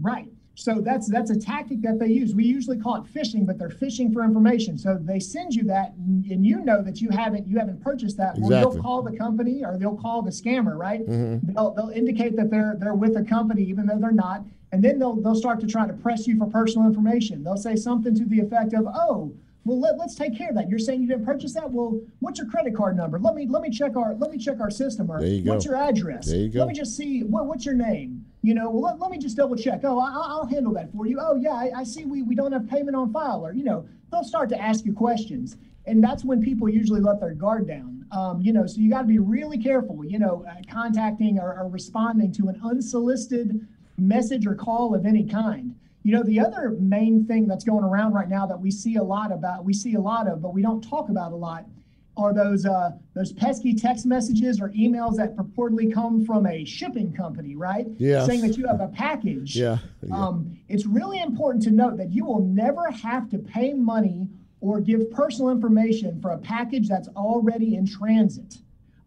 Right. 0.00 0.28
So 0.58 0.80
that's 0.80 1.08
that's 1.08 1.30
a 1.30 1.38
tactic 1.38 1.82
that 1.82 2.00
they 2.00 2.08
use. 2.08 2.34
We 2.34 2.44
usually 2.44 2.78
call 2.78 2.96
it 2.96 3.04
phishing, 3.14 3.46
but 3.46 3.58
they're 3.58 3.68
phishing 3.68 4.12
for 4.12 4.24
information. 4.24 4.76
So 4.76 4.98
they 5.00 5.20
send 5.20 5.54
you 5.54 5.62
that, 5.64 5.92
and 5.96 6.24
and 6.26 6.44
you 6.44 6.64
know 6.64 6.82
that 6.82 7.00
you 7.00 7.10
haven't 7.10 7.46
you 7.46 7.58
haven't 7.60 7.80
purchased 7.80 8.16
that. 8.16 8.34
Well, 8.38 8.46
Exactly. 8.50 8.74
they'll 8.74 8.82
call 8.82 9.02
the 9.02 9.16
company 9.16 9.64
or 9.64 9.78
they'll 9.78 9.96
call 9.96 10.20
the 10.20 10.32
scammer, 10.32 10.76
right? 10.76 11.06
Mm-hmm. 11.06 11.52
They'll 11.52 11.70
they'll 11.70 11.90
indicate 11.90 12.34
that 12.36 12.50
they're 12.50 12.74
they're 12.76 12.94
with 12.96 13.16
a 13.16 13.22
company 13.22 13.62
even 13.62 13.86
though 13.86 13.98
they're 14.00 14.10
not, 14.10 14.42
and 14.72 14.82
then 14.82 14.98
they'll 14.98 15.14
they'll 15.14 15.36
start 15.36 15.60
to 15.60 15.68
try 15.68 15.86
to 15.86 15.92
press 15.92 16.26
you 16.26 16.36
for 16.36 16.46
personal 16.46 16.88
information. 16.88 17.44
They'll 17.44 17.56
say 17.56 17.76
something 17.76 18.16
to 18.16 18.24
the 18.24 18.40
effect 18.40 18.74
of, 18.74 18.84
"Oh, 18.88 19.32
well 19.64 19.78
let, 19.78 19.96
let's 19.96 20.16
take 20.16 20.36
care 20.36 20.48
of 20.48 20.56
that. 20.56 20.68
You're 20.68 20.80
saying 20.80 21.02
you 21.02 21.06
didn't 21.06 21.24
purchase 21.24 21.54
that? 21.54 21.70
Well, 21.70 22.00
what's 22.18 22.40
your 22.40 22.48
credit 22.48 22.74
card 22.74 22.96
number? 22.96 23.20
Let 23.20 23.36
me 23.36 23.46
let 23.48 23.62
me 23.62 23.70
check 23.70 23.94
our 23.96 24.14
let 24.16 24.32
me 24.32 24.38
check 24.38 24.58
our 24.58 24.72
system. 24.72 25.08
Or 25.08 25.20
There 25.20 25.28
you 25.28 25.44
go. 25.44 25.52
what's 25.52 25.66
your 25.66 25.76
address? 25.76 26.26
There 26.26 26.40
you 26.40 26.48
go. 26.48 26.58
Let 26.58 26.68
me 26.68 26.74
just 26.74 26.96
see 26.96 27.22
what, 27.22 27.46
what's 27.46 27.64
your 27.64 27.76
name 27.76 28.24
you 28.42 28.54
know 28.54 28.70
well 28.70 28.82
let, 28.82 28.98
let 28.98 29.10
me 29.10 29.18
just 29.18 29.36
double 29.36 29.56
check. 29.56 29.80
Oh 29.84 29.98
I, 29.98 30.10
i'll 30.10 30.46
handle 30.46 30.72
that 30.74 30.92
for 30.92 31.06
you. 31.06 31.18
Oh 31.20 31.36
yeah 31.36 31.54
I, 31.54 31.70
I 31.78 31.84
see 31.84 32.04
we, 32.04 32.22
we 32.22 32.34
don't 32.34 32.52
have 32.52 32.68
payment 32.68 32.96
on 32.96 33.12
file 33.12 33.44
or 33.44 33.52
you 33.52 33.64
know 33.64 33.86
they'll 34.10 34.24
start 34.24 34.48
to 34.50 34.60
ask 34.60 34.84
you 34.84 34.92
questions. 34.92 35.56
And 35.86 36.04
that's 36.04 36.24
when 36.24 36.42
people 36.42 36.68
usually 36.68 37.00
let 37.00 37.18
their 37.20 37.32
guard 37.32 37.66
down. 37.66 38.04
Um, 38.12 38.40
you 38.40 38.52
know 38.52 38.66
so 38.66 38.80
you 38.80 38.90
got 38.90 39.02
to 39.02 39.06
be 39.06 39.18
really 39.18 39.58
careful 39.58 40.04
you 40.04 40.18
know 40.18 40.44
uh, 40.48 40.54
contacting 40.70 41.38
or, 41.38 41.58
or 41.58 41.68
responding 41.68 42.32
to 42.32 42.48
an 42.48 42.60
unsolicited 42.64 43.66
message 43.98 44.46
or 44.46 44.54
call 44.54 44.94
of 44.94 45.04
any 45.04 45.24
kind. 45.24 45.74
You 46.04 46.12
know 46.12 46.22
the 46.22 46.40
other 46.40 46.76
main 46.78 47.26
thing 47.26 47.46
that's 47.46 47.64
going 47.64 47.84
around 47.84 48.12
right 48.14 48.28
now 48.28 48.46
that 48.46 48.58
we 48.58 48.70
see 48.70 48.96
a 48.96 49.02
lot 49.02 49.32
about 49.32 49.64
we 49.64 49.74
see 49.74 49.94
a 49.94 50.00
lot 50.00 50.28
of 50.28 50.40
but 50.40 50.54
we 50.54 50.62
don't 50.62 50.80
talk 50.80 51.08
about 51.08 51.32
a 51.32 51.36
lot 51.36 51.66
are 52.18 52.34
those 52.34 52.66
uh, 52.66 52.90
those 53.14 53.32
pesky 53.32 53.74
text 53.74 54.04
messages 54.04 54.60
or 54.60 54.70
emails 54.70 55.16
that 55.16 55.36
purportedly 55.36 55.92
come 55.92 56.24
from 56.24 56.46
a 56.46 56.64
shipping 56.64 57.12
company, 57.12 57.54
right? 57.54 57.86
Yeah. 57.96 58.26
Saying 58.26 58.42
that 58.42 58.58
you 58.58 58.66
have 58.66 58.80
a 58.80 58.88
package. 58.88 59.56
Yeah. 59.56 59.78
yeah. 60.02 60.14
Um, 60.14 60.58
it's 60.68 60.84
really 60.84 61.20
important 61.20 61.62
to 61.64 61.70
note 61.70 61.96
that 61.96 62.12
you 62.12 62.24
will 62.24 62.44
never 62.44 62.90
have 62.90 63.30
to 63.30 63.38
pay 63.38 63.72
money 63.72 64.28
or 64.60 64.80
give 64.80 65.10
personal 65.12 65.50
information 65.50 66.20
for 66.20 66.32
a 66.32 66.38
package 66.38 66.88
that's 66.88 67.08
already 67.08 67.76
in 67.76 67.86
transit. 67.86 68.56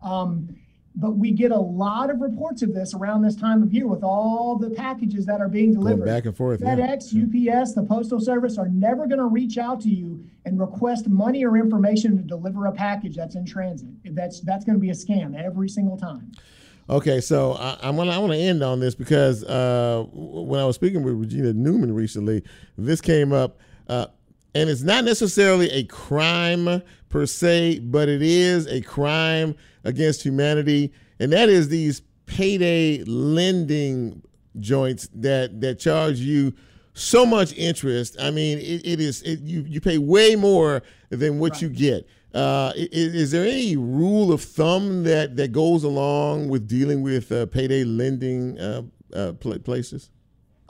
Um, 0.01 0.55
but 0.95 1.11
we 1.15 1.31
get 1.31 1.51
a 1.51 1.59
lot 1.59 2.09
of 2.09 2.19
reports 2.19 2.61
of 2.61 2.73
this 2.73 2.93
around 2.93 3.21
this 3.21 3.35
time 3.35 3.63
of 3.63 3.73
year 3.73 3.87
with 3.87 4.03
all 4.03 4.57
the 4.57 4.69
packages 4.69 5.25
that 5.25 5.39
are 5.39 5.47
being 5.47 5.73
Going 5.73 5.85
delivered. 5.85 6.05
back 6.05 6.25
and 6.25 6.35
forth. 6.35 6.61
yeah. 6.61 6.75
FedEx, 6.75 7.05
UPS, 7.61 7.73
the 7.73 7.83
Postal 7.83 8.19
Service 8.19 8.57
are 8.57 8.67
never 8.67 9.07
going 9.07 9.19
to 9.19 9.25
reach 9.25 9.57
out 9.57 9.79
to 9.81 9.89
you 9.89 10.23
and 10.45 10.59
request 10.59 11.07
money 11.07 11.45
or 11.45 11.57
information 11.57 12.17
to 12.17 12.23
deliver 12.23 12.65
a 12.65 12.71
package 12.71 13.15
that's 13.15 13.35
in 13.35 13.45
transit. 13.45 13.89
That's 14.13 14.41
that's 14.41 14.65
going 14.65 14.75
to 14.75 14.81
be 14.81 14.89
a 14.89 14.93
scam 14.93 15.35
every 15.41 15.69
single 15.69 15.97
time. 15.97 16.31
Okay, 16.89 17.21
so 17.21 17.53
I, 17.53 17.77
I'm 17.83 17.95
gonna 17.95 18.11
I 18.11 18.17
want 18.17 18.33
to 18.33 18.37
end 18.39 18.61
on 18.63 18.79
this 18.81 18.95
because 18.95 19.45
uh, 19.45 20.03
when 20.11 20.59
I 20.59 20.65
was 20.65 20.75
speaking 20.75 21.03
with 21.03 21.13
Regina 21.13 21.53
Newman 21.53 21.93
recently, 21.93 22.43
this 22.77 22.99
came 22.99 23.31
up, 23.31 23.59
uh, 23.87 24.07
and 24.53 24.69
it's 24.69 24.81
not 24.81 25.03
necessarily 25.05 25.69
a 25.71 25.83
crime 25.85 26.81
per 27.09 27.25
se, 27.25 27.79
but 27.79 28.09
it 28.09 28.21
is 28.21 28.67
a 28.67 28.81
crime 28.81 29.55
against 29.83 30.23
humanity, 30.23 30.91
and 31.19 31.31
that 31.33 31.49
is 31.49 31.69
these 31.69 32.01
payday 32.25 33.03
lending 33.05 34.21
joints 34.59 35.07
that 35.13 35.61
that 35.61 35.79
charge 35.79 36.19
you 36.19 36.53
so 36.93 37.25
much 37.25 37.53
interest. 37.57 38.15
I 38.19 38.31
mean, 38.31 38.57
it, 38.57 38.85
it 38.85 38.99
is 38.99 39.21
it, 39.23 39.39
you 39.41 39.63
you 39.67 39.79
pay 39.81 39.97
way 39.97 40.35
more 40.35 40.81
than 41.09 41.39
what 41.39 41.61
you 41.61 41.69
get. 41.69 42.07
Uh, 42.33 42.71
i- 42.77 42.79
i- 42.79 42.87
is, 42.91 43.31
there 43.31 43.43
any 43.43 43.75
rule 43.75 44.31
of 44.31 44.41
thumb 44.41 45.03
that, 45.03 45.35
that 45.35 45.51
goes 45.51 45.83
along 45.83 46.47
with 46.47 46.65
dealing 46.65 47.01
with 47.01 47.29
uh, 47.29 47.45
payday 47.47 47.83
lending 47.83 48.57
uh, 48.57 48.83
uh, 49.13 49.33
places? 49.33 50.09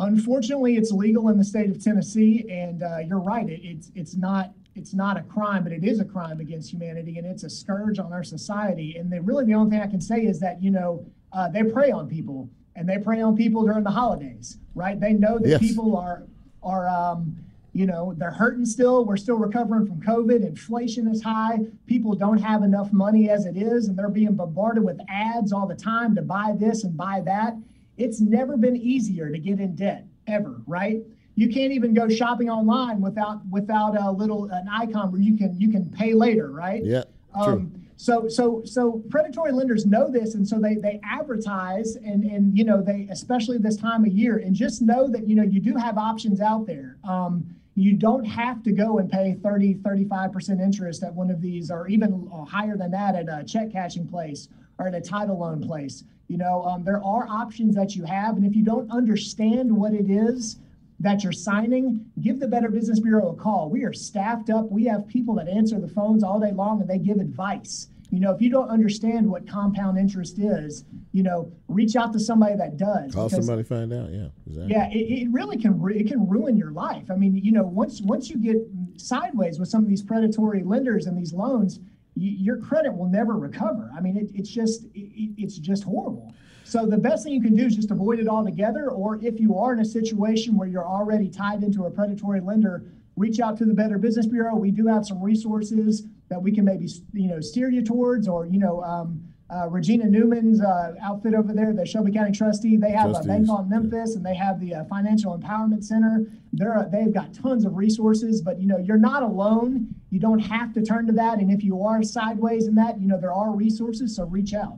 Unfortunately, 0.01 0.77
it's 0.77 0.91
legal 0.91 1.29
in 1.29 1.37
the 1.37 1.43
state 1.43 1.69
of 1.69 1.81
Tennessee, 1.83 2.45
and 2.49 2.81
uh, 2.83 2.97
you're 2.99 3.19
right. 3.19 3.47
It, 3.47 3.61
it's 3.63 3.91
it's 3.95 4.15
not 4.15 4.51
it's 4.75 4.93
not 4.93 5.15
a 5.17 5.21
crime, 5.23 5.63
but 5.63 5.71
it 5.71 5.83
is 5.83 5.99
a 5.99 6.05
crime 6.05 6.39
against 6.39 6.71
humanity, 6.71 7.17
and 7.17 7.27
it's 7.27 7.43
a 7.43 7.49
scourge 7.49 7.99
on 7.99 8.11
our 8.11 8.23
society. 8.23 8.95
And 8.97 9.11
the, 9.11 9.21
really, 9.21 9.45
the 9.45 9.53
only 9.53 9.69
thing 9.71 9.81
I 9.81 9.87
can 9.87 10.01
say 10.01 10.21
is 10.25 10.39
that 10.39 10.61
you 10.61 10.71
know 10.71 11.05
uh, 11.33 11.49
they 11.49 11.63
prey 11.63 11.91
on 11.91 12.07
people, 12.09 12.49
and 12.75 12.89
they 12.89 12.97
prey 12.97 13.21
on 13.21 13.37
people 13.37 13.63
during 13.63 13.83
the 13.83 13.91
holidays, 13.91 14.57
right? 14.75 14.99
They 14.99 15.13
know 15.13 15.37
that 15.37 15.47
Yes. 15.49 15.59
people 15.59 15.95
are 15.95 16.23
are 16.63 16.87
um, 16.89 17.37
you 17.73 17.85
know 17.85 18.15
they're 18.17 18.31
hurting 18.31 18.65
still. 18.65 19.05
We're 19.05 19.17
still 19.17 19.37
recovering 19.37 19.85
from 19.85 20.01
COVID. 20.01 20.43
Inflation 20.43 21.07
is 21.07 21.21
high. 21.21 21.59
People 21.85 22.15
don't 22.15 22.39
have 22.39 22.63
enough 22.63 22.91
money 22.91 23.29
as 23.29 23.45
it 23.45 23.55
is, 23.55 23.87
and 23.87 23.95
they're 23.95 24.09
being 24.09 24.33
bombarded 24.33 24.83
with 24.83 24.99
ads 25.09 25.53
all 25.53 25.67
the 25.67 25.75
time 25.75 26.15
to 26.15 26.23
buy 26.23 26.55
this 26.57 26.85
and 26.85 26.97
buy 26.97 27.21
that. 27.25 27.55
It's 28.01 28.19
never 28.19 28.57
been 28.57 28.75
easier 28.75 29.29
to 29.29 29.37
get 29.37 29.59
in 29.59 29.75
debt 29.75 30.07
ever, 30.27 30.61
right? 30.65 31.01
You 31.35 31.49
can't 31.49 31.71
even 31.71 31.93
go 31.93 32.09
shopping 32.09 32.49
online 32.49 32.99
without 32.99 33.45
without 33.49 33.95
a 33.99 34.11
little 34.11 34.45
an 34.45 34.67
icon 34.67 35.11
where 35.11 35.21
you 35.21 35.37
can 35.37 35.59
you 35.59 35.69
can 35.69 35.89
pay 35.89 36.13
later, 36.13 36.51
right? 36.51 36.83
Yeah, 36.83 37.03
true. 37.43 37.53
Um, 37.53 37.85
so 37.97 38.27
so 38.27 38.63
so 38.65 39.03
predatory 39.09 39.51
lenders 39.51 39.85
know 39.85 40.09
this, 40.11 40.33
and 40.33 40.47
so 40.47 40.59
they 40.59 40.75
they 40.75 40.99
advertise, 41.03 41.95
and 41.95 42.23
and 42.23 42.57
you 42.57 42.63
know 42.63 42.81
they 42.81 43.07
especially 43.11 43.59
this 43.59 43.77
time 43.77 44.03
of 44.03 44.11
year, 44.11 44.37
and 44.37 44.55
just 44.55 44.81
know 44.81 45.07
that 45.07 45.27
you 45.27 45.35
know 45.35 45.43
you 45.43 45.61
do 45.61 45.75
have 45.75 45.97
options 45.97 46.41
out 46.41 46.65
there. 46.65 46.97
Um, 47.03 47.45
You 47.75 47.93
don't 47.93 48.25
have 48.25 48.61
to 48.63 48.71
go 48.73 48.99
and 48.99 49.09
pay 49.09 49.27
30, 49.41 49.75
35% 49.75 50.59
interest 50.59 51.03
at 51.03 51.13
one 51.13 51.31
of 51.31 51.39
these, 51.39 51.71
or 51.71 51.87
even 51.87 52.09
higher 52.55 52.75
than 52.75 52.91
that 52.91 53.15
at 53.15 53.27
a 53.29 53.45
check 53.45 53.71
cashing 53.71 54.07
place 54.07 54.49
or 54.77 54.87
at 54.87 54.93
a 54.93 54.99
title 55.01 55.37
loan 55.39 55.61
place. 55.61 56.03
You 56.27 56.37
know, 56.37 56.63
um, 56.63 56.83
there 56.83 57.03
are 57.03 57.27
options 57.27 57.75
that 57.75 57.95
you 57.95 58.05
have. 58.05 58.37
And 58.37 58.45
if 58.45 58.55
you 58.55 58.63
don't 58.63 58.89
understand 58.91 59.75
what 59.75 59.93
it 59.93 60.09
is, 60.09 60.59
that 61.01 61.23
you're 61.23 61.33
signing, 61.33 62.05
give 62.21 62.39
the 62.39 62.47
Better 62.47 62.69
Business 62.69 62.99
Bureau 62.99 63.31
a 63.31 63.35
call. 63.35 63.69
We 63.69 63.83
are 63.83 63.93
staffed 63.93 64.49
up. 64.49 64.69
We 64.69 64.85
have 64.85 65.07
people 65.07 65.35
that 65.35 65.47
answer 65.47 65.79
the 65.79 65.87
phones 65.87 66.23
all 66.23 66.39
day 66.39 66.51
long 66.51 66.79
and 66.79 66.89
they 66.89 66.99
give 66.99 67.17
advice. 67.17 67.87
You 68.11 68.19
know, 68.19 68.31
if 68.31 68.41
you 68.41 68.49
don't 68.49 68.69
understand 68.69 69.29
what 69.29 69.47
compound 69.47 69.97
interest 69.97 70.37
is, 70.37 70.83
you 71.13 71.23
know, 71.23 71.51
reach 71.69 71.95
out 71.95 72.11
to 72.13 72.19
somebody 72.19 72.55
that 72.55 72.75
does. 72.77 73.13
Call 73.13 73.29
because, 73.29 73.45
somebody, 73.45 73.63
find 73.63 73.91
out. 73.93 74.11
Yeah, 74.11 74.27
exactly. 74.45 74.71
Yeah, 74.71 74.89
it, 74.89 75.23
it 75.23 75.31
really 75.31 75.57
can 75.57 75.81
it 75.89 76.07
can 76.07 76.27
ruin 76.27 76.57
your 76.57 76.71
life. 76.71 77.09
I 77.09 77.15
mean, 77.15 77.35
you 77.37 77.53
know, 77.53 77.63
once 77.63 78.01
once 78.01 78.29
you 78.29 78.37
get 78.37 78.57
sideways 78.97 79.59
with 79.59 79.69
some 79.69 79.81
of 79.81 79.89
these 79.89 80.03
predatory 80.03 80.61
lenders 80.61 81.07
and 81.07 81.17
these 81.17 81.31
loans, 81.31 81.79
your 82.15 82.57
credit 82.57 82.95
will 82.95 83.09
never 83.09 83.33
recover. 83.33 83.89
I 83.95 84.01
mean, 84.01 84.17
it, 84.17 84.31
it's 84.33 84.49
just 84.49 84.85
it, 84.93 85.31
it's 85.37 85.57
just 85.57 85.83
horrible. 85.83 86.33
So 86.63 86.85
the 86.85 86.97
best 86.97 87.23
thing 87.23 87.33
you 87.33 87.41
can 87.41 87.55
do 87.55 87.65
is 87.65 87.75
just 87.75 87.91
avoid 87.91 88.19
it 88.19 88.27
altogether. 88.27 88.89
Or 88.91 89.19
if 89.21 89.39
you 89.39 89.57
are 89.57 89.73
in 89.73 89.79
a 89.79 89.85
situation 89.85 90.55
where 90.55 90.67
you're 90.67 90.87
already 90.87 91.29
tied 91.29 91.63
into 91.63 91.85
a 91.85 91.91
predatory 91.91 92.39
lender, 92.39 92.83
reach 93.15 93.39
out 93.39 93.57
to 93.57 93.65
the 93.65 93.73
Better 93.73 93.97
Business 93.97 94.25
Bureau. 94.25 94.55
We 94.55 94.71
do 94.71 94.87
have 94.87 95.05
some 95.05 95.21
resources 95.21 96.03
that 96.29 96.41
we 96.41 96.51
can 96.51 96.65
maybe 96.65 96.87
you 97.13 97.27
know 97.27 97.41
steer 97.41 97.69
you 97.69 97.83
towards, 97.83 98.27
or 98.27 98.45
you 98.45 98.59
know. 98.59 98.83
Um, 98.83 99.27
uh, 99.53 99.67
Regina 99.67 100.05
Newman's 100.05 100.61
uh, 100.61 100.93
outfit 101.01 101.33
over 101.33 101.51
there, 101.51 101.73
the 101.73 101.85
Shelby 101.85 102.13
County 102.13 102.31
Trustee, 102.31 102.77
they 102.77 102.91
have 102.91 103.07
Trustees. 103.07 103.25
a 103.25 103.27
bank 103.27 103.49
on 103.49 103.67
Memphis, 103.67 104.15
and 104.15 104.25
they 104.25 104.33
have 104.33 104.61
the 104.61 104.75
uh, 104.75 104.85
Financial 104.85 105.37
Empowerment 105.37 105.83
Center. 105.83 106.25
They're 106.53 106.87
they've 106.89 107.13
got 107.13 107.33
tons 107.33 107.65
of 107.65 107.75
resources, 107.75 108.41
but 108.41 108.61
you 108.61 108.67
know 108.67 108.77
you're 108.77 108.95
not 108.95 109.23
alone. 109.23 109.93
You 110.11 110.19
don't 110.19 110.39
have 110.39 110.73
to 110.73 110.83
turn 110.83 111.07
to 111.07 111.13
that, 111.13 111.39
and 111.39 111.49
if 111.49 111.63
you 111.63 111.81
are 111.83 112.03
sideways 112.03 112.67
in 112.67 112.75
that, 112.75 112.99
you 112.99 113.07
know 113.07 113.19
there 113.19 113.33
are 113.33 113.51
resources, 113.55 114.15
so 114.15 114.25
reach 114.25 114.53
out. 114.53 114.77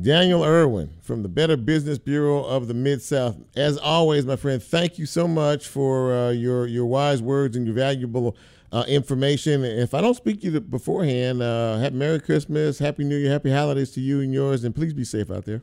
Daniel 0.00 0.44
Irwin 0.44 0.90
from 1.00 1.22
the 1.22 1.28
Better 1.28 1.56
Business 1.56 1.98
Bureau 1.98 2.42
of 2.42 2.66
the 2.66 2.74
Mid 2.74 3.00
South. 3.00 3.36
As 3.54 3.78
always, 3.78 4.26
my 4.26 4.36
friend, 4.36 4.60
thank 4.62 4.98
you 4.98 5.06
so 5.06 5.28
much 5.28 5.68
for 5.68 6.12
uh, 6.12 6.30
your 6.30 6.66
your 6.66 6.86
wise 6.86 7.22
words 7.22 7.56
and 7.56 7.64
your 7.64 7.74
valuable 7.74 8.36
uh, 8.72 8.84
information. 8.88 9.64
If 9.64 9.94
I 9.94 10.00
don't 10.00 10.16
speak 10.16 10.40
to 10.40 10.50
you 10.50 10.60
beforehand, 10.60 11.42
uh, 11.42 11.78
happy 11.78 11.94
Merry 11.94 12.20
Christmas, 12.20 12.78
Happy 12.78 13.04
New 13.04 13.16
Year, 13.16 13.30
Happy 13.30 13.52
Holidays 13.52 13.92
to 13.92 14.00
you 14.00 14.20
and 14.20 14.34
yours, 14.34 14.64
and 14.64 14.74
please 14.74 14.94
be 14.94 15.04
safe 15.04 15.30
out 15.30 15.44
there. 15.44 15.62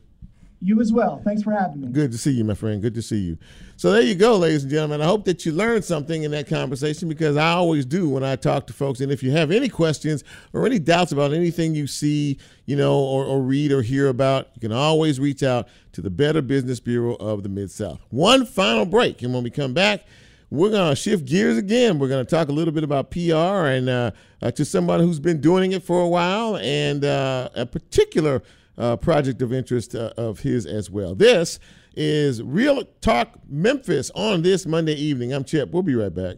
You 0.59 0.81
as 0.81 0.91
well. 0.91 1.21
Thanks 1.23 1.43
for 1.43 1.51
having 1.51 1.81
me. 1.81 1.87
Good 1.89 2.11
to 2.11 2.17
see 2.17 2.31
you, 2.31 2.43
my 2.43 2.55
friend. 2.55 2.81
Good 2.81 2.95
to 2.95 3.01
see 3.01 3.19
you. 3.19 3.37
So 3.75 3.91
there 3.91 4.01
you 4.01 4.15
go, 4.15 4.37
ladies 4.37 4.63
and 4.63 4.71
gentlemen. 4.71 5.01
I 5.01 5.05
hope 5.05 5.25
that 5.25 5.45
you 5.45 5.51
learned 5.51 5.85
something 5.85 6.23
in 6.23 6.31
that 6.31 6.47
conversation 6.47 7.07
because 7.07 7.37
I 7.37 7.51
always 7.51 7.85
do 7.85 8.09
when 8.09 8.23
I 8.23 8.35
talk 8.35 8.65
to 8.67 8.73
folks. 8.73 8.99
And 8.99 9.11
if 9.11 9.21
you 9.21 9.29
have 9.31 9.51
any 9.51 9.69
questions 9.69 10.23
or 10.53 10.65
any 10.65 10.79
doubts 10.79 11.11
about 11.11 11.31
anything 11.31 11.75
you 11.75 11.85
see, 11.85 12.39
you 12.65 12.75
know, 12.75 12.97
or, 12.97 13.23
or 13.23 13.39
read 13.41 13.71
or 13.71 13.83
hear 13.83 14.07
about, 14.07 14.47
you 14.55 14.61
can 14.61 14.71
always 14.71 15.19
reach 15.19 15.43
out 15.43 15.67
to 15.91 16.01
the 16.01 16.09
Better 16.09 16.41
Business 16.41 16.79
Bureau 16.79 17.15
of 17.15 17.43
the 17.43 17.49
Mid 17.49 17.69
South. 17.69 17.99
One 18.09 18.43
final 18.43 18.85
break, 18.85 19.21
and 19.21 19.35
when 19.35 19.43
we 19.43 19.51
come 19.51 19.75
back, 19.75 20.05
we're 20.49 20.69
going 20.69 20.89
to 20.89 20.95
shift 20.95 21.25
gears 21.25 21.57
again. 21.57 21.99
We're 21.99 22.07
going 22.07 22.25
to 22.25 22.29
talk 22.29 22.47
a 22.47 22.53
little 22.53 22.73
bit 22.73 22.83
about 22.83 23.11
PR 23.11 23.67
and 23.67 23.89
uh, 23.89 24.11
uh, 24.41 24.51
to 24.51 24.63
somebody 24.63 25.03
who's 25.03 25.19
been 25.19 25.41
doing 25.41 25.73
it 25.73 25.83
for 25.83 25.99
a 26.01 26.07
while 26.07 26.57
and 26.57 27.03
uh, 27.03 27.49
a 27.53 27.65
particular 27.65 28.41
uh, 28.77 28.95
project 28.97 29.41
of 29.41 29.51
interest 29.53 29.95
uh, 29.95 30.13
of 30.17 30.39
his 30.39 30.65
as 30.65 30.89
well. 30.89 31.15
This 31.15 31.59
is 31.95 32.43
Real 32.43 32.83
Talk 33.01 33.39
Memphis 33.47 34.11
on 34.15 34.43
this 34.43 34.65
Monday 34.65 34.95
evening. 34.95 35.33
I'm 35.33 35.43
Chip. 35.43 35.71
We'll 35.71 35.83
be 35.83 35.95
right 35.95 36.13
back. 36.13 36.37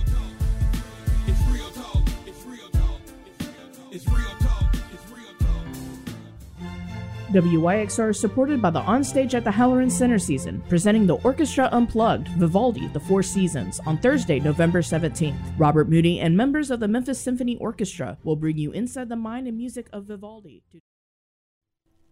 WYXR 7.31 8.11
is 8.11 8.19
supported 8.19 8.61
by 8.61 8.69
the 8.69 8.81
Onstage 8.81 9.33
at 9.33 9.43
the 9.43 9.51
Halloran 9.51 9.89
Center 9.89 10.19
season, 10.19 10.61
presenting 10.67 11.07
the 11.07 11.15
Orchestra 11.17 11.69
Unplugged, 11.71 12.27
Vivaldi, 12.37 12.87
The 12.87 12.99
Four 12.99 13.23
Seasons, 13.23 13.79
on 13.85 13.97
Thursday, 13.97 14.39
November 14.39 14.81
17th. 14.81 15.37
Robert 15.57 15.89
Moody 15.89 16.19
and 16.19 16.35
members 16.35 16.69
of 16.71 16.79
the 16.79 16.87
Memphis 16.87 17.19
Symphony 17.19 17.55
Orchestra 17.57 18.17
will 18.23 18.35
bring 18.35 18.57
you 18.57 18.71
inside 18.71 19.09
the 19.09 19.15
mind 19.15 19.47
and 19.47 19.57
music 19.57 19.87
of 19.93 20.05
Vivaldi. 20.05 20.63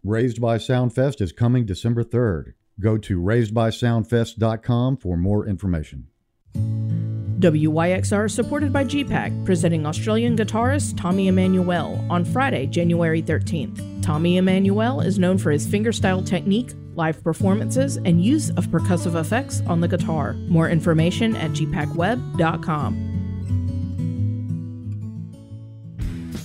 Raised 0.03 0.39
by 0.39 0.57
Soundfest 0.57 1.19
is 1.19 1.33
coming 1.33 1.65
December 1.65 2.03
3rd. 2.03 2.53
Go 2.79 2.97
to 2.97 3.19
raisedbysoundfest.com 3.19 4.97
for 4.97 5.17
more 5.17 5.45
information. 5.45 6.07
WYXR 6.55 8.25
is 8.25 8.33
supported 8.33 8.73
by 8.73 8.83
GPAC, 8.83 9.45
presenting 9.45 9.85
Australian 9.85 10.35
guitarist 10.35 10.97
Tommy 10.97 11.29
Emmanuel 11.29 12.05
on 12.09 12.25
Friday, 12.25 12.65
January 12.67 13.21
13th. 13.21 14.03
Tommy 14.03 14.37
Emmanuel 14.37 15.01
is 15.01 15.19
known 15.19 15.37
for 15.37 15.51
his 15.51 15.65
fingerstyle 15.65 16.25
technique, 16.25 16.71
live 16.95 17.23
performances, 17.23 17.97
and 17.97 18.23
use 18.23 18.49
of 18.51 18.67
percussive 18.67 19.19
effects 19.19 19.61
on 19.67 19.79
the 19.79 19.87
guitar. 19.87 20.33
More 20.49 20.69
information 20.69 21.35
at 21.35 21.51
gpacweb.com. 21.51 23.18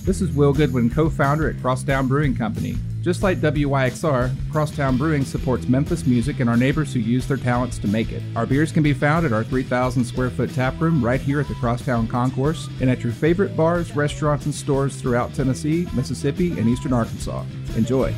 This 0.05 0.21
is 0.21 0.31
Will 0.33 0.53
Goodwin, 0.53 0.91
co 0.91 1.09
founder 1.09 1.49
at 1.49 1.59
Crosstown 1.59 2.07
Brewing 2.07 2.35
Company. 2.35 2.77
Just 3.01 3.23
like 3.23 3.39
WYXR, 3.39 4.31
Crosstown 4.51 4.97
Brewing 4.97 5.25
supports 5.25 5.67
Memphis 5.67 6.05
music 6.05 6.39
and 6.39 6.47
our 6.47 6.55
neighbors 6.55 6.93
who 6.93 6.99
use 6.99 7.27
their 7.27 7.37
talents 7.37 7.79
to 7.79 7.87
make 7.87 8.11
it. 8.11 8.21
Our 8.35 8.45
beers 8.45 8.71
can 8.71 8.83
be 8.83 8.93
found 8.93 9.25
at 9.25 9.33
our 9.33 9.43
3,000 9.43 10.05
square 10.05 10.29
foot 10.29 10.53
tap 10.53 10.79
room 10.79 11.03
right 11.03 11.19
here 11.19 11.39
at 11.39 11.47
the 11.47 11.55
Crosstown 11.55 12.07
Concourse 12.07 12.69
and 12.81 12.89
at 12.89 13.03
your 13.03 13.13
favorite 13.13 13.57
bars, 13.57 13.95
restaurants, 13.95 14.45
and 14.45 14.53
stores 14.53 14.95
throughout 14.95 15.33
Tennessee, 15.33 15.87
Mississippi, 15.95 16.51
and 16.51 16.69
eastern 16.69 16.93
Arkansas. 16.93 17.43
Enjoy. 17.75 18.13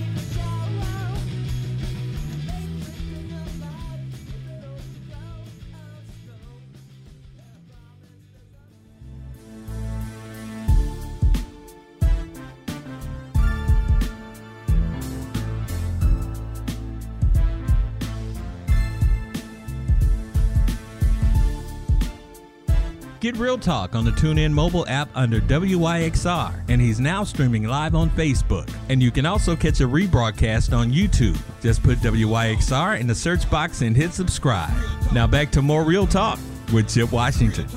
Real 23.37 23.57
Talk 23.57 23.93
on 23.93 24.03
the 24.03 24.11
TuneIn 24.11 24.51
mobile 24.51 24.87
app 24.87 25.09
under 25.13 25.39
WYXR, 25.39 26.63
and 26.69 26.81
he's 26.81 26.99
now 26.99 27.23
streaming 27.23 27.63
live 27.65 27.93
on 27.93 28.09
Facebook. 28.11 28.69
And 28.89 29.01
you 29.01 29.11
can 29.11 29.25
also 29.25 29.55
catch 29.55 29.79
a 29.79 29.83
rebroadcast 29.83 30.75
on 30.75 30.91
YouTube. 30.91 31.37
Just 31.61 31.83
put 31.83 31.99
WYXR 31.99 32.99
in 32.99 33.05
the 33.05 33.15
search 33.15 33.49
box 33.49 33.81
and 33.81 33.95
hit 33.95 34.13
subscribe. 34.13 34.73
Now 35.13 35.27
back 35.27 35.51
to 35.51 35.61
more 35.61 35.83
Real 35.83 36.07
Talk 36.07 36.39
with 36.73 36.91
Chip 36.93 37.11
Washington. 37.11 37.67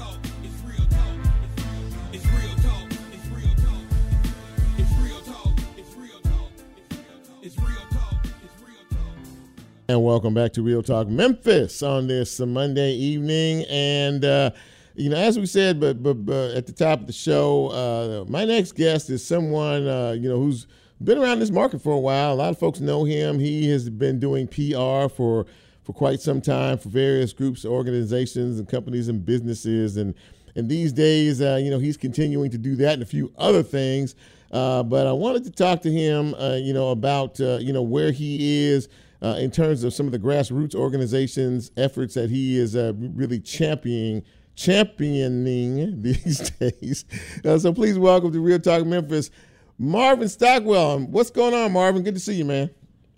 And 9.89 10.05
welcome 10.05 10.35
back 10.35 10.53
to 10.53 10.63
Real 10.63 10.85
Talk 10.85 11.09
Memphis 11.09 11.83
on 11.83 12.07
this 12.07 12.39
Monday 12.39 12.93
evening. 12.93 13.65
And 13.69 14.25
uh, 14.25 14.53
you 14.95 15.09
know, 15.09 15.17
as 15.17 15.39
we 15.39 15.47
said, 15.47 15.81
but, 15.81 16.03
but, 16.03 16.27
but 16.27 16.53
at 16.53 16.67
the 16.67 16.73
top 16.73 17.01
of 17.01 17.07
the 17.07 17.13
show, 17.13 17.69
uh, 17.69 18.25
my 18.31 18.45
next 18.45 18.73
guest 18.73 19.11
is 19.11 19.25
someone 19.25 19.87
uh, 19.87 20.13
you 20.13 20.29
know 20.29 20.39
who's 20.39 20.67
been 21.03 21.19
around 21.19 21.39
this 21.39 21.51
market 21.51 21.81
for 21.81 21.93
a 21.93 21.99
while. 21.99 22.33
A 22.33 22.35
lot 22.35 22.51
of 22.51 22.59
folks 22.59 22.81
know 22.81 23.05
him. 23.05 23.39
He 23.39 23.69
has 23.71 23.89
been 23.89 24.19
doing 24.19 24.47
PR 24.47 25.09
for 25.09 25.47
for 25.83 25.93
quite 25.95 26.21
some 26.21 26.41
time 26.41 26.79
for 26.79 26.89
various 26.89 27.33
groups, 27.33 27.65
organizations, 27.65 28.59
and 28.59 28.69
companies 28.69 29.09
and 29.09 29.25
businesses. 29.25 29.97
And 29.97 30.15
and 30.57 30.69
these 30.69 30.93
days, 30.93 31.41
uh, 31.41 31.59
you 31.63 31.71
know, 31.71 31.79
he's 31.79 31.97
continuing 31.97 32.51
to 32.51 32.59
do 32.59 32.77
that 32.77 32.95
and 32.95 33.03
a 33.03 33.07
few 33.07 33.33
other 33.39 33.63
things. 33.63 34.15
Uh, 34.51 34.83
but 34.83 35.07
I 35.07 35.13
wanted 35.13 35.45
to 35.45 35.51
talk 35.51 35.81
to 35.83 35.93
him, 35.93 36.35
uh, 36.35 36.57
you 36.57 36.73
know, 36.73 36.91
about 36.91 37.41
uh, 37.41 37.59
you 37.61 37.73
know 37.73 37.83
where 37.83 38.11
he 38.13 38.67
is 38.67 38.89
in 39.23 39.51
terms 39.51 39.85
of 39.85 39.93
some 39.93 40.07
of 40.07 40.13
the 40.13 40.19
grassroots 40.19 40.75
organizations 40.75 41.71
efforts 41.77 42.15
that 42.15 42.31
he 42.31 42.59
is 42.59 42.75
really 42.75 43.39
championing 43.39 44.23
championing 44.61 46.03
these 46.03 46.51
days. 46.61 47.05
Uh, 47.45 47.59
so 47.59 47.73
please 47.73 47.99
welcome 47.99 48.31
to 48.31 48.41
Real 48.41 48.59
Talk 48.59 48.85
Memphis, 48.85 49.31
Marvin 49.79 50.29
Stockwell. 50.29 51.01
What's 51.07 51.31
going 51.31 51.55
on, 51.55 51.73
Marvin? 51.73 52.03
Good 52.03 52.15
to 52.15 52.21
see 52.21 52.35
you, 52.35 52.45
man. 52.45 52.71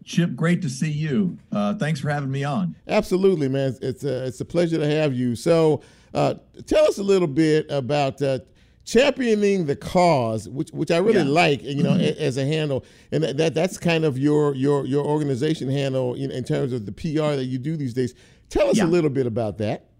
Chip, 0.05 0.37
great 0.37 0.63
to 0.63 0.71
see 0.71 0.91
you. 0.91 1.39
Uh, 1.51 1.75
thanks 1.75 2.01
for 2.01 2.11
having 2.11 2.31
me 2.31 2.45
on. 2.45 2.77
Absolutely, 2.87 3.49
man. 3.49 3.77
It's 3.83 4.05
a, 4.05 4.27
it's 4.27 4.41
a 4.41 4.45
pleasure 4.45 4.79
to 4.79 4.89
have 4.89 5.15
you. 5.15 5.35
So, 5.35 5.83
uh, 6.15 6.35
tell 6.67 6.85
us 6.85 6.99
a 6.99 7.03
little 7.03 7.29
bit 7.29 7.67
about 7.71 8.21
uh, 8.23 8.41
championing 8.85 9.67
the 9.67 9.77
cause, 9.77 10.49
which 10.49 10.71
which 10.71 10.91
I 10.91 10.99
really 10.99 11.23
yeah. 11.23 11.29
like, 11.29 11.63
you 11.63 11.83
know, 11.83 11.93
mm-hmm. 11.93 12.23
as 12.23 12.37
a 12.37 12.45
handle, 12.45 12.85
and 13.13 13.23
that, 13.23 13.37
that, 13.37 13.55
that's 13.55 13.79
kind 13.79 14.05
of 14.05 14.19
your 14.19 14.55
your 14.55 14.85
your 14.87 15.05
organization 15.05 15.71
handle 15.71 16.15
in, 16.15 16.31
in, 16.31 16.45
terms 16.45 16.73
of 16.73 16.85
the 16.85 16.93
PR 16.93 17.37
that 17.37 17.47
you 17.47 17.59
do 17.59 17.77
these 17.77 17.95
days. 17.95 18.15
Tell 18.49 18.69
us 18.69 18.77
yeah. 18.77 18.85
a 18.85 18.87
little 18.87 19.11
bit 19.11 19.27
about 19.27 19.59
that. 19.59 19.92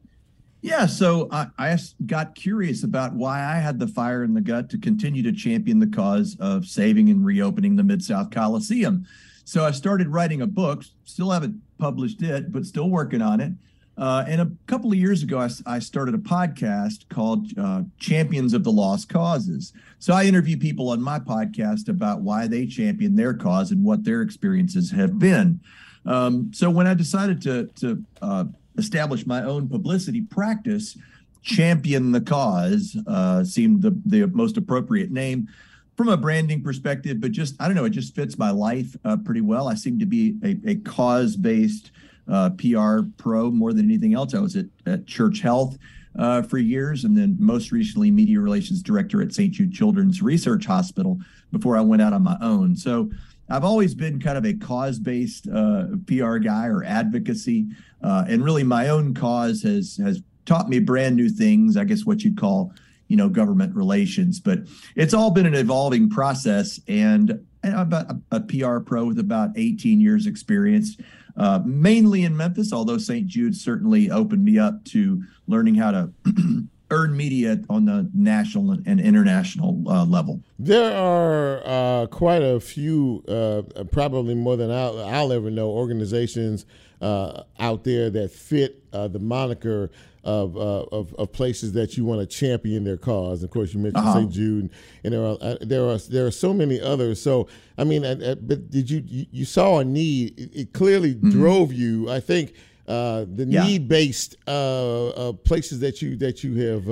Yeah, 0.65 0.87
so 0.87 1.29
I, 1.33 1.49
I 1.59 1.77
got 2.07 2.37
curious 2.37 2.85
about 2.85 3.15
why 3.15 3.41
I 3.41 3.57
had 3.57 3.81
the 3.81 3.89
fire 3.89 4.23
in 4.23 4.33
the 4.33 4.41
gut 4.41 4.71
to 4.71 4.79
continue 4.79 5.21
to 5.25 5.33
champion 5.33 5.81
the 5.81 5.89
cause 5.89 6.37
of 6.39 6.67
saving 6.67 7.11
and 7.11 7.27
reopening 7.27 7.75
the 7.75 7.83
Mid 7.83 8.03
South 8.03 8.31
Coliseum. 8.31 9.05
So 9.45 9.65
I 9.65 9.73
started 9.73 10.07
writing 10.09 10.41
a 10.41 10.47
book. 10.47 10.85
Still 11.05 11.33
haven't 11.33 11.61
published 11.79 12.23
it, 12.23 12.53
but 12.53 12.65
still 12.65 12.89
working 12.89 13.21
on 13.21 13.41
it. 13.41 13.53
Uh, 13.99 14.25
and 14.29 14.41
a 14.41 14.51
couple 14.69 14.91
of 14.91 14.97
years 14.97 15.25
ago, 15.25 15.41
I, 15.41 15.49
I 15.67 15.79
started 15.81 16.15
a 16.15 16.19
podcast 16.19 17.09
called 17.09 17.49
uh, 17.59 17.83
Champions 17.99 18.55
of 18.55 18.63
the 18.63 18.73
Lost 18.73 19.09
Causes. 19.09 19.73
So 19.99 20.15
I 20.15 20.25
interview 20.25 20.57
people 20.57 20.91
on 20.91 21.03
my 21.03 21.19
podcast 21.19 21.89
about 21.89 22.21
why 22.21 22.47
they 22.47 22.67
champion 22.67 23.17
their 23.17 23.35
cause 23.35 23.73
and 23.73 23.85
what 23.85 24.05
their 24.05 24.23
experiences 24.23 24.93
have 24.93 25.19
been. 25.19 25.61
Um, 26.07 26.53
so 26.55 26.71
when 26.71 26.87
I 26.87 26.95
decided 26.95 27.43
to 27.43 27.67
to 27.77 28.03
uh, 28.23 28.45
establish 28.79 29.27
my 29.27 29.43
own 29.43 29.69
publicity 29.69 30.23
practice, 30.23 30.97
Champion 31.43 32.13
the 32.13 32.21
Cause 32.21 32.97
uh, 33.07 33.45
seemed 33.45 33.83
the 33.83 33.99
the 34.05 34.27
most 34.29 34.57
appropriate 34.57 35.11
name 35.11 35.49
from 35.97 36.09
a 36.09 36.17
branding 36.17 36.63
perspective. 36.63 37.21
But 37.21 37.33
just 37.33 37.61
I 37.61 37.67
don't 37.67 37.75
know, 37.75 37.85
it 37.85 37.91
just 37.91 38.15
fits 38.15 38.39
my 38.39 38.51
life 38.51 38.97
uh, 39.05 39.17
pretty 39.19 39.41
well. 39.41 39.69
I 39.69 39.75
seem 39.75 39.99
to 39.99 40.07
be 40.07 40.37
a, 40.45 40.71
a 40.71 40.75
cause 40.77 41.37
based 41.37 41.91
uh, 42.29 42.51
PR 42.51 43.01
pro 43.17 43.51
more 43.51 43.73
than 43.73 43.87
anything 43.87 44.15
else. 44.15 44.35
I 44.35 44.41
was 44.41 44.57
at, 44.57 44.67
at 44.87 45.07
Church 45.07 45.41
Health 45.41 45.79
uh, 46.19 46.43
for 46.43 46.59
years, 46.59 47.05
and 47.05 47.17
then 47.17 47.37
most 47.39 47.73
recently 47.73 48.11
media 48.11 48.41
relations 48.41 48.83
director 48.83 49.23
at 49.23 49.33
St. 49.33 49.53
Jude 49.53 49.73
Children's 49.73 50.23
Research 50.23 50.67
Hospital 50.67 51.19
before 51.51 51.77
I 51.77 51.81
went 51.81 52.03
out 52.03 52.13
on 52.13 52.23
my 52.23 52.37
own. 52.41 52.77
So 52.77 53.11
I've 53.53 53.65
always 53.65 53.95
been 53.95 54.19
kind 54.19 54.39
of 54.39 54.47
a 54.47 54.55
cause-based 54.55 55.47
uh, 55.49 55.85
PR 56.07 56.39
guy 56.39 56.67
or 56.69 56.83
advocacy, 56.85 57.67
uh, 58.03 58.25
and 58.27 58.43
really 58.43 58.65
my 58.65 58.89
own 58.89 59.15
cause 59.15 59.63
has 59.63 59.99
has 59.99 60.23
taught 60.47 60.69
me 60.69 60.79
brand 60.79 61.17
new 61.17 61.29
things. 61.29 61.77
I 61.77 61.85
guess 61.85 62.07
what 62.07 62.23
you'd 62.25 62.39
call 62.39 62.73
you 63.09 63.17
know 63.17 63.29
government 63.29 63.77
relations, 63.77 64.41
but 64.41 64.61
it's 64.97 65.13
all 65.13 65.31
been 65.31 65.47
an 65.47 65.55
evolving 65.55 66.09
process. 66.09 66.81
And 66.89 67.45
I'm 67.63 67.93
a, 67.93 68.19
a 68.31 68.41
PR 68.41 68.79
pro 68.79 69.05
with 69.05 69.19
about 69.19 69.51
18 69.57 70.01
years 70.01 70.27
experience 70.27 70.97
uh, 71.37 71.61
mainly 71.65 72.25
in 72.25 72.37
Memphis, 72.37 72.73
although 72.73 72.99
St. 72.99 73.27
Jude 73.27 73.57
certainly 73.57 74.11
opened 74.11 74.45
me 74.45 74.59
up 74.59 74.85
to 74.87 75.23
learning 75.47 75.77
how 75.77 75.91
to 75.91 76.11
earn 76.93 77.17
media 77.17 77.59
on 77.71 77.87
the 77.87 78.09
national 78.15 78.71
and 78.73 79.01
international 79.01 79.83
uh, 79.89 80.05
level. 80.05 80.41
There 80.59 80.95
are 80.97 81.63
uh, 81.65 82.07
quite 82.07 82.43
a 82.43 82.61
few, 82.61 83.25
uh, 83.27 83.85
probably 83.85 84.35
more 84.35 84.57
than 84.57 84.71
I'll, 84.71 85.03
I'll, 85.03 85.33
ever 85.33 85.51
know, 85.51 85.71
organizations 85.71 86.67
uh, 87.01 87.45
out 87.59 87.85
there 87.85 88.11
that 88.11 88.31
fit 88.31 88.85
uh, 88.93 89.09
the 89.09 89.19
moniker 89.19 89.91
of, 90.25 90.57
uh, 90.57 90.85
of, 90.93 91.13
of 91.15 91.33
places 91.33 91.73
that 91.73 91.97
you 91.97 92.05
want 92.05 92.21
to 92.21 92.27
champion 92.27 92.85
their 92.85 92.97
cause. 92.97 93.43
Of 93.43 93.51
course, 93.51 93.75
you 93.75 93.81
mentioned 93.81 94.07
uh-huh. 94.07 94.21
St. 94.21 94.31
Jude, 94.31 94.71
and 95.03 95.13
there 95.13 95.25
are 95.25 95.59
there 95.61 95.89
are 95.89 95.99
there 95.99 96.27
are 96.27 96.31
so 96.31 96.55
many 96.55 96.81
others. 96.81 97.21
So, 97.21 97.49
I 97.77 97.83
mean, 97.83 98.03
but 98.03 98.71
did 98.71 98.89
you 98.89 99.03
you 99.05 99.45
saw 99.45 99.81
a 99.81 99.85
need? 99.85 100.39
It, 100.39 100.51
it 100.55 100.73
clearly 100.73 101.15
mm-hmm. 101.15 101.31
drove 101.31 101.73
you. 101.73 102.11
I 102.11 102.21
think. 102.21 102.55
Uh, 102.93 103.25
the 103.35 103.47
yeah. 103.47 103.65
need-based 103.65 104.37
uh, 104.47 105.33
places 105.45 105.81
that 105.81 106.03
you 106.03 106.15
that 106.17 106.45
you 106.45 106.55
have 106.55 106.87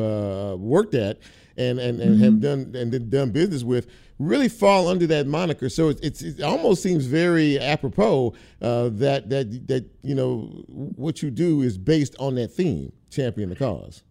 worked 0.58 0.94
at 0.94 1.18
and 1.56 1.78
and, 1.78 2.00
and 2.00 2.14
mm-hmm. 2.14 2.24
have 2.24 2.40
done 2.40 2.72
and 2.74 3.10
done 3.10 3.30
business 3.30 3.62
with 3.62 3.86
really 4.20 4.48
fall 4.48 4.86
under 4.86 5.06
that 5.08 5.26
moniker. 5.26 5.68
So 5.68 5.88
it, 5.88 5.98
it's 6.02 6.22
it 6.22 6.40
almost 6.42 6.82
seems 6.82 7.06
very 7.06 7.58
apropos 7.58 8.34
uh, 8.62 8.90
that 8.92 9.30
that 9.30 9.66
that 9.68 9.90
you 10.02 10.14
know 10.14 10.64
what 10.68 11.22
you 11.22 11.30
do 11.30 11.62
is 11.62 11.76
based 11.76 12.14
on 12.20 12.36
that 12.36 12.48
theme, 12.48 12.92
champion 13.10 13.48
the 13.48 13.56
cause. 13.56 14.02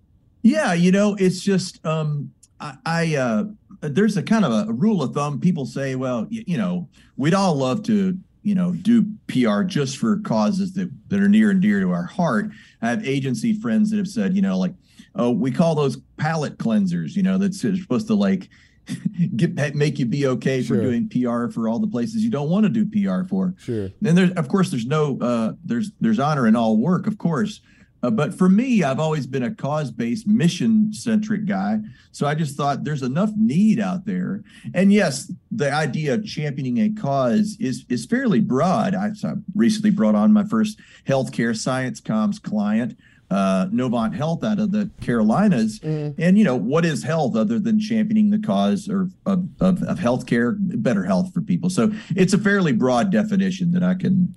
Yeah, 0.42 0.74
you 0.74 0.92
know, 0.92 1.16
it's 1.20 1.42
just 1.42 1.86
um, 1.86 2.32
I, 2.60 2.78
I 2.86 3.16
uh, 3.16 3.44
there's 3.82 4.18
a 4.18 4.24
kind 4.24 4.44
of 4.44 4.52
a, 4.52 4.70
a, 4.70 4.74
rule 4.74 5.02
of 5.04 5.14
thumb. 5.14 5.40
People 5.40 5.66
say, 5.66 5.96
well, 5.96 6.28
you, 6.30 6.44
you 6.48 6.58
know, 6.58 6.90
we'd 7.18 7.34
all 7.34 7.56
love 7.56 7.84
to 7.84 8.18
you 8.50 8.56
know 8.56 8.72
do 8.72 9.06
PR 9.28 9.62
just 9.62 10.00
for 10.00 10.18
causes 10.22 10.74
that 10.74 10.90
that 11.10 11.22
are 11.22 11.30
near 11.30 11.52
and 11.52 11.62
dear 11.62 11.80
to 11.80 11.92
our 11.92 12.06
heart. 12.06 12.50
I 12.82 12.90
have 12.90 13.08
agency 13.08 13.54
friends 13.54 13.92
that 13.92 13.98
have 13.98 14.08
said, 14.08 14.36
you 14.36 14.42
know, 14.42 14.58
like, 14.58 14.74
oh, 15.14 15.30
we 15.30 15.52
call 15.52 15.76
those 15.76 15.98
palate 16.18 16.58
cleansers. 16.58 17.16
You 17.16 17.22
know, 17.22 17.38
that's 17.38 17.62
supposed 17.62 18.08
to 18.08 18.16
like 18.16 18.50
get 19.36 19.76
make 19.76 20.00
you 20.00 20.08
be 20.08 20.26
okay 20.26 20.64
sure. 20.64 20.78
for 20.78 20.84
doing 20.84 21.08
PR 21.10 21.52
for 21.54 21.70
all 21.70 21.78
the 21.78 21.88
places 21.88 22.24
you 22.24 22.32
don't 22.32 22.50
want 22.50 22.66
to 22.66 22.70
do 22.70 22.88
PR 22.88 23.28
for. 23.28 23.54
Sure. 23.60 23.90
And 24.04 24.18
there's 24.18 24.32
of 24.32 24.50
course 24.50 24.72
there's 24.72 24.88
no 24.88 25.20
uh, 25.22 25.54
there's 25.64 25.92
there's 26.02 26.20
honor 26.20 26.48
in 26.48 26.56
all 26.56 26.76
work, 26.76 27.06
of 27.06 27.20
course. 27.20 27.62
Uh, 28.02 28.10
but 28.10 28.34
for 28.34 28.48
me, 28.48 28.84
I've 28.84 29.00
always 29.00 29.28
been 29.28 29.44
a 29.44 29.54
cause-based, 29.54 30.26
mission-centric 30.26 31.46
guy. 31.46 31.80
So 32.12 32.28
I 32.28 32.36
just 32.36 32.56
thought 32.56 32.84
there's 32.84 33.04
enough 33.04 33.32
need 33.36 33.80
out 33.80 34.06
there. 34.06 34.44
And 34.74 34.94
yes, 34.94 35.32
the 35.52 35.72
idea 35.72 36.14
of 36.14 36.26
championing 36.26 36.78
a 36.78 36.90
cause 36.90 37.58
is 37.60 37.86
is 37.90 38.06
fairly 38.06 38.40
broad. 38.40 38.96
I, 38.96 39.12
I 39.24 39.34
recently 39.56 39.92
brought 39.92 40.16
on 40.16 40.32
my 40.32 40.46
first 40.46 40.80
healthcare 41.06 41.56
science 41.56 42.00
comms 42.02 42.42
client 42.42 42.98
uh, 43.32 43.68
Novant 43.72 44.16
Health 44.16 44.44
out 44.44 44.60
of 44.60 44.72
the 44.72 44.90
Carolinas. 45.02 45.80
Mm. 45.80 46.16
And, 46.18 46.38
you 46.38 46.44
know, 46.44 46.56
what 46.56 46.86
is 46.86 47.04
health 47.04 47.36
other 47.36 47.60
than 47.60 47.80
championing 47.80 48.30
the 48.30 48.40
cause 48.40 48.90
or 48.90 49.10
of, 49.26 49.48
of, 49.60 49.84
of 49.84 50.00
healthcare, 50.00 50.56
better 50.58 51.04
health 51.04 51.34
for 51.34 51.42
people? 51.42 51.70
So 51.70 51.92
it's 52.16 52.34
a 52.34 52.38
fairly 52.38 52.72
broad 52.72 53.12
definition 53.12 53.72
that 53.72 53.84
I 53.84 53.94
can 53.94 54.36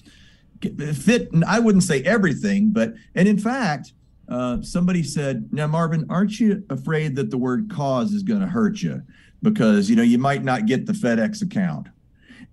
fit. 0.63 1.29
I 1.47 1.59
wouldn't 1.59 1.85
say 1.85 2.03
everything, 2.03 2.71
but, 2.71 2.95
and 3.15 3.29
in 3.29 3.39
fact, 3.39 3.93
uh, 4.29 4.63
somebody 4.63 5.03
said, 5.03 5.53
now, 5.53 5.67
Marvin, 5.67 6.07
aren't 6.09 6.41
you 6.41 6.65
afraid 6.71 7.17
that 7.17 7.31
the 7.31 7.39
word 7.39 7.71
cause 7.71 8.13
is 8.13 8.23
going 8.23 8.41
to 8.41 8.47
hurt 8.47 8.81
you? 8.81 9.03
Because, 9.43 9.91
you 9.91 9.97
know, 9.97 10.03
you 10.03 10.19
might 10.19 10.45
not 10.45 10.67
get 10.67 10.87
the 10.87 10.93
FedEx 10.93 11.43
account. 11.43 11.89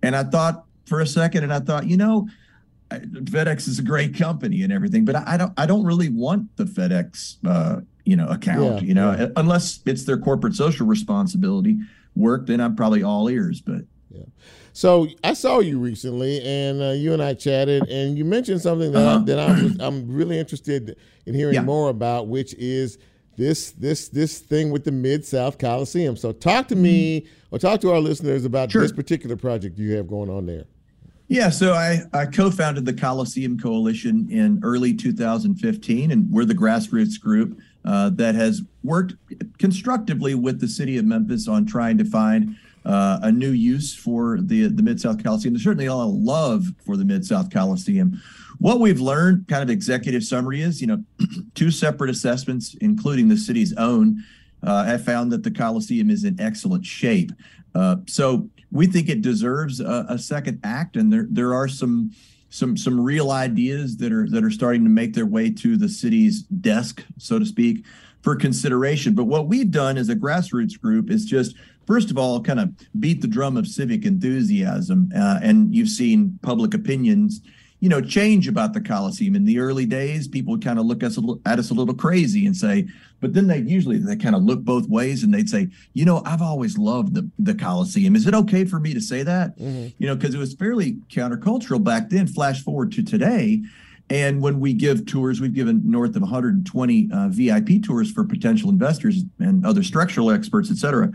And 0.01 0.15
I 0.15 0.23
thought 0.23 0.65
for 0.85 0.99
a 1.01 1.07
second, 1.07 1.43
and 1.43 1.53
I 1.53 1.59
thought, 1.59 1.87
you 1.87 1.97
know, 1.97 2.27
FedEx 2.91 3.67
is 3.67 3.79
a 3.79 3.83
great 3.83 4.17
company 4.17 4.63
and 4.63 4.73
everything, 4.73 5.05
but 5.05 5.15
I 5.15 5.37
don't 5.37 5.53
I 5.57 5.65
don't 5.65 5.85
really 5.85 6.09
want 6.09 6.55
the 6.57 6.63
FedEx 6.63 7.37
uh, 7.45 7.81
you 8.03 8.15
know 8.15 8.27
account, 8.27 8.81
yeah, 8.81 8.87
you 8.87 8.93
know, 8.93 9.11
yeah. 9.11 9.27
unless 9.35 9.81
it's 9.85 10.05
their 10.05 10.17
corporate 10.17 10.55
social 10.55 10.87
responsibility 10.87 11.77
work, 12.15 12.47
then 12.47 12.59
I'm 12.59 12.75
probably 12.75 13.03
all 13.03 13.29
ears. 13.29 13.61
But 13.61 13.81
yeah. 14.09 14.23
So 14.73 15.07
I 15.23 15.33
saw 15.33 15.59
you 15.59 15.79
recently, 15.79 16.41
and 16.41 16.81
uh, 16.81 16.91
you 16.91 17.13
and 17.13 17.21
I 17.21 17.33
chatted, 17.33 17.87
and 17.89 18.17
you 18.17 18.25
mentioned 18.25 18.61
something 18.61 18.91
that 18.91 19.05
uh-huh. 19.05 19.19
I, 19.19 19.25
that 19.25 19.39
I 19.39 19.63
was, 19.63 19.79
I'm 19.79 20.07
really 20.07 20.39
interested 20.39 20.97
in 21.25 21.33
hearing 21.33 21.55
yeah. 21.55 21.61
more 21.61 21.89
about, 21.89 22.27
which 22.27 22.53
is 22.55 22.97
this 23.37 23.71
this 23.71 24.09
this 24.09 24.39
thing 24.39 24.71
with 24.71 24.83
the 24.83 24.91
Mid 24.91 25.25
South 25.25 25.57
Coliseum. 25.57 26.15
So 26.15 26.31
talk 26.31 26.67
to 26.69 26.75
me 26.75 27.21
mm-hmm. 27.21 27.55
or 27.55 27.59
talk 27.59 27.81
to 27.81 27.91
our 27.91 27.99
listeners 27.99 28.45
about 28.45 28.71
sure. 28.71 28.81
this 28.81 28.91
particular 28.91 29.35
project 29.35 29.77
you 29.77 29.95
have 29.95 30.07
going 30.07 30.29
on 30.29 30.45
there. 30.45 30.65
Yeah, 31.29 31.51
so 31.51 31.73
I, 31.73 32.01
I 32.11 32.25
co 32.25 32.49
founded 32.49 32.85
the 32.85 32.93
Coliseum 32.93 33.59
Coalition 33.59 34.27
in 34.31 34.59
early 34.63 34.95
2015, 34.95 36.11
and 36.11 36.31
we're 36.31 36.43
the 36.43 36.55
grassroots 36.55 37.19
group 37.19 37.59
uh, 37.85 38.09
that 38.11 38.33
has 38.33 38.63
worked 38.83 39.13
constructively 39.59 40.33
with 40.33 40.59
the 40.59 40.67
city 40.67 40.97
of 40.97 41.05
Memphis 41.05 41.47
on 41.47 41.67
trying 41.67 41.99
to 41.99 42.05
find 42.05 42.57
uh, 42.85 43.19
a 43.23 43.31
new 43.31 43.51
use 43.51 43.95
for 43.95 44.39
the, 44.41 44.67
the 44.67 44.83
Mid 44.83 44.99
South 44.99 45.23
Coliseum. 45.23 45.53
There's 45.53 45.63
certainly 45.63 45.85
a 45.85 45.93
lot 45.93 46.09
of 46.09 46.15
love 46.15 46.65
for 46.85 46.97
the 46.97 47.05
Mid 47.05 47.25
South 47.25 47.49
Coliseum. 47.51 48.21
What 48.59 48.79
we've 48.79 48.99
learned, 48.99 49.47
kind 49.47 49.63
of 49.63 49.69
executive 49.69 50.23
summary, 50.23 50.61
is 50.61 50.81
you 50.81 50.87
know, 50.87 51.03
two 51.55 51.71
separate 51.71 52.09
assessments, 52.09 52.75
including 52.81 53.29
the 53.29 53.37
city's 53.37 53.73
own, 53.75 54.23
uh, 54.63 54.83
have 54.83 55.03
found 55.03 55.31
that 55.31 55.43
the 55.43 55.51
Coliseum 55.51 56.09
is 56.09 56.23
in 56.23 56.39
excellent 56.39 56.85
shape. 56.85 57.31
Uh, 57.75 57.97
so 58.07 58.49
we 58.71 58.87
think 58.87 59.09
it 59.09 59.21
deserves 59.21 59.79
a, 59.79 60.05
a, 60.09 60.17
second 60.17 60.59
act, 60.63 60.95
and 60.95 61.11
there 61.13 61.27
there 61.29 61.53
are 61.53 61.67
some 61.67 62.11
some 62.49 62.75
some 62.75 62.99
real 62.99 63.31
ideas 63.31 63.97
that 63.97 64.11
are 64.11 64.27
that 64.29 64.43
are 64.43 64.51
starting 64.51 64.83
to 64.83 64.89
make 64.89 65.13
their 65.13 65.25
way 65.25 65.49
to 65.51 65.77
the 65.77 65.89
city's 65.89 66.43
desk, 66.43 67.03
so 67.17 67.39
to 67.39 67.45
speak, 67.45 67.85
for 68.21 68.35
consideration. 68.35 69.13
But 69.13 69.25
what 69.25 69.47
we've 69.47 69.71
done 69.71 69.97
as 69.97 70.09
a 70.09 70.15
grassroots 70.15 70.79
group 70.79 71.09
is 71.09 71.25
just 71.25 71.55
first 71.89 72.11
of 72.11 72.17
all 72.17 72.39
kind 72.39 72.59
of 72.59 72.69
beat 72.99 73.19
the 73.21 73.27
drum 73.27 73.57
of 73.57 73.67
civic 73.67 74.05
enthusiasm, 74.05 75.11
uh, 75.15 75.39
and 75.41 75.75
you've 75.75 75.89
seen 75.89 76.39
public 76.43 76.73
opinions 76.73 77.41
you 77.81 77.87
know, 77.87 78.01
change 78.01 78.47
about 78.47 78.73
the 78.73 78.81
Coliseum. 78.81 79.35
In 79.35 79.45
the 79.45 79.59
early 79.59 79.85
days, 79.85 80.27
people 80.27 80.51
would 80.51 80.63
kind 80.63 80.79
of 80.79 80.85
look 80.85 81.01
at 81.01 81.07
us, 81.07 81.17
a 81.17 81.21
little, 81.21 81.41
at 81.45 81.59
us 81.59 81.69
a 81.69 81.73
little 81.73 81.93
crazy 81.93 82.45
and 82.45 82.55
say, 82.55 82.87
but 83.21 83.33
then 83.33 83.47
they 83.47 83.59
usually 83.59 83.97
they 83.97 84.17
kind 84.17 84.35
of 84.35 84.43
look 84.43 84.61
both 84.63 84.87
ways 84.89 85.23
and 85.23 85.33
they'd 85.33 85.49
say, 85.49 85.69
you 85.93 86.03
know, 86.03 86.21
I've 86.25 86.41
always 86.41 86.77
loved 86.77 87.13
the, 87.13 87.29
the 87.39 87.55
Coliseum. 87.55 88.15
Is 88.15 88.27
it 88.27 88.33
okay 88.33 88.65
for 88.65 88.79
me 88.79 88.93
to 88.93 89.01
say 89.01 89.23
that? 89.23 89.57
Mm-hmm. 89.57 89.87
You 89.97 90.07
know, 90.07 90.15
because 90.15 90.35
it 90.35 90.39
was 90.39 90.53
fairly 90.53 90.97
countercultural 91.09 91.81
back 91.81 92.09
then. 92.09 92.27
Flash 92.27 92.63
forward 92.63 92.91
to 92.93 93.03
today. 93.03 93.63
And 94.09 94.41
when 94.41 94.59
we 94.59 94.73
give 94.73 95.05
tours, 95.05 95.39
we've 95.39 95.53
given 95.53 95.81
north 95.89 96.15
of 96.15 96.23
120 96.23 97.09
uh, 97.13 97.27
VIP 97.29 97.83
tours 97.83 98.11
for 98.11 98.25
potential 98.25 98.69
investors 98.69 99.23
and 99.39 99.65
other 99.65 99.83
structural 99.83 100.31
experts, 100.31 100.71
et 100.71 100.77
cetera. 100.77 101.11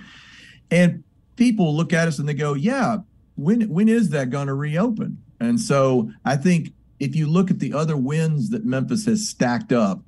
And 0.71 1.05
people 1.37 1.75
look 1.75 1.93
at 1.93 2.09
us 2.09 2.19
and 2.19 2.29
they 2.29 2.35
go, 2.35 2.55
yeah, 2.55 2.99
when 3.37 3.63
when 3.69 3.89
is 3.89 4.11
that 4.11 4.31
going 4.31 4.47
to 4.47 4.55
reopen? 4.55 5.23
And 5.41 5.61
so 5.61 6.11
I 6.25 6.37
think 6.37 6.73
if 7.01 7.17
you 7.17 7.27
look 7.27 7.51
at 7.51 7.59
the 7.59 7.73
other 7.73 7.97
wins 7.97 8.51
that 8.51 8.65
Memphis 8.65 9.07
has 9.07 9.29
stacked 9.29 9.73
up, 9.73 10.01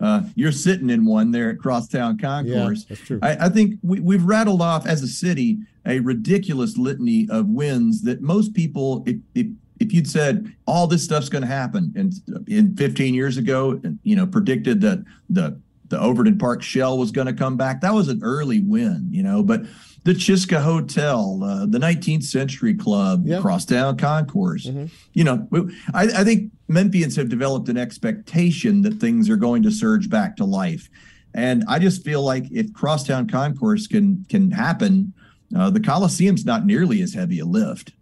uh, 0.00 0.22
you're 0.34 0.52
sitting 0.52 0.90
in 0.90 1.04
one 1.04 1.30
there 1.30 1.50
at 1.50 1.58
Crosstown 1.58 2.18
Concourse. 2.18 2.80
Yeah, 2.80 2.86
that's 2.88 3.00
true. 3.00 3.18
I, 3.22 3.46
I 3.46 3.48
think 3.48 3.78
we, 3.82 4.00
we've 4.00 4.24
rattled 4.24 4.60
off 4.60 4.86
as 4.86 5.02
a 5.02 5.08
city 5.08 5.58
a 5.86 6.00
ridiculous 6.00 6.76
litany 6.76 7.28
of 7.30 7.48
wins 7.48 8.02
that 8.02 8.22
most 8.22 8.54
people, 8.54 9.02
if, 9.06 9.16
if, 9.34 9.46
if 9.80 9.92
you'd 9.92 10.08
said 10.08 10.54
all 10.66 10.86
this 10.86 11.04
stuff's 11.04 11.28
going 11.28 11.42
to 11.42 11.48
happen 11.48 11.92
and 11.96 12.14
in 12.48 12.76
15 12.76 13.14
years 13.14 13.36
ago, 13.36 13.80
you 14.02 14.16
know, 14.16 14.26
predicted 14.26 14.80
that 14.82 15.04
the 15.28 15.58
the 15.88 16.00
Overton 16.00 16.38
Park 16.38 16.62
shell 16.62 16.96
was 16.98 17.10
going 17.10 17.26
to 17.26 17.32
come 17.32 17.58
back, 17.58 17.82
that 17.82 17.92
was 17.92 18.08
an 18.08 18.20
early 18.22 18.60
win, 18.60 19.06
you 19.10 19.22
know. 19.22 19.42
But 19.42 19.62
the 20.04 20.12
Chisca 20.12 20.62
Hotel, 20.62 21.40
uh, 21.42 21.66
the 21.66 21.78
19th 21.78 22.24
Century 22.24 22.74
Club, 22.74 23.26
yeah. 23.26 23.40
Crosstown 23.40 23.96
Concourse. 23.96 24.66
Mm-hmm. 24.66 24.86
You 25.14 25.24
know, 25.24 25.48
I, 25.94 26.04
I, 26.04 26.24
think 26.24 26.52
Memphians 26.68 27.16
have 27.16 27.30
developed 27.30 27.70
an 27.70 27.78
expectation 27.78 28.82
that 28.82 29.00
things 29.00 29.30
are 29.30 29.36
going 29.36 29.62
to 29.62 29.70
surge 29.70 30.10
back 30.10 30.36
to 30.36 30.44
life, 30.44 30.90
and 31.34 31.64
I 31.68 31.78
just 31.78 32.04
feel 32.04 32.22
like 32.22 32.44
if 32.52 32.72
Crosstown 32.74 33.28
Concourse 33.28 33.86
can 33.86 34.26
can 34.28 34.50
happen, 34.50 35.14
uh, 35.56 35.70
the 35.70 35.80
Coliseum's 35.80 36.44
not 36.44 36.66
nearly 36.66 37.00
as 37.00 37.14
heavy 37.14 37.38
a 37.38 37.46
lift. 37.46 37.92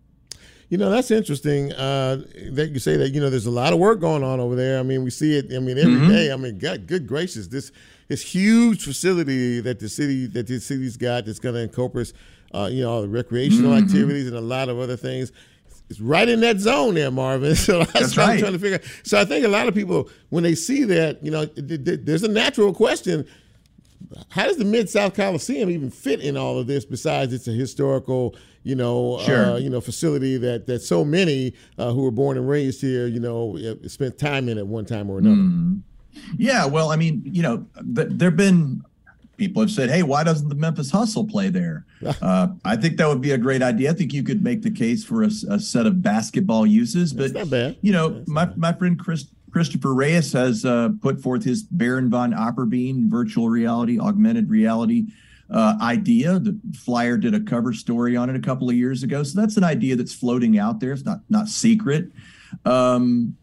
You 0.73 0.79
know, 0.79 0.89
that's 0.89 1.11
interesting 1.11 1.71
uh, 1.75 2.23
that 2.53 2.71
you 2.71 2.79
say 2.79 2.97
that. 2.97 3.11
You 3.11 3.21
know, 3.21 3.29
there's 3.29 3.45
a 3.45 3.51
lot 3.51 3.75
of 3.75 3.79
work 3.79 4.01
going 4.01 4.25
on 4.25 4.41
over 4.41 4.57
there. 4.57 4.81
I 4.81 4.83
mean, 4.83 5.05
we 5.05 5.11
see 5.11 5.37
it. 5.37 5.55
I 5.55 5.59
mean, 5.59 5.77
every 5.77 5.93
mm-hmm. 5.93 6.09
day. 6.09 6.33
I 6.33 6.37
mean, 6.37 6.57
God, 6.57 6.87
good 6.87 7.07
gracious, 7.07 7.47
this 7.49 7.73
this 8.09 8.23
huge 8.23 8.83
facility 8.83 9.61
that 9.61 9.81
the 9.81 9.89
city 9.91 10.25
that 10.29 10.47
the 10.47 10.59
city's 10.61 10.97
got 10.97 11.27
that's 11.27 11.41
going 11.41 11.57
to 11.57 11.61
encompass, 11.61 12.15
uh, 12.55 12.71
you 12.73 12.85
know, 12.85 12.91
all 12.91 13.03
the 13.03 13.09
recreational 13.09 13.73
mm-hmm. 13.73 13.85
activities 13.85 14.27
and 14.27 14.35
a 14.35 14.41
lot 14.41 14.71
of 14.71 14.79
other 14.79 14.97
things. 14.97 15.31
It's 15.91 16.01
right 16.01 16.27
in 16.27 16.41
that 16.41 16.59
zone 16.59 16.95
there, 16.95 17.11
Marvin. 17.11 17.55
So 17.55 17.81
that's, 17.81 17.93
that's 17.93 18.17
what 18.17 18.29
right. 18.29 18.33
I'm 18.33 18.39
trying 18.39 18.53
to 18.55 18.59
figure. 18.59 18.77
out. 18.77 19.01
So 19.03 19.21
I 19.21 19.27
think 19.27 19.45
a 19.45 19.49
lot 19.49 19.69
of 19.69 19.75
people, 19.75 20.09
when 20.31 20.43
they 20.43 20.55
see 20.55 20.85
that, 20.85 21.23
you 21.23 21.31
know, 21.31 21.45
there's 21.45 22.23
a 22.23 22.29
natural 22.29 22.73
question: 22.73 23.27
How 24.31 24.45
does 24.45 24.57
the 24.57 24.65
Mid 24.65 24.89
South 24.89 25.13
Coliseum 25.13 25.69
even 25.69 25.91
fit 25.91 26.21
in 26.21 26.39
all 26.39 26.59
of 26.59 26.67
this? 26.67 26.87
Besides, 26.87 27.35
it's 27.35 27.47
a 27.47 27.53
historical, 27.53 28.37
you 28.65 28.75
know, 28.75 29.19
sure. 29.25 29.53
uh, 29.53 29.57
you 29.57 29.71
know, 29.71 29.81
facility 29.81 30.37
that 30.39 30.67
that 30.67 30.81
so 30.81 31.05
many 31.05 31.55
uh, 31.79 31.93
who 31.93 32.03
were 32.03 32.11
born 32.11 32.37
and 32.37 32.49
raised 32.49 32.81
here, 32.81 33.07
you 33.07 33.21
know, 33.21 33.59
spent 33.87 34.19
time 34.19 34.49
in 34.49 34.59
at 34.59 34.67
one 34.67 34.85
time 34.85 35.11
or 35.11 35.19
another. 35.19 35.37
Mm. 35.37 35.83
Yeah, 36.37 36.67
well, 36.67 36.91
I 36.91 36.97
mean, 36.97 37.23
you 37.25 37.43
know, 37.43 37.67
there've 37.81 38.37
been 38.37 38.85
people 39.37 39.63
have 39.63 39.71
said, 39.71 39.91
"Hey, 39.91 40.03
why 40.03 40.25
doesn't 40.25 40.49
the 40.49 40.55
Memphis 40.55 40.91
Hustle 40.91 41.27
play 41.27 41.49
there?" 41.49 41.87
uh, 42.23 42.49
I 42.65 42.77
think 42.77 42.97
that 42.99 43.09
would 43.09 43.21
be 43.21 43.33
a 43.33 43.39
great 43.39 43.63
idea. 43.63 43.91
I 43.91 43.95
think 43.95 44.13
you 44.13 44.23
could 44.23 44.43
make 44.43 44.63
the 44.63 44.71
case 44.71 45.05
for 45.05 45.23
a, 45.23 45.31
a 45.51 45.59
set 45.59 45.87
of 45.87 46.03
basketball 46.03 46.67
uses, 46.67 47.13
but 47.13 47.33
you 47.81 47.93
know, 47.93 48.11
That's 48.11 48.29
my 48.29 48.49
my 48.57 48.73
friend 48.73 48.99
Chris. 48.99 49.27
Christopher 49.53 49.93
Reyes 49.93 50.33
has 50.33 50.65
uh, 50.65 50.89
put 51.03 51.21
forth 51.21 51.45
his 51.45 51.63
Baron 51.63 52.09
von 52.09 52.33
Opperbein 52.33 53.11
virtual 53.11 53.51
reality, 53.51 54.01
augmented 54.01 54.49
reality 54.49 55.09
uh, 55.53 55.77
idea. 55.81 56.39
The 56.39 56.59
Flyer 56.75 57.17
did 57.17 57.35
a 57.35 57.41
cover 57.41 57.73
story 57.73 58.17
on 58.17 58.31
it 58.31 58.37
a 58.37 58.41
couple 58.41 58.69
of 58.69 58.75
years 58.75 59.03
ago, 59.03 59.23
so 59.23 59.41
that's 59.41 59.57
an 59.57 59.65
idea 59.65 59.97
that's 59.97 60.15
floating 60.15 60.59
out 60.59 60.81
there. 60.81 60.93
It's 60.93 61.05
not 61.05 61.21
not 61.29 61.49
secret. 61.49 62.11
Um, 62.65 63.37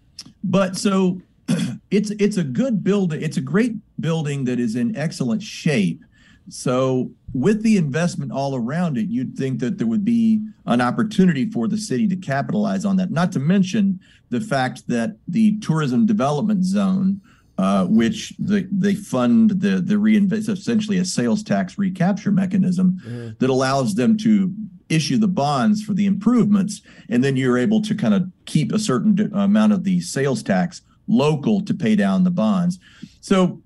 but 0.43 0.75
so 0.75 1.21
it's 1.91 2.11
it's 2.11 2.37
a 2.37 2.43
good 2.43 2.83
building. 2.83 3.21
It's 3.21 3.37
a 3.37 3.41
great 3.41 3.75
building 3.99 4.45
that 4.45 4.59
is 4.59 4.75
in 4.75 4.95
excellent 4.95 5.43
shape. 5.43 6.03
So 6.49 7.11
with 7.33 7.61
the 7.61 7.77
investment 7.77 8.31
all 8.31 8.55
around 8.55 8.97
it, 8.97 9.07
you'd 9.07 9.37
think 9.37 9.59
that 9.59 9.77
there 9.77 9.85
would 9.85 10.03
be 10.03 10.41
an 10.65 10.81
opportunity 10.81 11.49
for 11.49 11.67
the 11.67 11.77
city 11.77 12.07
to 12.07 12.15
capitalize 12.15 12.85
on 12.85 12.95
that. 12.97 13.11
Not 13.11 13.31
to 13.33 13.39
mention 13.39 13.99
the 14.29 14.41
fact 14.41 14.87
that 14.87 15.15
the 15.27 15.57
tourism 15.59 16.07
development 16.07 16.63
zone, 16.63 17.21
uh, 17.59 17.85
which 17.87 18.33
the, 18.39 18.65
they 18.71 18.95
fund 18.95 19.49
the 19.49 19.81
the 19.81 19.97
reinvest 19.97 20.47
essentially 20.47 20.97
a 20.99 21.03
sales 21.03 21.43
tax 21.43 21.77
recapture 21.77 22.31
mechanism 22.31 22.97
mm-hmm. 23.05 23.29
that 23.37 23.49
allows 23.49 23.95
them 23.95 24.15
to 24.15 24.53
issue 24.87 25.17
the 25.17 25.27
bonds 25.27 25.83
for 25.83 25.93
the 25.93 26.05
improvements, 26.05 26.81
and 27.09 27.21
then 27.21 27.35
you're 27.35 27.57
able 27.57 27.81
to 27.81 27.93
kind 27.93 28.13
of 28.13 28.31
keep 28.45 28.71
a 28.71 28.79
certain 28.79 29.29
amount 29.35 29.73
of 29.73 29.83
the 29.83 29.99
sales 29.99 30.41
tax 30.41 30.83
local 31.09 31.59
to 31.59 31.73
pay 31.73 31.97
down 31.97 32.23
the 32.23 32.31
bonds. 32.31 32.79
So 33.19 33.61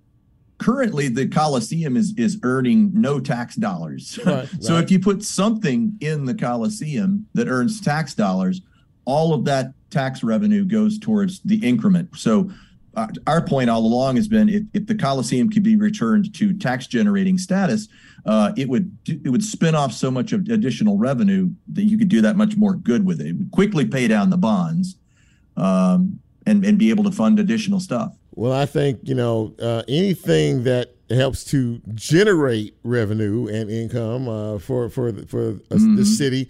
currently 0.57 1.07
the 1.07 1.27
Coliseum 1.27 1.95
is 1.95 2.15
is 2.17 2.39
earning 2.41 2.89
no 2.95 3.19
tax 3.19 3.55
dollars. 3.55 4.19
Right, 4.25 4.49
so 4.59 4.73
right. 4.73 4.83
if 4.83 4.89
you 4.89 4.99
put 4.99 5.21
something 5.21 5.95
in 6.01 6.25
the 6.25 6.33
Coliseum 6.33 7.27
that 7.35 7.47
earns 7.47 7.79
tax 7.79 8.15
dollars, 8.15 8.63
all 9.05 9.35
of 9.35 9.45
that 9.45 9.73
tax 9.91 10.23
revenue 10.23 10.65
goes 10.65 10.97
towards 10.97 11.41
the 11.41 11.57
increment. 11.57 12.09
So 12.17 12.49
our 13.27 13.41
point 13.41 13.69
all 13.69 13.81
along 13.81 14.15
has 14.17 14.27
been 14.27 14.49
if, 14.49 14.63
if 14.73 14.87
the 14.87 14.95
Coliseum 14.95 15.49
could 15.49 15.63
be 15.63 15.75
returned 15.75 16.33
to 16.35 16.53
tax 16.53 16.87
generating 16.87 17.37
status, 17.37 17.87
uh, 18.25 18.51
it 18.55 18.69
would 18.69 18.95
it 19.07 19.29
would 19.29 19.43
spin 19.43 19.75
off 19.75 19.93
so 19.93 20.11
much 20.11 20.31
of 20.33 20.41
additional 20.49 20.97
revenue 20.97 21.49
that 21.73 21.83
you 21.83 21.97
could 21.97 22.09
do 22.09 22.21
that 22.21 22.35
much 22.35 22.55
more 22.55 22.75
good 22.75 23.05
with 23.05 23.21
it. 23.21 23.27
It 23.27 23.33
would 23.33 23.51
quickly 23.51 23.85
pay 23.85 24.07
down 24.07 24.29
the 24.29 24.37
bonds. 24.37 24.95
Um, 25.55 26.19
and, 26.45 26.65
and 26.65 26.77
be 26.77 26.89
able 26.89 27.03
to 27.05 27.11
fund 27.11 27.39
additional 27.39 27.79
stuff. 27.79 28.13
Well, 28.35 28.51
I 28.51 28.65
think, 28.65 28.99
you 29.03 29.15
know, 29.15 29.53
uh, 29.61 29.83
anything 29.87 30.63
that 30.63 30.95
helps 31.09 31.43
to 31.45 31.79
generate 31.93 32.75
revenue 32.83 33.47
and 33.47 33.69
income 33.69 34.27
uh, 34.27 34.59
for, 34.59 34.89
for, 34.89 35.13
for 35.27 35.53
mm-hmm. 35.53 35.95
the 35.95 36.05
city 36.05 36.49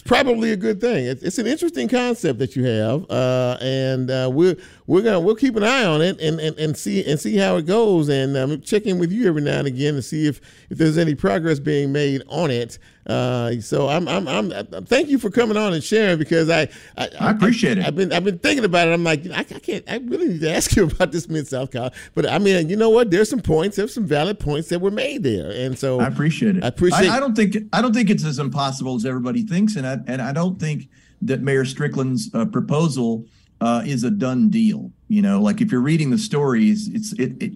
it's 0.00 0.08
probably 0.08 0.52
a 0.52 0.56
good 0.56 0.80
thing. 0.80 1.04
It's, 1.04 1.22
it's, 1.22 1.38
an 1.38 1.46
interesting 1.46 1.86
concept 1.86 2.38
that 2.38 2.56
you 2.56 2.64
have, 2.64 3.10
uh, 3.10 3.58
and 3.60 4.10
uh, 4.10 4.30
we're 4.32 4.56
we're 4.86 5.02
gonna 5.02 5.20
we'll 5.20 5.36
keep 5.36 5.56
an 5.56 5.62
eye 5.62 5.84
on 5.84 6.00
it 6.00 6.18
and, 6.22 6.40
and, 6.40 6.58
and 6.58 6.74
see 6.74 7.04
and 7.04 7.20
see 7.20 7.36
how 7.36 7.56
it 7.56 7.66
goes, 7.66 8.08
and 8.08 8.34
um, 8.34 8.62
check 8.62 8.86
in 8.86 8.98
with 8.98 9.12
you 9.12 9.28
every 9.28 9.42
now 9.42 9.58
and 9.58 9.66
again 9.66 9.94
to 9.94 10.02
see 10.02 10.26
if 10.26 10.40
if 10.70 10.78
there's 10.78 10.96
any 10.96 11.14
progress 11.14 11.58
being 11.58 11.92
made 11.92 12.22
on 12.28 12.50
it. 12.50 12.78
Uh, 13.06 13.60
so 13.60 13.88
I'm, 13.88 14.06
I'm, 14.06 14.28
I'm, 14.28 14.50
thank 14.84 15.08
you 15.08 15.18
for 15.18 15.30
coming 15.30 15.56
on 15.56 15.72
and 15.72 15.82
sharing 15.82 16.18
because 16.18 16.50
I, 16.50 16.68
I, 16.96 17.08
I 17.18 17.30
appreciate 17.30 17.78
I, 17.78 17.82
it. 17.82 17.86
I've 17.86 17.96
been, 17.96 18.12
I've 18.12 18.24
been 18.24 18.38
thinking 18.38 18.64
about 18.64 18.88
it. 18.88 18.92
I'm 18.92 19.02
like, 19.02 19.26
I, 19.30 19.40
I, 19.40 19.44
can't, 19.44 19.84
I 19.90 19.96
really 19.98 20.28
need 20.28 20.40
to 20.42 20.50
ask 20.54 20.76
you 20.76 20.84
about 20.84 21.10
this 21.10 21.28
Mid 21.28 21.48
South 21.48 21.70
College. 21.70 21.94
But 22.14 22.28
I 22.28 22.38
mean, 22.38 22.68
you 22.68 22.76
know 22.76 22.90
what? 22.90 23.10
There's 23.10 23.30
some 23.30 23.40
points, 23.40 23.76
there's 23.76 23.94
some 23.94 24.06
valid 24.06 24.38
points 24.38 24.68
that 24.68 24.80
were 24.80 24.90
made 24.90 25.22
there. 25.22 25.50
And 25.50 25.78
so 25.78 26.00
I 26.00 26.06
appreciate 26.06 26.56
it. 26.56 26.64
I 26.64 26.68
appreciate 26.68 27.08
I, 27.08 27.16
I 27.16 27.20
don't 27.20 27.34
think, 27.34 27.56
I 27.72 27.80
don't 27.82 27.94
think 27.94 28.10
it's 28.10 28.24
as 28.24 28.38
impossible 28.38 28.94
as 28.96 29.06
everybody 29.06 29.42
thinks. 29.42 29.76
And 29.76 29.86
I, 29.86 29.98
and 30.06 30.20
I 30.20 30.32
don't 30.32 30.58
think 30.58 30.88
that 31.22 31.40
Mayor 31.40 31.64
Strickland's 31.64 32.32
uh, 32.34 32.44
proposal 32.46 33.26
uh, 33.60 33.82
is 33.84 34.04
a 34.04 34.10
done 34.10 34.48
deal. 34.50 34.90
You 35.08 35.22
know, 35.22 35.40
like 35.40 35.60
if 35.60 35.72
you're 35.72 35.80
reading 35.80 36.10
the 36.10 36.18
stories, 36.18 36.88
it's, 36.88 37.12
it, 37.14 37.42
it 37.42 37.52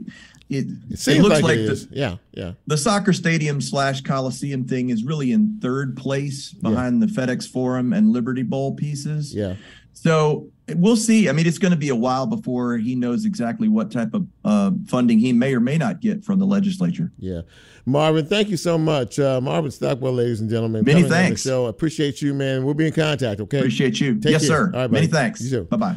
it, 0.51 0.66
it, 0.90 1.09
it 1.09 1.22
looks 1.22 1.42
like, 1.42 1.45
like 1.45 1.59
the, 1.59 1.88
yeah, 1.90 2.16
yeah. 2.32 2.53
The 2.66 2.76
soccer 2.76 3.12
stadium 3.12 3.61
slash 3.61 4.03
Coliseum 4.03 4.64
thing 4.64 4.90
is 4.90 5.05
really 5.05 5.32
in 5.32 5.59
third 5.61 5.97
place 5.97 6.53
behind 6.53 7.01
yeah. 7.01 7.07
the 7.07 7.12
FedEx 7.12 7.49
Forum 7.51 7.92
and 7.92 8.11
Liberty 8.11 8.42
Bowl 8.42 8.74
pieces. 8.74 9.34
Yeah. 9.34 9.57
So 9.95 10.49
we'll 10.68 10.97
see. 10.97 11.28
I 11.28 11.32
mean, 11.32 11.47
it's 11.47 11.59
going 11.59 11.72
to 11.72 11.78
be 11.78 11.88
a 11.88 11.97
while 11.97 12.26
before 12.26 12.76
he 12.76 12.95
knows 12.95 13.24
exactly 13.24 13.68
what 13.68 13.90
type 13.90 14.12
of 14.12 14.26
uh, 14.45 14.72
funding 14.86 15.18
he 15.18 15.32
may 15.32 15.55
or 15.55 15.61
may 15.61 15.78
not 15.78 16.01
get 16.01 16.24
from 16.24 16.38
the 16.38 16.47
legislature. 16.47 17.12
Yeah. 17.18 17.42
Marvin, 17.86 18.26
thank 18.26 18.49
you 18.49 18.57
so 18.57 18.76
much. 18.76 19.18
Uh, 19.18 19.40
Marvin 19.40 19.70
Stockwell, 19.70 20.14
ladies 20.14 20.40
and 20.40 20.51
gentlemen. 20.51 20.84
Many 20.84 21.03
thanks. 21.03 21.42
So 21.42 21.66
appreciate 21.66 22.22
you, 22.22 22.34
man. 22.34 22.64
We'll 22.64 22.74
be 22.74 22.86
in 22.86 22.92
contact, 22.92 23.40
okay? 23.40 23.59
Appreciate 23.59 24.01
you. 24.01 24.18
Take 24.18 24.32
yes, 24.32 24.49
care. 24.49 24.66
sir. 24.66 24.70
Right, 24.70 24.90
Many 24.90 25.07
thanks. 25.07 25.49
Bye 25.49 25.76
bye. 25.76 25.97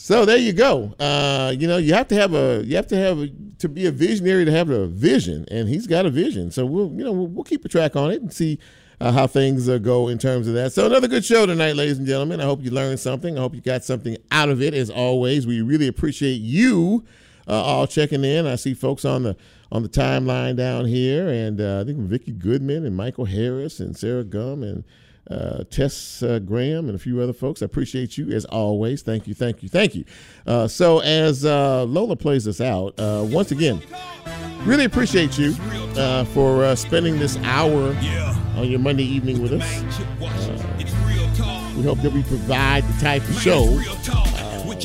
So 0.00 0.24
there 0.24 0.36
you 0.36 0.52
go. 0.52 0.94
Uh, 1.00 1.52
you 1.58 1.66
know, 1.66 1.76
you 1.76 1.92
have 1.92 2.06
to 2.08 2.14
have 2.14 2.32
a, 2.32 2.62
you 2.64 2.76
have 2.76 2.86
to 2.86 2.96
have 2.96 3.18
a, 3.18 3.30
to 3.58 3.68
be 3.68 3.84
a 3.86 3.90
visionary 3.90 4.44
to 4.44 4.52
have 4.52 4.70
a 4.70 4.86
vision, 4.86 5.44
and 5.50 5.68
he's 5.68 5.88
got 5.88 6.06
a 6.06 6.10
vision. 6.10 6.52
So 6.52 6.64
we'll, 6.64 6.92
you 6.92 7.02
know, 7.02 7.10
we'll, 7.10 7.26
we'll 7.26 7.44
keep 7.44 7.64
a 7.64 7.68
track 7.68 7.96
on 7.96 8.12
it 8.12 8.22
and 8.22 8.32
see 8.32 8.60
uh, 9.00 9.10
how 9.10 9.26
things 9.26 9.68
uh, 9.68 9.78
go 9.78 10.06
in 10.06 10.16
terms 10.16 10.46
of 10.46 10.54
that. 10.54 10.72
So 10.72 10.86
another 10.86 11.08
good 11.08 11.24
show 11.24 11.46
tonight, 11.46 11.74
ladies 11.74 11.98
and 11.98 12.06
gentlemen. 12.06 12.40
I 12.40 12.44
hope 12.44 12.62
you 12.62 12.70
learned 12.70 13.00
something. 13.00 13.36
I 13.36 13.40
hope 13.40 13.56
you 13.56 13.60
got 13.60 13.82
something 13.82 14.16
out 14.30 14.48
of 14.50 14.62
it. 14.62 14.72
As 14.72 14.88
always, 14.88 15.48
we 15.48 15.62
really 15.62 15.88
appreciate 15.88 16.40
you 16.40 17.04
uh, 17.48 17.60
all 17.60 17.88
checking 17.88 18.22
in. 18.22 18.46
I 18.46 18.54
see 18.54 18.74
folks 18.74 19.04
on 19.04 19.24
the 19.24 19.36
on 19.72 19.82
the 19.82 19.88
timeline 19.88 20.54
down 20.54 20.86
here, 20.86 21.28
and 21.28 21.60
uh, 21.60 21.80
I 21.80 21.84
think 21.84 21.98
Vicky 21.98 22.32
Goodman 22.32 22.86
and 22.86 22.96
Michael 22.96 23.24
Harris 23.24 23.80
and 23.80 23.96
Sarah 23.96 24.22
Gum 24.24 24.62
and 24.62 24.84
uh, 25.30 25.64
Tess 25.70 26.22
uh, 26.22 26.38
Graham 26.38 26.86
and 26.86 26.94
a 26.94 26.98
few 26.98 27.20
other 27.20 27.32
folks. 27.32 27.62
I 27.62 27.66
appreciate 27.66 28.16
you 28.16 28.30
as 28.30 28.44
always. 28.46 29.02
Thank 29.02 29.26
you, 29.26 29.34
thank 29.34 29.62
you, 29.62 29.68
thank 29.68 29.94
you. 29.94 30.04
Uh, 30.46 30.68
so 30.68 31.00
as 31.00 31.44
uh, 31.44 31.84
Lola 31.84 32.16
plays 32.16 32.48
us 32.48 32.60
out, 32.60 32.98
uh, 32.98 33.24
once 33.28 33.50
again, 33.50 33.82
really 34.62 34.84
appreciate 34.84 35.38
you 35.38 35.54
uh, 35.96 36.24
for 36.26 36.74
spending 36.76 37.18
this 37.18 37.36
hour 37.38 37.94
on 38.56 38.68
your 38.68 38.80
Monday 38.80 39.04
evening 39.04 39.42
with 39.42 39.52
us. 39.52 39.82
we 41.76 41.82
hope 41.82 42.00
that 42.00 42.12
we 42.12 42.22
provide 42.24 42.84
the 42.84 43.00
type 43.00 43.22
of 43.28 43.40
show 43.40 43.64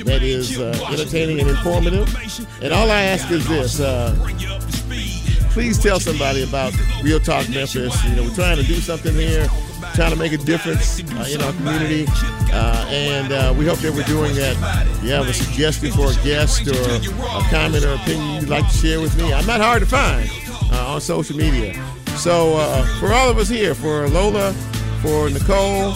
that 0.06 0.22
is 0.22 0.60
entertaining 0.60 1.39
and 1.39 1.50
informative. 1.50 2.14
And 2.62 2.74
all 2.74 2.89
I 2.91 3.04
ask 3.04 3.32
is 3.32 3.48
this 3.48 3.80
please 5.54 5.78
tell 5.78 6.00
somebody 6.00 6.41
about 6.41 6.74
Real 7.04 7.20
Talk 7.20 7.48
Memphis. 7.48 8.04
You 8.06 8.16
know, 8.16 8.24
we're 8.24 8.34
trying 8.34 8.58
to 8.58 8.64
do 8.64 8.74
something 8.74 9.14
here 9.14 9.48
trying 9.94 10.12
to 10.12 10.18
make 10.18 10.32
a 10.32 10.38
difference 10.38 11.00
uh, 11.00 11.28
in 11.30 11.41
our 11.41 11.54
community. 11.54 12.06
Uh, 12.52 12.86
and 12.89 13.32
uh, 13.32 13.54
we 13.58 13.66
hope 13.66 13.78
that 13.80 13.94
we're 13.94 14.04
doing 14.04 14.34
that. 14.36 14.56
If 14.88 15.04
you 15.04 15.12
have 15.12 15.28
a 15.28 15.34
suggestion 15.34 15.91
for 15.91 16.12
a 16.12 16.16
guest 16.24 16.68
or 16.68 16.74
a 16.74 17.41
comment 17.50 17.86
or 17.86 17.94
opinion 17.94 18.41
you'd 18.41 18.50
like 18.50 18.68
to 18.70 18.78
share 18.78 19.00
with 19.00 19.16
me, 19.18 19.34
I'm 19.34 19.46
not 19.46 19.62
hard 19.62 19.82
to 19.82 19.86
find 19.86 20.30
uh, 20.72 20.94
on 20.94 21.02
social 21.02 21.38
media. 21.38 21.74
So 22.18 22.56
uh, 22.58 22.86
for 23.00 23.14
all 23.14 23.30
of 23.30 23.38
us 23.38 23.50
here, 23.50 23.76
for 23.76 24.08
Lola, 24.10 24.54
for 25.02 25.30
Nicole, 25.30 25.96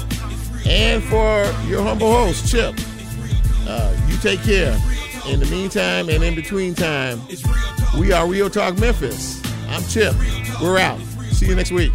and 0.67 1.03
for 1.03 1.45
your 1.67 1.83
humble 1.83 2.11
host, 2.11 2.49
Chip, 2.49 2.75
uh, 3.67 3.95
you 4.07 4.17
take 4.17 4.41
care. 4.41 4.77
In 5.27 5.41
the 5.41 5.47
meantime 5.47 6.07
and 6.07 6.23
in 6.23 6.35
between 6.35 6.73
time, 6.73 7.21
we 7.99 8.13
are 8.13 8.25
Real 8.27 8.49
Talk 8.49 8.79
Memphis. 8.79 9.41
I'm 9.67 9.83
Chip. 9.83 10.15
We're 10.61 10.77
out. 10.77 10.99
See 11.31 11.47
you 11.47 11.55
next 11.55 11.71
week. 11.71 11.91